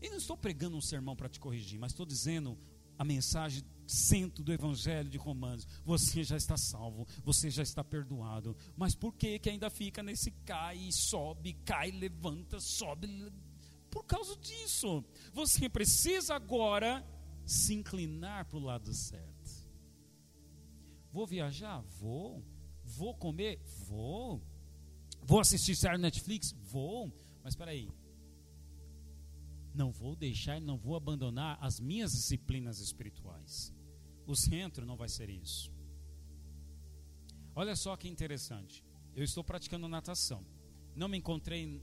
E 0.00 0.08
não 0.08 0.16
estou 0.16 0.38
pregando 0.38 0.76
um 0.76 0.80
sermão 0.80 1.14
para 1.14 1.28
te 1.28 1.38
corrigir, 1.38 1.78
mas 1.78 1.92
estou 1.92 2.06
dizendo 2.06 2.58
a 2.98 3.04
mensagem 3.04 3.64
centro 3.86 4.42
do 4.42 4.52
Evangelho 4.52 5.08
de 5.08 5.18
Romanos. 5.18 5.66
Você 5.84 6.24
já 6.24 6.36
está 6.36 6.56
salvo, 6.56 7.06
você 7.22 7.50
já 7.50 7.62
está 7.62 7.84
perdoado. 7.84 8.56
Mas 8.76 8.94
por 8.94 9.14
que, 9.14 9.38
que 9.38 9.50
ainda 9.50 9.70
fica 9.70 10.02
nesse 10.02 10.30
cai, 10.44 10.88
sobe, 10.90 11.54
cai, 11.64 11.90
levanta, 11.90 12.58
sobe? 12.60 13.32
Por 13.90 14.04
causa 14.04 14.36
disso. 14.36 15.04
Você 15.32 15.68
precisa 15.68 16.34
agora 16.34 17.04
se 17.46 17.74
inclinar 17.74 18.46
para 18.46 18.58
o 18.58 18.62
lado 18.62 18.92
certo. 18.92 19.34
Vou 21.12 21.26
viajar? 21.26 21.80
Vou. 22.00 22.42
Vou 22.82 23.14
comer? 23.14 23.60
Vou. 23.86 24.42
Vou 25.22 25.40
assistir 25.40 25.76
série 25.76 25.98
Netflix? 25.98 26.52
Vou. 26.52 27.12
Mas 27.42 27.52
espera 27.52 27.70
aí 27.70 27.88
não 29.74 29.90
vou 29.90 30.14
deixar, 30.14 30.60
não 30.60 30.78
vou 30.78 30.94
abandonar 30.94 31.58
as 31.60 31.80
minhas 31.80 32.12
disciplinas 32.12 32.78
espirituais. 32.78 33.72
O 34.26 34.34
centro 34.36 34.86
não 34.86 34.96
vai 34.96 35.08
ser 35.08 35.28
isso. 35.28 35.72
Olha 37.54 37.76
só 37.76 37.96
que 37.96 38.08
interessante. 38.08 38.84
Eu 39.14 39.24
estou 39.24 39.44
praticando 39.44 39.88
natação. 39.88 40.44
Não 40.94 41.08
me 41.08 41.18
encontrei 41.18 41.82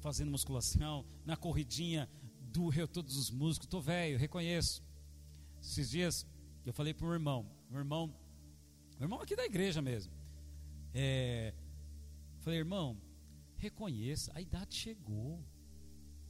fazendo 0.00 0.30
musculação, 0.30 1.06
na 1.24 1.36
corridinha 1.36 2.08
do 2.52 2.72
eu 2.72 2.88
todos 2.88 3.16
os 3.16 3.30
músicos. 3.30 3.66
Estou 3.66 3.80
velho, 3.80 4.18
reconheço. 4.18 4.82
Esses 5.60 5.90
dias 5.90 6.26
eu 6.64 6.72
falei 6.72 6.92
para 6.92 7.06
o 7.06 7.12
irmão, 7.12 7.46
um 7.70 7.78
irmão, 7.78 8.14
um 8.98 9.02
irmão 9.02 9.20
aqui 9.20 9.36
da 9.36 9.44
igreja 9.44 9.80
mesmo. 9.80 10.12
É, 10.92 11.54
falei, 12.40 12.58
irmão, 12.58 13.00
reconheça, 13.56 14.32
a 14.34 14.40
idade 14.40 14.74
chegou. 14.74 15.44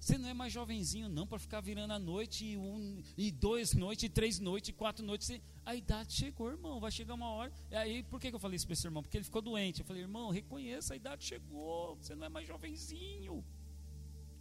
Você 0.07 0.17
não 0.19 0.29
é 0.29 0.35
mais 0.35 0.53
jovenzinho, 0.53 1.09
não, 1.09 1.27
para 1.27 1.37
ficar 1.37 1.61
virando 1.61 1.93
a 1.93 1.99
noite, 1.99 2.45
e, 2.45 2.57
um, 2.57 3.03
e 3.19 3.33
dois 3.33 3.75
noites, 3.75 4.05
e 4.05 4.09
três 4.09 4.39
noites, 4.39 4.69
e 4.69 4.73
quatro 4.73 5.05
noites. 5.05 5.27
Você, 5.27 5.43
a 5.65 5.75
idade 5.75 6.13
chegou, 6.13 6.49
irmão. 6.49 6.79
Vai 6.79 6.93
chegar 6.93 7.15
uma 7.15 7.29
hora. 7.29 7.53
E 7.73 7.75
aí, 7.75 8.05
por 8.05 8.21
que, 8.21 8.31
que 8.31 8.37
eu 8.37 8.39
falei 8.39 8.55
isso 8.55 8.67
para 8.69 8.75
esse 8.75 8.87
irmão? 8.87 9.03
Porque 9.03 9.17
ele 9.17 9.25
ficou 9.25 9.43
doente. 9.43 9.81
Eu 9.81 9.85
falei, 9.85 10.03
irmão, 10.03 10.31
reconheça, 10.31 10.95
a 10.95 10.97
idade 10.97 11.25
chegou. 11.25 11.97
Você 11.97 12.15
não 12.15 12.25
é 12.25 12.29
mais 12.29 12.47
jovenzinho. 12.47 13.45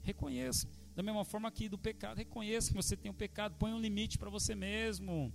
Reconheça. 0.04 0.70
Da 0.96 1.02
mesma 1.02 1.26
forma 1.26 1.48
aqui 1.48 1.68
do 1.68 1.80
pecado, 1.80 2.16
reconheça 2.16 2.68
que 2.68 2.76
você 2.76 2.96
tem 2.96 3.10
um 3.10 3.16
pecado. 3.16 3.56
Ponha 3.56 3.76
um 3.76 3.82
limite 3.82 4.20
para 4.20 4.30
você 4.30 4.54
mesmo. 4.54 5.34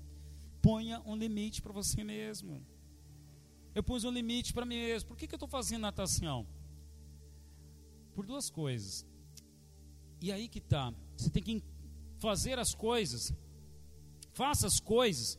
Ponha 0.62 1.02
um 1.04 1.16
limite 1.16 1.60
para 1.60 1.72
você 1.72 2.04
mesmo. 2.04 2.64
Eu 3.74 3.82
pus 3.82 4.04
um 4.04 4.12
limite 4.12 4.52
para 4.52 4.64
mim 4.64 4.76
mesmo. 4.76 5.08
Por 5.08 5.16
que, 5.16 5.26
que 5.26 5.34
eu 5.34 5.38
estou 5.38 5.48
fazendo 5.48 5.82
natação? 5.82 6.46
Por 8.14 8.24
duas 8.24 8.48
coisas. 8.48 9.04
E 10.20 10.30
aí 10.30 10.48
que 10.48 10.60
tá. 10.60 10.92
Você 11.16 11.30
tem 11.30 11.42
que 11.42 11.62
fazer 12.18 12.58
as 12.58 12.74
coisas. 12.74 13.32
Faça 14.32 14.66
as 14.66 14.78
coisas. 14.78 15.38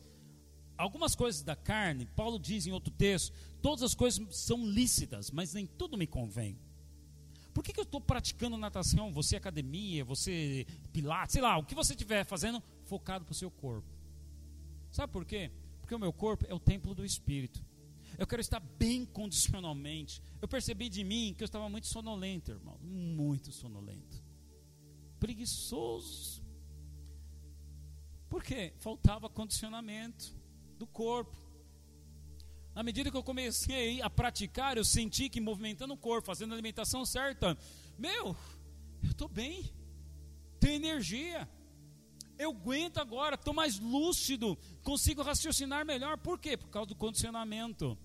Algumas 0.78 1.14
coisas 1.16 1.44
da 1.44 1.56
carne, 1.56 2.08
Paulo 2.16 2.40
diz 2.40 2.66
em 2.66 2.72
outro 2.72 2.92
texto, 2.92 3.32
todas 3.62 3.84
as 3.84 3.94
coisas 3.94 4.20
são 4.32 4.66
lícitas, 4.66 5.30
mas 5.30 5.54
nem 5.54 5.68
tudo 5.68 5.96
me 5.96 6.08
convém. 6.08 6.58
Por 7.54 7.64
que, 7.64 7.74
que 7.74 7.80
eu 7.80 7.84
estou 7.84 8.02
praticando 8.02 8.58
natação? 8.58 9.12
Você 9.14 9.36
academia, 9.36 10.04
você 10.04 10.66
pilates, 10.92 11.34
sei 11.34 11.42
lá, 11.42 11.58
o 11.58 11.66
que 11.66 11.76
você 11.76 11.94
estiver 11.94 12.26
fazendo, 12.26 12.64
focado 12.86 13.26
para 13.26 13.34
o 13.34 13.36
seu 13.36 13.52
corpo. 13.52 13.88
Sabe 14.92 15.14
por 15.14 15.26
quê? 15.26 15.52
Porque 15.82 15.94
o 15.94 16.00
meu 16.00 16.12
corpo 16.12 16.46
é 16.48 16.54
o 16.54 16.60
templo 16.60 16.96
do 16.96 17.06
Espírito. 17.06 17.64
Eu 18.18 18.26
quero 18.26 18.42
estar 18.42 18.60
bem 18.60 19.06
condicionalmente. 19.06 20.22
Eu 20.42 20.48
percebi 20.48 20.90
de 20.90 21.04
mim 21.04 21.34
que 21.38 21.44
eu 21.44 21.46
estava 21.46 21.70
muito 21.70 21.88
sonolento, 21.88 22.52
irmão. 22.52 22.78
Muito 22.82 23.52
sonolento. 23.52 24.31
Preguiçoso. 25.22 26.44
Por 28.28 28.44
quê? 28.44 28.74
Faltava 28.80 29.30
condicionamento 29.30 30.36
do 30.80 30.88
corpo. 30.88 31.38
Na 32.74 32.82
medida 32.82 33.12
que 33.12 33.18
eu 33.18 33.22
comecei 33.22 34.02
a 34.02 34.10
praticar, 34.10 34.78
eu 34.78 34.84
senti 34.84 35.30
que 35.30 35.40
movimentando 35.40 35.94
o 35.94 35.98
corpo, 35.98 36.26
fazendo 36.26 36.54
a 36.54 36.56
alimentação 36.56 37.06
certa, 37.06 37.56
meu, 38.00 38.36
eu 39.04 39.12
estou 39.12 39.30
bem, 39.30 39.72
tenho 40.60 40.74
energia, 40.74 41.48
eu 42.40 42.50
aguento 42.50 42.98
agora, 42.98 43.36
estou 43.36 43.54
mais 43.54 43.78
lúcido, 43.80 44.58
consigo 44.82 45.22
raciocinar 45.22 45.86
melhor. 45.86 46.18
Por 46.18 46.40
quê? 46.40 46.58
Por 46.58 46.70
causa 46.70 46.88
do 46.88 46.96
condicionamento. 46.96 47.96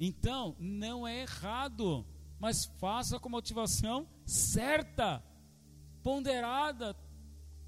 Então, 0.00 0.56
não 0.58 1.06
é 1.06 1.20
errado, 1.20 2.06
mas 2.40 2.64
faça 2.78 3.20
com 3.20 3.28
motivação 3.28 4.08
certa, 4.24 5.22
ponderada, 6.02 6.96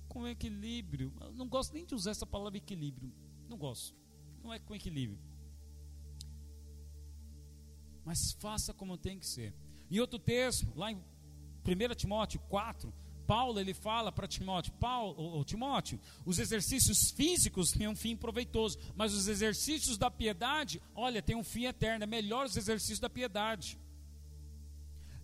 com 0.09 0.27
equilíbrio. 0.27 1.13
Eu 1.21 1.33
não 1.33 1.49
gosto 1.49 1.73
nem 1.73 1.87
de 1.87 1.95
usar 1.95 2.11
essa 2.11 2.27
palavra 2.27 2.59
equilíbrio. 2.59 3.13
Não 3.49 3.57
gosto. 3.57 3.95
Não 4.43 4.53
é 4.53 4.59
com 4.59 4.75
equilíbrio. 4.75 5.19
Mas 8.05 8.33
faça 8.41 8.75
como 8.75 8.99
tem 8.99 9.19
que 9.19 9.27
ser. 9.27 9.55
Em 9.91 10.01
outro 10.01 10.19
texto, 10.19 10.73
lá 10.75 10.91
em 10.91 10.97
1 10.97 11.95
Timóteo 11.95 12.41
4, 12.49 12.93
Paulo 13.27 13.61
ele 13.61 13.73
fala 13.73 14.11
para 14.11 14.27
Timóteo, 14.27 14.73
Paulo, 14.73 15.15
ou, 15.17 15.45
Timóteo, 15.45 16.01
os 16.27 16.41
exercícios 16.41 17.13
físicos 17.13 17.71
têm 17.71 17.87
um 17.87 17.95
fim 17.95 18.17
proveitoso, 18.17 18.77
mas 18.97 19.15
os 19.15 19.29
exercícios 19.29 19.97
da 19.97 20.11
piedade, 20.11 20.83
olha, 20.97 21.23
tem 21.23 21.37
um 21.37 21.45
fim 21.45 21.67
eterno, 21.67 22.03
é 22.03 22.07
melhor 22.09 22.47
os 22.47 22.57
exercícios 22.57 22.99
da 22.99 23.09
piedade. 23.09 23.79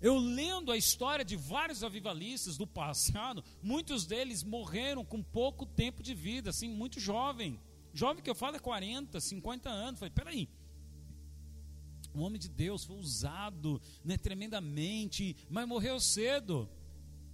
Eu 0.07 0.19
lendo 0.19 0.71
a 0.71 0.77
história 0.77 1.25
de 1.25 1.35
vários 1.35 1.83
avivalistas 1.83 2.57
do 2.57 2.65
passado, 2.65 3.43
muitos 3.61 4.07
deles 4.07 4.45
morreram 4.45 5.05
com 5.05 5.21
pouco 5.21 5.67
tempo 5.67 6.01
de 6.01 6.15
vida, 6.15 6.51
assim, 6.51 6.69
muito 6.69 7.01
jovem. 7.01 7.59
Jovem 7.93 8.23
que 8.23 8.31
eu 8.31 8.35
falo 8.37 8.55
é 8.55 8.61
40, 8.61 9.21
50 9.21 9.69
anos. 9.69 9.99
Falei, 9.99 10.13
peraí, 10.15 10.49
o 12.15 12.21
homem 12.21 12.39
de 12.39 12.49
Deus 12.49 12.85
foi 12.85 12.95
usado 12.95 13.83
né, 14.05 14.17
tremendamente, 14.17 15.37
mas 15.51 15.67
morreu 15.67 15.99
cedo. 15.99 16.71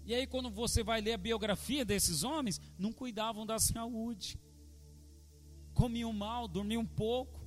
E 0.06 0.14
aí, 0.14 0.26
quando 0.26 0.48
você 0.48 0.82
vai 0.82 1.02
ler 1.02 1.12
a 1.12 1.18
biografia 1.18 1.84
desses 1.84 2.24
homens, 2.24 2.58
não 2.78 2.90
cuidavam 2.90 3.44
da 3.44 3.58
saúde, 3.58 4.40
comiam 5.74 6.10
mal, 6.10 6.48
dormiam 6.48 6.86
pouco. 6.86 7.46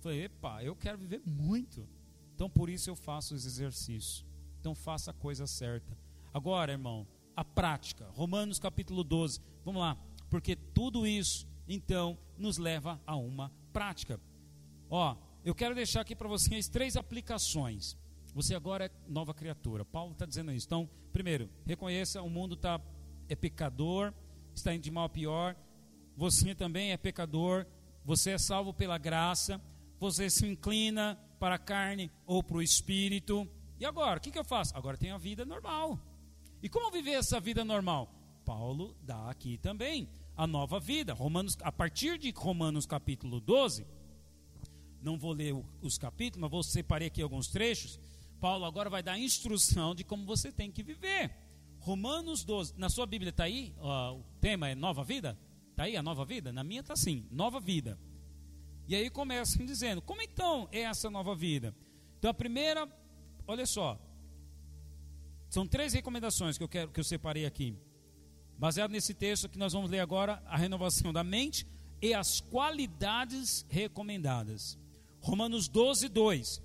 Falei, 0.00 0.24
epa, 0.24 0.64
eu 0.64 0.74
quero 0.74 0.98
viver 0.98 1.22
muito. 1.24 1.88
Então, 2.34 2.50
por 2.50 2.68
isso 2.68 2.90
eu 2.90 2.96
faço 2.96 3.36
os 3.36 3.46
exercícios. 3.46 4.27
Então, 4.60 4.74
faça 4.74 5.10
a 5.10 5.14
coisa 5.14 5.46
certa. 5.46 5.96
Agora, 6.32 6.72
irmão, 6.72 7.06
a 7.34 7.44
prática. 7.44 8.08
Romanos 8.10 8.58
capítulo 8.58 9.04
12. 9.04 9.40
Vamos 9.64 9.80
lá. 9.80 9.96
Porque 10.28 10.56
tudo 10.56 11.06
isso, 11.06 11.46
então, 11.66 12.18
nos 12.36 12.58
leva 12.58 13.00
a 13.06 13.16
uma 13.16 13.52
prática. 13.72 14.20
Ó, 14.90 15.16
eu 15.44 15.54
quero 15.54 15.74
deixar 15.74 16.00
aqui 16.00 16.14
para 16.14 16.28
vocês 16.28 16.68
três 16.68 16.96
aplicações. 16.96 17.96
Você 18.34 18.54
agora 18.54 18.86
é 18.86 18.90
nova 19.08 19.32
criatura. 19.32 19.84
Paulo 19.84 20.12
está 20.12 20.26
dizendo 20.26 20.52
isso. 20.52 20.66
Então, 20.66 20.88
primeiro, 21.12 21.48
reconheça: 21.64 22.22
o 22.22 22.28
mundo 22.28 22.56
tá, 22.56 22.80
é 23.28 23.34
pecador, 23.34 24.12
está 24.54 24.74
indo 24.74 24.82
de 24.82 24.90
mal 24.90 25.04
a 25.04 25.08
pior. 25.08 25.56
Você 26.16 26.54
também 26.54 26.92
é 26.92 26.96
pecador. 26.96 27.66
Você 28.04 28.30
é 28.30 28.38
salvo 28.38 28.72
pela 28.74 28.98
graça. 28.98 29.60
Você 29.98 30.28
se 30.30 30.46
inclina 30.46 31.18
para 31.38 31.54
a 31.56 31.58
carne 31.58 32.10
ou 32.26 32.42
para 32.42 32.58
o 32.58 32.62
espírito. 32.62 33.48
E 33.80 33.84
agora? 33.84 34.18
O 34.18 34.20
que, 34.20 34.30
que 34.30 34.38
eu 34.38 34.44
faço? 34.44 34.76
Agora 34.76 34.96
tem 34.96 35.10
a 35.10 35.18
vida 35.18 35.44
normal. 35.44 35.98
E 36.62 36.68
como 36.68 36.90
viver 36.90 37.12
essa 37.12 37.38
vida 37.38 37.64
normal? 37.64 38.12
Paulo 38.44 38.96
dá 39.02 39.30
aqui 39.30 39.58
também 39.58 40.08
a 40.36 40.46
nova 40.46 40.80
vida. 40.80 41.12
Romanos, 41.14 41.56
a 41.62 41.70
partir 41.70 42.18
de 42.18 42.30
Romanos 42.30 42.86
capítulo 42.86 43.40
12, 43.40 43.86
não 45.02 45.18
vou 45.18 45.32
ler 45.32 45.54
os 45.80 45.96
capítulos, 45.96 46.40
mas 46.40 46.50
vou 46.50 46.62
separei 46.62 47.08
aqui 47.08 47.22
alguns 47.22 47.48
trechos. 47.48 48.00
Paulo 48.40 48.64
agora 48.64 48.88
vai 48.88 49.02
dar 49.02 49.12
a 49.12 49.18
instrução 49.18 49.94
de 49.94 50.04
como 50.04 50.24
você 50.24 50.50
tem 50.50 50.70
que 50.70 50.82
viver. 50.82 51.30
Romanos 51.80 52.44
12, 52.44 52.74
na 52.76 52.88
sua 52.88 53.06
Bíblia 53.06 53.30
está 53.30 53.44
aí, 53.44 53.74
o 53.78 54.22
tema 54.40 54.68
é 54.68 54.74
nova 54.74 55.04
vida? 55.04 55.38
Está 55.70 55.84
aí 55.84 55.96
a 55.96 56.02
nova 56.02 56.24
vida? 56.24 56.52
Na 56.52 56.64
minha 56.64 56.80
está 56.80 56.94
assim, 56.94 57.26
nova 57.30 57.60
vida. 57.60 57.98
E 58.88 58.94
aí 58.94 59.08
começa 59.10 59.64
dizendo, 59.64 60.02
como 60.02 60.22
então 60.22 60.68
é 60.72 60.80
essa 60.80 61.08
nova 61.10 61.34
vida? 61.34 61.74
Então 62.18 62.30
a 62.30 62.34
primeira, 62.34 62.86
olha 63.48 63.66
só, 63.66 63.98
são 65.48 65.66
três 65.66 65.94
recomendações 65.94 66.58
que 66.58 66.62
eu 66.62 66.68
quero 66.68 66.90
que 66.90 67.00
eu 67.00 67.04
separei 67.04 67.46
aqui. 67.46 67.76
Baseado 68.58 68.90
nesse 68.90 69.14
texto 69.14 69.48
que 69.48 69.58
nós 69.58 69.72
vamos 69.72 69.90
ler 69.90 70.00
agora, 70.00 70.42
a 70.46 70.56
renovação 70.56 71.12
da 71.12 71.24
mente 71.24 71.66
e 72.02 72.12
as 72.12 72.40
qualidades 72.40 73.64
recomendadas. 73.68 74.78
Romanos 75.20 75.66
12, 75.68 76.08
2. 76.08 76.62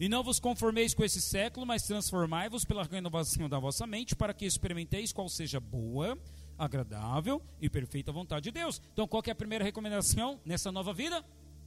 E 0.00 0.08
não 0.08 0.24
vos 0.24 0.40
conformeis 0.40 0.92
com 0.92 1.04
esse 1.04 1.20
século, 1.20 1.64
mas 1.64 1.84
transformai-vos 1.84 2.64
pela 2.64 2.82
renovação 2.82 3.48
da 3.48 3.58
vossa 3.58 3.86
mente, 3.86 4.16
para 4.16 4.34
que 4.34 4.44
experimenteis 4.44 5.12
qual 5.12 5.28
seja 5.28 5.60
boa, 5.60 6.18
agradável 6.58 7.40
e 7.60 7.70
perfeita 7.70 8.10
vontade 8.10 8.44
de 8.44 8.50
Deus. 8.50 8.82
Então, 8.92 9.06
qual 9.06 9.22
é 9.24 9.30
a 9.30 9.34
primeira 9.34 9.64
recomendação 9.64 10.40
nessa 10.44 10.72
nova 10.72 10.92
vida? 10.92 11.24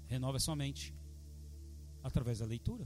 Renove 0.08 0.38
a 0.38 0.40
sua 0.42 0.56
mente 0.56 0.94
através 2.04 2.40
da 2.40 2.46
leitura. 2.46 2.86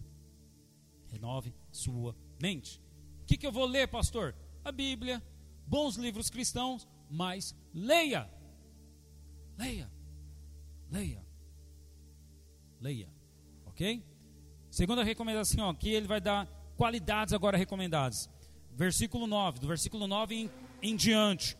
Renove 1.12 1.54
sua 1.72 2.16
mente. 2.42 2.82
O 3.24 3.26
que, 3.26 3.38
que 3.38 3.46
eu 3.46 3.52
vou 3.52 3.66
ler, 3.66 3.88
pastor? 3.88 4.36
A 4.64 4.72
Bíblia, 4.72 5.22
bons 5.68 5.96
livros 5.96 6.30
cristãos, 6.30 6.88
mas 7.10 7.56
leia. 7.74 8.30
Leia. 9.58 9.92
Leia. 10.90 11.26
Leia. 12.80 13.10
Ok? 13.66 14.04
Segunda 14.70 15.04
recomendação, 15.04 15.70
aqui 15.70 15.90
ele 15.90 16.08
vai 16.08 16.22
dar 16.22 16.48
qualidades 16.78 17.34
agora 17.34 17.58
recomendadas. 17.58 18.30
Versículo 18.74 19.28
9, 19.28 19.60
do 19.60 19.68
versículo 19.68 20.08
9 20.08 20.36
em, 20.36 20.50
em 20.82 20.96
diante. 20.96 21.58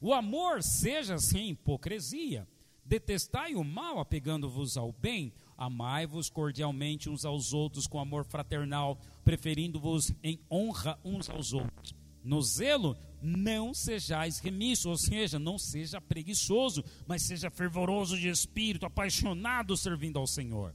O 0.00 0.14
amor 0.14 0.62
seja 0.62 1.18
sem 1.18 1.50
hipocrisia. 1.50 2.46
Detestai 2.84 3.54
o 3.54 3.64
mal, 3.64 3.98
apegando-vos 3.98 4.76
ao 4.76 4.92
bem. 4.92 5.32
Amai-vos 5.56 6.28
cordialmente 6.28 7.08
uns 7.08 7.24
aos 7.24 7.52
outros 7.52 7.86
com 7.86 7.98
amor 7.98 8.24
fraternal, 8.24 8.98
preferindo-vos 9.24 10.12
em 10.22 10.38
honra 10.50 10.98
uns 11.04 11.30
aos 11.30 11.52
outros. 11.52 11.94
No 12.22 12.42
zelo, 12.42 12.96
não 13.22 13.72
sejais 13.72 14.38
remisso, 14.38 14.90
ou 14.90 14.96
seja, 14.96 15.38
não 15.38 15.58
seja 15.58 16.00
preguiçoso, 16.00 16.84
mas 17.06 17.22
seja 17.22 17.50
fervoroso 17.50 18.18
de 18.18 18.28
espírito, 18.28 18.84
apaixonado 18.84 19.76
servindo 19.76 20.18
ao 20.18 20.26
Senhor 20.26 20.74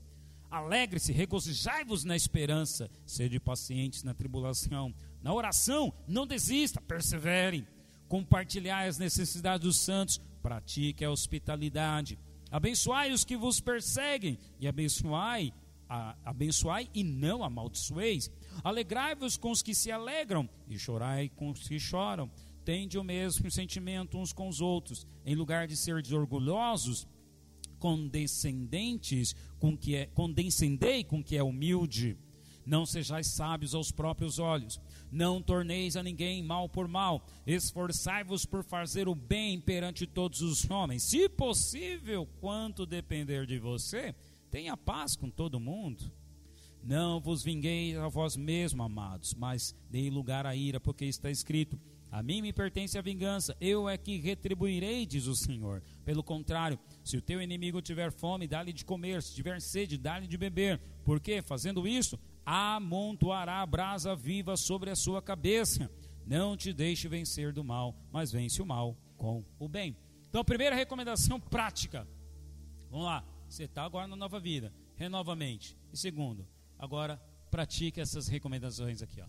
Alegre-se, 0.52 1.14
regozijai-vos 1.14 2.04
na 2.04 2.14
esperança, 2.14 2.92
sede 3.06 3.40
pacientes 3.40 4.04
na 4.04 4.14
tribulação. 4.14 4.94
Na 5.24 5.34
oração, 5.34 5.94
não 6.06 6.28
desista, 6.28 6.82
persevere. 6.82 7.66
Compartilhai 8.10 8.90
as 8.90 8.98
necessidades 8.98 9.64
dos 9.66 9.78
santos, 9.78 10.20
pratique 10.44 11.06
a 11.06 11.10
hospitalidade. 11.10 12.20
Abençoai 12.52 13.12
os 13.12 13.24
que 13.24 13.38
vos 13.38 13.62
perseguem 13.62 14.38
e 14.60 14.68
abençoai, 14.68 15.54
a, 15.88 16.18
abençoai 16.26 16.90
e 16.94 17.04
não 17.04 17.44
amaldiçoeis. 17.44 18.30
Alegrai-vos 18.64 19.38
com 19.38 19.52
os 19.52 19.62
que 19.62 19.74
se 19.74 19.90
alegram 19.90 20.50
e 20.68 20.78
chorai 20.78 21.30
com 21.30 21.50
os 21.50 21.68
que 21.68 21.80
choram. 21.80 22.30
Tende 22.66 22.98
o 22.98 23.04
mesmo 23.04 23.50
sentimento 23.50 24.18
uns 24.18 24.34
com 24.34 24.50
os 24.50 24.60
outros. 24.60 25.08
Em 25.26 25.34
lugar 25.34 25.66
de 25.66 25.78
ser 25.78 25.96
orgulhosos, 26.14 27.08
condescendentes 27.80 29.36
com 29.58 29.76
que 29.76 29.96
é 29.96 30.06
condescendei 30.06 31.04
com 31.04 31.24
que 31.24 31.36
é 31.36 31.44
humilde. 31.44 32.18
Não 32.72 32.86
sejais 32.86 33.28
sábios 33.28 33.76
aos 33.76 33.92
próprios 33.92 34.40
olhos. 34.40 34.80
Não 35.12 35.42
torneis 35.42 35.98
a 35.98 36.02
ninguém 36.02 36.42
mal 36.42 36.70
por 36.70 36.88
mal. 36.88 37.28
Esforçai-vos 37.46 38.46
por 38.46 38.64
fazer 38.64 39.10
o 39.10 39.14
bem 39.14 39.60
perante 39.60 40.08
todos 40.08 40.42
os 40.42 40.72
homens. 40.72 41.04
Se 41.04 41.28
possível, 41.28 42.26
quanto 42.40 42.86
depender 42.86 43.46
de 43.46 43.60
você, 43.60 44.16
tenha 44.50 44.78
paz 44.78 45.18
com 45.18 45.30
todo 45.30 45.60
mundo. 45.60 46.10
Não 46.82 47.20
vos 47.20 47.44
vingueis 47.44 47.98
a 47.98 48.08
vós 48.08 48.38
mesmos, 48.38 48.86
amados, 48.86 49.34
mas 49.34 49.76
dei 49.90 50.10
lugar 50.10 50.46
à 50.46 50.56
ira, 50.56 50.80
porque 50.80 51.04
está 51.04 51.30
escrito: 51.30 51.78
A 52.10 52.24
mim 52.24 52.42
me 52.42 52.54
pertence 52.54 52.98
a 52.98 53.02
vingança, 53.02 53.54
eu 53.60 53.90
é 53.90 53.98
que 53.98 54.18
retribuirei, 54.18 55.06
diz 55.06 55.28
o 55.28 55.36
Senhor. 55.36 55.84
Pelo 56.06 56.24
contrário, 56.24 56.80
se 57.04 57.18
o 57.18 57.22
teu 57.22 57.42
inimigo 57.42 57.82
tiver 57.82 58.14
fome, 58.14 58.48
dá-lhe 58.48 58.72
de 58.72 58.86
comer, 58.86 59.22
se 59.22 59.36
tiver 59.36 59.60
sede, 59.60 59.98
dá-lhe 59.98 60.26
de 60.26 60.38
beber, 60.38 60.80
porque, 61.04 61.42
fazendo 61.42 61.86
isso, 61.86 62.18
amontoará 62.46 63.62
a 63.62 63.66
brasa 63.66 64.16
viva 64.16 64.58
sobre 64.58 64.90
a 64.90 64.96
sua 64.96 65.22
cabeça. 65.22 65.92
Não 66.26 66.56
te 66.56 66.72
deixe 66.74 67.08
vencer 67.08 67.52
do 67.54 67.64
mal, 67.64 67.96
mas 68.12 68.32
vence 68.32 68.62
o 68.62 68.66
mal 68.66 68.98
com 69.18 69.44
o 69.60 69.68
bem. 69.68 69.96
Então, 70.30 70.44
primeira 70.44 70.76
recomendação 70.76 71.40
prática. 71.42 72.08
Vamos 72.90 73.06
lá, 73.06 73.24
você 73.48 73.64
está 73.64 73.84
agora 73.84 74.08
na 74.08 74.16
nova 74.16 74.40
vida, 74.40 74.74
renovamente. 74.96 75.78
E 75.92 75.98
segundo, 75.98 76.48
agora 76.78 77.22
pratique 77.50 78.00
essas 78.00 78.28
recomendações 78.28 79.02
aqui. 79.02 79.22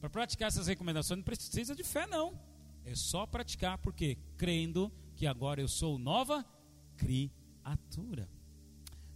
Para 0.00 0.10
praticar 0.10 0.48
essas 0.48 0.66
recomendações 0.66 1.18
não 1.18 1.24
precisa 1.24 1.74
de 1.74 1.84
fé, 1.84 2.06
não. 2.06 2.38
É 2.84 2.94
só 2.94 3.26
praticar, 3.26 3.78
porque 3.78 4.16
crendo 4.36 4.92
que 5.14 5.26
agora 5.26 5.60
eu 5.60 5.68
sou 5.68 5.98
nova 5.98 6.44
criatura. 6.96 8.28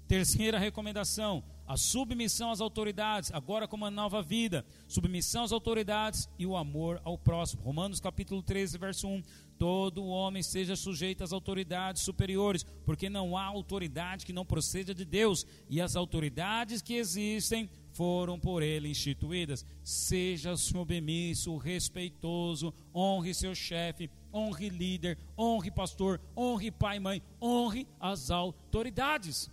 Terceira 0.08 0.58
recomendação: 0.58 1.42
a 1.66 1.76
submissão 1.76 2.50
às 2.50 2.60
autoridades, 2.60 3.32
agora 3.32 3.66
como 3.66 3.84
uma 3.84 3.90
nova 3.90 4.22
vida, 4.22 4.64
submissão 4.86 5.42
às 5.42 5.50
autoridades 5.50 6.28
e 6.38 6.46
o 6.46 6.56
amor 6.56 7.00
ao 7.04 7.18
próximo. 7.18 7.62
Romanos 7.62 7.98
capítulo 7.98 8.40
13, 8.40 8.78
verso 8.78 9.08
1. 9.08 9.22
Todo 9.58 10.06
homem 10.06 10.42
seja 10.42 10.76
sujeito 10.76 11.24
às 11.24 11.32
autoridades 11.32 12.02
superiores, 12.02 12.62
porque 12.84 13.08
não 13.08 13.36
há 13.36 13.44
autoridade 13.44 14.24
que 14.24 14.32
não 14.32 14.44
proceda 14.44 14.94
de 14.94 15.04
Deus, 15.04 15.44
e 15.68 15.80
as 15.80 15.96
autoridades 15.96 16.82
que 16.82 16.94
existem 16.94 17.68
foram 17.92 18.38
por 18.38 18.62
ele 18.62 18.88
instituídas. 18.88 19.64
Seja 19.82 20.56
submisso, 20.56 21.56
respeitoso, 21.56 22.72
honre 22.94 23.34
seu 23.34 23.54
chefe, 23.54 24.08
honre 24.32 24.68
líder, 24.68 25.18
honre 25.36 25.70
pastor, 25.70 26.20
honre 26.36 26.70
pai 26.70 26.98
e 26.98 27.00
mãe, 27.00 27.22
honre 27.40 27.88
as 27.98 28.30
autoridades. 28.30 29.50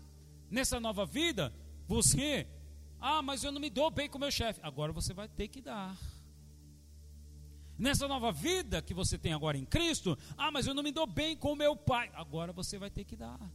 Nessa 0.54 0.80
nova 0.80 1.04
vida, 1.04 1.51
você, 1.88 2.47
ah, 2.99 3.24
mas 3.24 3.43
eu 3.43 3.51
não 3.51 3.60
me 3.60 3.72
dou 3.72 3.89
bem 3.89 4.08
com 4.08 4.20
meu 4.20 4.30
chefe. 4.30 4.60
Agora 4.62 4.93
você 4.93 5.12
vai 5.12 5.28
ter 5.28 5.47
que 5.47 5.60
dar. 5.60 5.97
Nessa 7.76 8.08
nova 8.08 8.32
vida 8.32 8.80
que 8.80 8.93
você 8.93 9.18
tem 9.18 9.34
agora 9.34 9.58
em 9.58 9.66
Cristo, 9.66 10.16
ah, 10.38 10.51
mas 10.51 10.68
eu 10.68 10.76
não 10.76 10.84
me 10.84 10.91
dou 10.91 11.08
bem 11.08 11.36
com 11.36 11.56
meu 11.56 11.76
pai. 11.76 12.12
Agora 12.14 12.54
você 12.54 12.78
vai 12.78 12.91
ter 12.91 13.04
que 13.04 13.16
dar. 13.16 13.51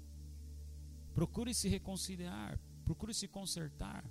Procure 1.15 1.55
se 1.55 1.69
reconciliar, 1.69 2.59
procure 2.85 3.15
se 3.15 3.29
consertar, 3.29 4.05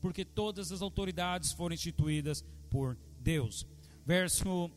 porque 0.00 0.24
todas 0.24 0.72
as 0.72 0.80
autoridades 0.80 1.52
foram 1.52 1.74
instituídas 1.74 2.42
por 2.70 2.96
Deus. 3.20 3.66
Verso 4.06 4.70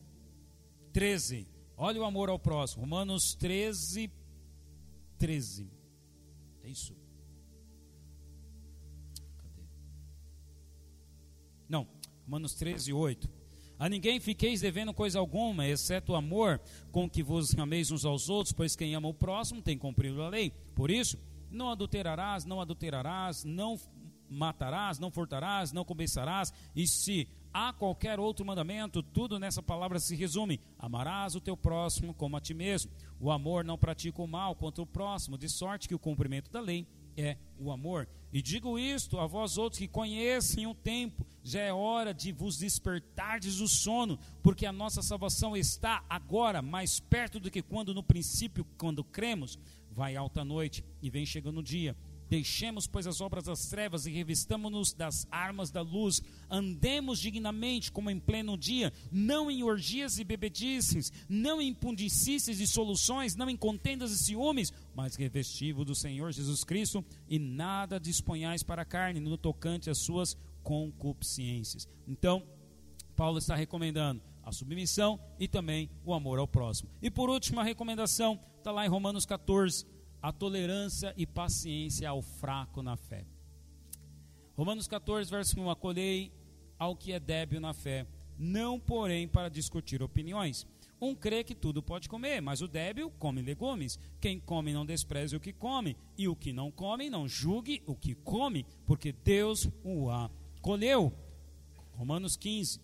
13. 0.91 1.47
Olha 1.77 2.01
o 2.01 2.03
amor 2.03 2.29
ao 2.29 2.37
próximo. 2.37 2.81
Romanos 2.81 3.35
13, 3.35 4.11
13. 5.17 5.71
É 6.61 6.67
isso. 6.67 7.04
Não, 11.67 11.87
Romanos 12.25 12.53
13, 12.55 12.93
8. 12.93 13.29
A 13.77 13.89
ninguém 13.89 14.19
fiqueis 14.19 14.61
devendo 14.61 14.93
coisa 14.93 15.19
alguma, 15.19 15.67
exceto 15.67 16.13
o 16.13 16.15
amor 16.15 16.61
com 16.91 17.09
que 17.09 17.21
vos 17.21 17.57
ameis 17.57 17.91
uns 17.91 18.05
aos 18.05 18.29
outros, 18.29 18.53
pois 18.53 18.75
quem 18.75 18.95
ama 18.95 19.09
o 19.09 19.13
próximo 19.13 19.61
tem 19.61 19.77
cumprido 19.77 20.21
a 20.21 20.29
lei. 20.29 20.51
Por 20.73 20.89
isso, 20.89 21.17
não 21.51 21.69
adulterarás, 21.69 22.45
não 22.45 22.61
adulterarás, 22.61 23.43
não 23.43 23.77
matarás, 24.29 24.97
não 24.97 25.11
furtarás, 25.11 25.71
não 25.71 25.83
cobiçarás, 25.83 26.53
e 26.75 26.87
se 26.87 27.27
há 27.53 27.71
qualquer 27.71 28.19
outro 28.19 28.45
mandamento, 28.45 29.01
tudo 29.01 29.39
nessa 29.39 29.61
palavra 29.61 29.99
se 29.99 30.15
resume: 30.15 30.59
amarás 30.77 31.35
o 31.35 31.41
teu 31.41 31.55
próximo 31.55 32.13
como 32.13 32.37
a 32.37 32.41
ti 32.41 32.53
mesmo. 32.53 32.91
O 33.19 33.31
amor 33.31 33.63
não 33.63 33.77
pratica 33.77 34.21
o 34.21 34.27
mal 34.27 34.55
contra 34.55 34.83
o 34.83 34.87
próximo, 34.87 35.37
de 35.37 35.49
sorte 35.49 35.87
que 35.87 35.95
o 35.95 35.99
cumprimento 35.99 36.51
da 36.51 36.59
lei 36.59 36.87
é 37.17 37.37
o 37.57 37.71
amor. 37.71 38.07
E 38.31 38.41
digo 38.41 38.77
isto 38.77 39.17
a 39.19 39.25
vós 39.25 39.57
outros 39.57 39.79
que 39.79 39.87
conhecem 39.87 40.67
o 40.67 40.73
tempo, 40.73 41.25
já 41.45 41.61
é 41.61 41.71
hora 41.71 42.11
de 42.11 42.31
vos 42.31 42.57
despertardes 42.57 43.57
do 43.57 43.67
sono, 43.67 44.17
porque 44.41 44.65
a 44.65 44.73
nossa 44.73 45.03
salvação 45.03 45.55
está 45.55 46.03
agora 46.09 46.59
mais 46.59 46.99
perto 46.99 47.39
do 47.39 47.51
que 47.51 47.61
quando 47.61 47.93
no 47.93 48.01
princípio, 48.01 48.65
quando 48.79 49.03
cremos, 49.03 49.59
vai 49.91 50.15
alta 50.15 50.43
noite 50.43 50.83
e 51.03 51.09
vem 51.09 51.23
chegando 51.23 51.59
o 51.59 51.63
dia. 51.63 51.95
Deixemos, 52.27 52.87
pois, 52.87 53.05
as 53.05 53.21
obras 53.21 53.43
das 53.43 53.67
trevas 53.67 54.07
e 54.07 54.11
revistamos-nos 54.11 54.93
das 54.93 55.27
armas 55.29 55.69
da 55.69 55.81
luz. 55.81 56.23
Andemos 56.49 57.19
dignamente, 57.19 57.91
como 57.91 58.09
em 58.09 58.19
pleno 58.19 58.57
dia, 58.57 58.91
não 59.11 59.51
em 59.51 59.61
orgias 59.61 60.17
e 60.17 60.23
bebedices, 60.23 61.11
não 61.29 61.61
em 61.61 61.71
pundicices 61.71 62.59
e 62.59 62.65
soluções, 62.65 63.35
não 63.35 63.47
em 63.47 63.55
contendas 63.55 64.11
e 64.11 64.17
ciúmes, 64.17 64.73
mas 64.95 65.15
revestivo 65.15 65.85
do 65.85 65.93
Senhor 65.93 66.31
Jesus 66.31 66.63
Cristo 66.63 67.05
e 67.29 67.37
nada 67.37 67.99
disponhais 67.99 68.63
para 68.63 68.81
a 68.81 68.85
carne 68.85 69.19
no 69.19 69.37
tocante 69.37 69.91
às 69.91 69.99
suas 69.99 70.35
concupiscências. 70.65 71.87
Então, 72.07 72.43
Paulo 73.15 73.37
está 73.37 73.55
recomendando 73.55 74.21
a 74.43 74.51
submissão 74.51 75.19
e 75.39 75.47
também 75.47 75.89
o 76.03 76.13
amor 76.13 76.39
ao 76.39 76.47
próximo. 76.47 76.89
E 77.01 77.11
por 77.11 77.29
último, 77.29 77.59
a 77.59 77.63
recomendação 77.63 78.39
está 78.57 78.71
lá 78.71 78.83
em 78.83 78.89
Romanos 78.89 79.25
14 79.25 79.85
a 80.21 80.31
tolerância 80.33 81.13
e 81.15 81.27
paciência 81.27 82.09
ao 82.09 82.19
fraco 82.19 82.81
na 82.81 82.97
fé. 82.97 83.27
Romanos 84.57 84.87
14, 84.87 85.29
verso 85.29 85.59
1: 85.59 85.69
Acolhei 85.69 86.33
ao 86.79 86.95
que 86.95 87.13
é 87.13 87.19
débil 87.19 87.61
na 87.61 87.75
fé, 87.75 88.07
não 88.37 88.79
porém 88.79 89.27
para 89.27 89.49
discutir 89.49 90.01
opiniões. 90.01 90.65
Um 90.99 91.13
crê 91.13 91.43
que 91.43 91.53
tudo 91.53 91.83
pode 91.83 92.09
comer, 92.09 92.41
mas 92.41 92.61
o 92.61 92.67
débil 92.67 93.11
come 93.19 93.41
legumes. 93.41 93.99
Quem 94.19 94.39
come 94.39 94.73
não 94.73 94.85
despreze 94.85 95.35
o 95.35 95.39
que 95.39 95.53
come, 95.53 95.95
e 96.17 96.27
o 96.27 96.35
que 96.35 96.51
não 96.51 96.71
come 96.71 97.09
não 97.09 97.27
julgue 97.27 97.83
o 97.85 97.95
que 97.95 98.15
come, 98.15 98.65
porque 98.85 99.11
Deus 99.11 99.69
o 99.83 100.09
acolheu. 100.65 101.13
Romanos 101.93 102.35
15, 102.35 102.81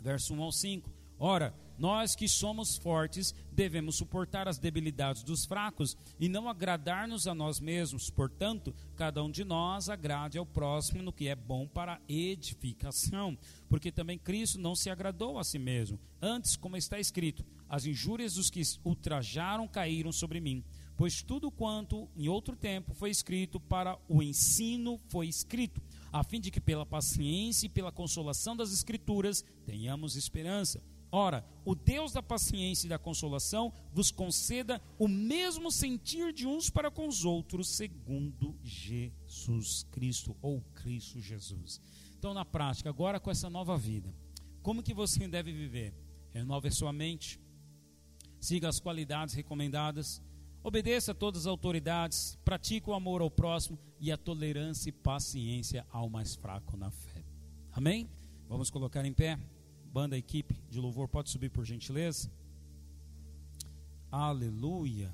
verso 0.00 0.34
1 0.34 0.42
ao 0.42 0.50
5. 0.50 0.90
Ora, 1.16 1.54
nós 1.78 2.16
que 2.16 2.28
somos 2.28 2.76
fortes 2.76 3.32
devemos 3.52 3.94
suportar 3.94 4.48
as 4.48 4.58
debilidades 4.58 5.22
dos 5.22 5.44
fracos 5.44 5.96
e 6.18 6.28
não 6.28 6.48
agradar-nos 6.48 7.28
a 7.28 7.34
nós 7.36 7.60
mesmos. 7.60 8.10
Portanto, 8.10 8.74
cada 8.96 9.22
um 9.22 9.30
de 9.30 9.44
nós 9.44 9.88
agrade 9.88 10.38
ao 10.38 10.44
próximo 10.44 11.00
no 11.00 11.12
que 11.12 11.28
é 11.28 11.36
bom 11.36 11.68
para 11.68 12.00
edificação, 12.08 13.38
porque 13.68 13.92
também 13.92 14.18
Cristo 14.18 14.58
não 14.58 14.74
se 14.74 14.90
agradou 14.90 15.38
a 15.38 15.44
si 15.44 15.58
mesmo. 15.58 16.00
Antes, 16.20 16.56
como 16.56 16.76
está 16.76 16.98
escrito, 16.98 17.44
as 17.68 17.86
injúrias 17.86 18.34
dos 18.34 18.50
que 18.50 18.62
ultrajaram 18.84 19.68
caíram 19.68 20.10
sobre 20.10 20.40
mim. 20.40 20.64
Pois 20.96 21.22
tudo 21.22 21.48
quanto 21.48 22.08
em 22.16 22.28
outro 22.28 22.56
tempo 22.56 22.92
foi 22.92 23.10
escrito 23.10 23.60
para 23.60 23.96
o 24.08 24.20
ensino 24.20 24.98
foi 25.06 25.28
escrito, 25.28 25.80
a 26.12 26.22
fim 26.22 26.40
de 26.40 26.50
que 26.50 26.60
pela 26.60 26.86
paciência 26.86 27.66
e 27.66 27.70
pela 27.70 27.92
consolação 27.92 28.56
das 28.56 28.72
Escrituras 28.72 29.44
tenhamos 29.64 30.16
esperança. 30.16 30.82
Ora, 31.10 31.44
o 31.64 31.74
Deus 31.74 32.12
da 32.12 32.22
paciência 32.22 32.86
e 32.86 32.90
da 32.90 32.98
consolação 32.98 33.72
vos 33.92 34.10
conceda 34.10 34.80
o 34.98 35.08
mesmo 35.08 35.72
sentir 35.72 36.32
de 36.32 36.46
uns 36.46 36.68
para 36.68 36.90
com 36.90 37.08
os 37.08 37.24
outros, 37.24 37.68
segundo 37.68 38.58
Jesus 38.62 39.86
Cristo 39.90 40.36
ou 40.42 40.60
Cristo 40.74 41.18
Jesus. 41.18 41.80
Então, 42.18 42.34
na 42.34 42.44
prática, 42.44 42.90
agora 42.90 43.18
com 43.18 43.30
essa 43.30 43.48
nova 43.48 43.76
vida, 43.76 44.14
como 44.62 44.82
que 44.82 44.92
você 44.92 45.26
deve 45.26 45.50
viver? 45.50 45.94
Renove 46.30 46.68
a 46.68 46.72
sua 46.72 46.92
mente, 46.92 47.40
siga 48.38 48.68
as 48.68 48.78
qualidades 48.78 49.34
recomendadas, 49.34 50.20
obedeça 50.68 51.12
a 51.12 51.14
todas 51.14 51.42
as 51.42 51.46
autoridades, 51.46 52.38
pratique 52.44 52.90
o 52.90 52.94
amor 52.94 53.22
ao 53.22 53.30
próximo 53.30 53.78
e 53.98 54.12
a 54.12 54.18
tolerância 54.18 54.90
e 54.90 54.92
paciência 54.92 55.86
ao 55.90 56.10
mais 56.10 56.34
fraco 56.34 56.76
na 56.76 56.90
fé. 56.90 57.24
Amém? 57.72 58.08
Vamos 58.46 58.68
colocar 58.68 59.04
em 59.04 59.12
pé. 59.12 59.38
Banda, 59.90 60.16
equipe 60.16 60.54
de 60.68 60.78
louvor, 60.78 61.08
pode 61.08 61.30
subir 61.30 61.50
por 61.50 61.64
gentileza. 61.64 62.30
Aleluia. 64.12 65.10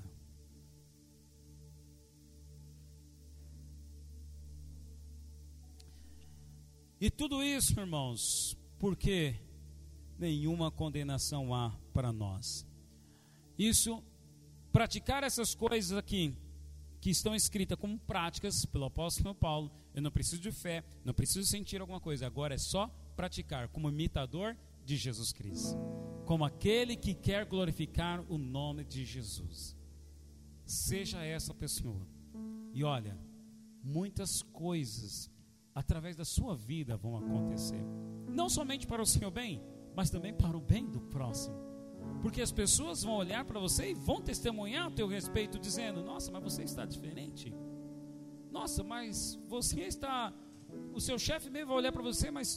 E 7.00 7.10
tudo 7.10 7.44
isso, 7.44 7.78
irmãos, 7.78 8.56
porque 8.78 9.36
nenhuma 10.18 10.70
condenação 10.70 11.54
há 11.54 11.70
para 11.92 12.12
nós. 12.12 12.66
Isso, 13.56 14.02
praticar 14.74 15.22
essas 15.22 15.54
coisas 15.54 15.96
aqui, 15.96 16.36
que 17.00 17.08
estão 17.08 17.32
escritas 17.32 17.78
como 17.78 17.96
práticas 17.96 18.64
pelo 18.64 18.86
apóstolo 18.86 19.32
Paulo, 19.32 19.70
eu 19.94 20.02
não 20.02 20.10
preciso 20.10 20.42
de 20.42 20.50
fé, 20.50 20.82
não 21.04 21.14
preciso 21.14 21.48
sentir 21.48 21.80
alguma 21.80 22.00
coisa, 22.00 22.26
agora 22.26 22.54
é 22.54 22.58
só 22.58 22.88
praticar 23.14 23.68
como 23.68 23.88
imitador 23.88 24.56
de 24.84 24.96
Jesus 24.96 25.32
Cristo, 25.32 25.78
como 26.26 26.44
aquele 26.44 26.96
que 26.96 27.14
quer 27.14 27.46
glorificar 27.46 28.20
o 28.28 28.36
nome 28.36 28.84
de 28.84 29.04
Jesus. 29.04 29.76
Seja 30.66 31.22
essa 31.22 31.54
pessoa. 31.54 32.04
E 32.72 32.82
olha, 32.82 33.16
muitas 33.80 34.42
coisas 34.42 35.30
através 35.72 36.16
da 36.16 36.24
sua 36.24 36.56
vida 36.56 36.96
vão 36.96 37.16
acontecer. 37.16 37.84
Não 38.28 38.48
somente 38.48 38.88
para 38.88 39.00
o 39.00 39.06
seu 39.06 39.30
bem, 39.30 39.62
mas 39.94 40.10
também 40.10 40.34
para 40.34 40.56
o 40.56 40.60
bem 40.60 40.90
do 40.90 41.00
próximo. 41.00 41.73
Porque 42.24 42.40
as 42.40 42.50
pessoas 42.50 43.02
vão 43.02 43.16
olhar 43.16 43.44
para 43.44 43.60
você 43.60 43.90
e 43.90 43.94
vão 43.94 44.18
testemunhar 44.18 44.86
a 44.86 44.90
teu 44.90 45.06
respeito, 45.06 45.58
dizendo: 45.58 46.02
Nossa, 46.02 46.32
mas 46.32 46.42
você 46.42 46.62
está 46.62 46.86
diferente. 46.86 47.54
Nossa, 48.50 48.82
mas 48.82 49.38
você 49.46 49.82
está. 49.82 50.32
O 50.94 51.00
seu 51.02 51.18
chefe 51.18 51.50
mesmo 51.50 51.68
vai 51.68 51.76
olhar 51.76 51.92
para 51.92 52.02
você, 52.02 52.30
mas 52.30 52.48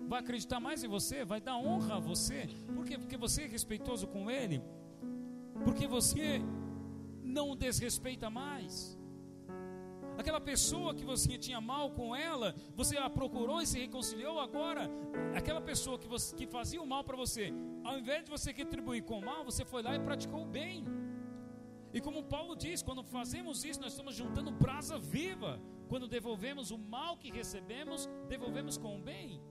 vai 0.00 0.18
acreditar 0.18 0.58
mais 0.58 0.82
em 0.82 0.88
você, 0.88 1.24
vai 1.24 1.40
dar 1.40 1.56
honra 1.58 1.94
a 1.98 2.00
você. 2.00 2.48
Por 2.74 2.84
quê? 2.84 2.98
Porque 2.98 3.16
você 3.16 3.42
é 3.42 3.46
respeitoso 3.46 4.08
com 4.08 4.28
ele. 4.28 4.60
Porque 5.62 5.86
você 5.86 6.40
não 7.22 7.54
desrespeita 7.54 8.28
mais. 8.28 8.98
Aquela 10.18 10.40
pessoa 10.40 10.94
que 10.94 11.04
você 11.04 11.38
tinha 11.38 11.60
mal 11.60 11.90
com 11.90 12.14
ela, 12.14 12.54
você 12.74 12.96
a 12.96 13.08
procurou 13.08 13.60
e 13.60 13.66
se 13.66 13.78
reconciliou 13.78 14.38
agora. 14.38 14.90
Aquela 15.34 15.60
pessoa 15.60 15.98
que, 15.98 16.06
você, 16.06 16.34
que 16.36 16.46
fazia 16.46 16.82
o 16.82 16.86
mal 16.86 17.02
para 17.02 17.16
você, 17.16 17.52
ao 17.84 17.98
invés 17.98 18.24
de 18.24 18.30
você 18.30 18.52
retribuir 18.52 19.02
com 19.02 19.18
o 19.18 19.24
mal, 19.24 19.44
você 19.44 19.64
foi 19.64 19.82
lá 19.82 19.94
e 19.96 20.00
praticou 20.00 20.42
o 20.42 20.46
bem. 20.46 20.84
E 21.92 22.00
como 22.00 22.24
Paulo 22.24 22.54
diz, 22.56 22.82
quando 22.82 23.02
fazemos 23.02 23.64
isso, 23.64 23.80
nós 23.80 23.92
estamos 23.92 24.14
juntando 24.14 24.50
brasa 24.50 24.98
viva. 24.98 25.60
Quando 25.88 26.08
devolvemos 26.08 26.70
o 26.70 26.78
mal 26.78 27.18
que 27.18 27.30
recebemos, 27.30 28.08
devolvemos 28.28 28.78
com 28.78 28.98
o 28.98 29.02
bem. 29.02 29.42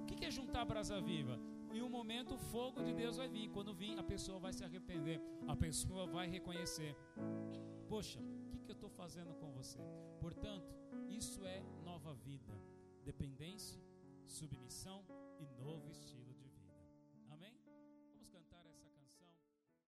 O 0.00 0.06
que 0.06 0.24
é 0.24 0.30
juntar 0.30 0.64
brasa 0.64 1.00
viva? 1.00 1.40
Em 1.72 1.82
um 1.82 1.88
momento 1.88 2.34
o 2.34 2.38
fogo 2.38 2.84
de 2.84 2.92
Deus 2.94 3.16
vai 3.16 3.28
vir. 3.28 3.48
Quando 3.48 3.74
vir, 3.74 3.98
a 3.98 4.04
pessoa 4.04 4.38
vai 4.38 4.52
se 4.52 4.62
arrepender. 4.62 5.20
A 5.48 5.56
pessoa 5.56 6.06
vai 6.06 6.28
reconhecer. 6.28 6.94
Poxa, 7.88 8.20
que 8.64 8.70
eu 8.70 8.74
estou 8.74 8.88
fazendo 8.88 9.34
com 9.34 9.52
você? 9.52 9.80
Portanto, 10.20 10.74
isso 11.08 11.44
é 11.44 11.62
nova 11.84 12.14
vida, 12.14 12.54
dependência, 13.04 13.80
submissão 14.26 15.04
e 15.38 15.46
novo 15.62 15.90
estilo. 15.90 16.13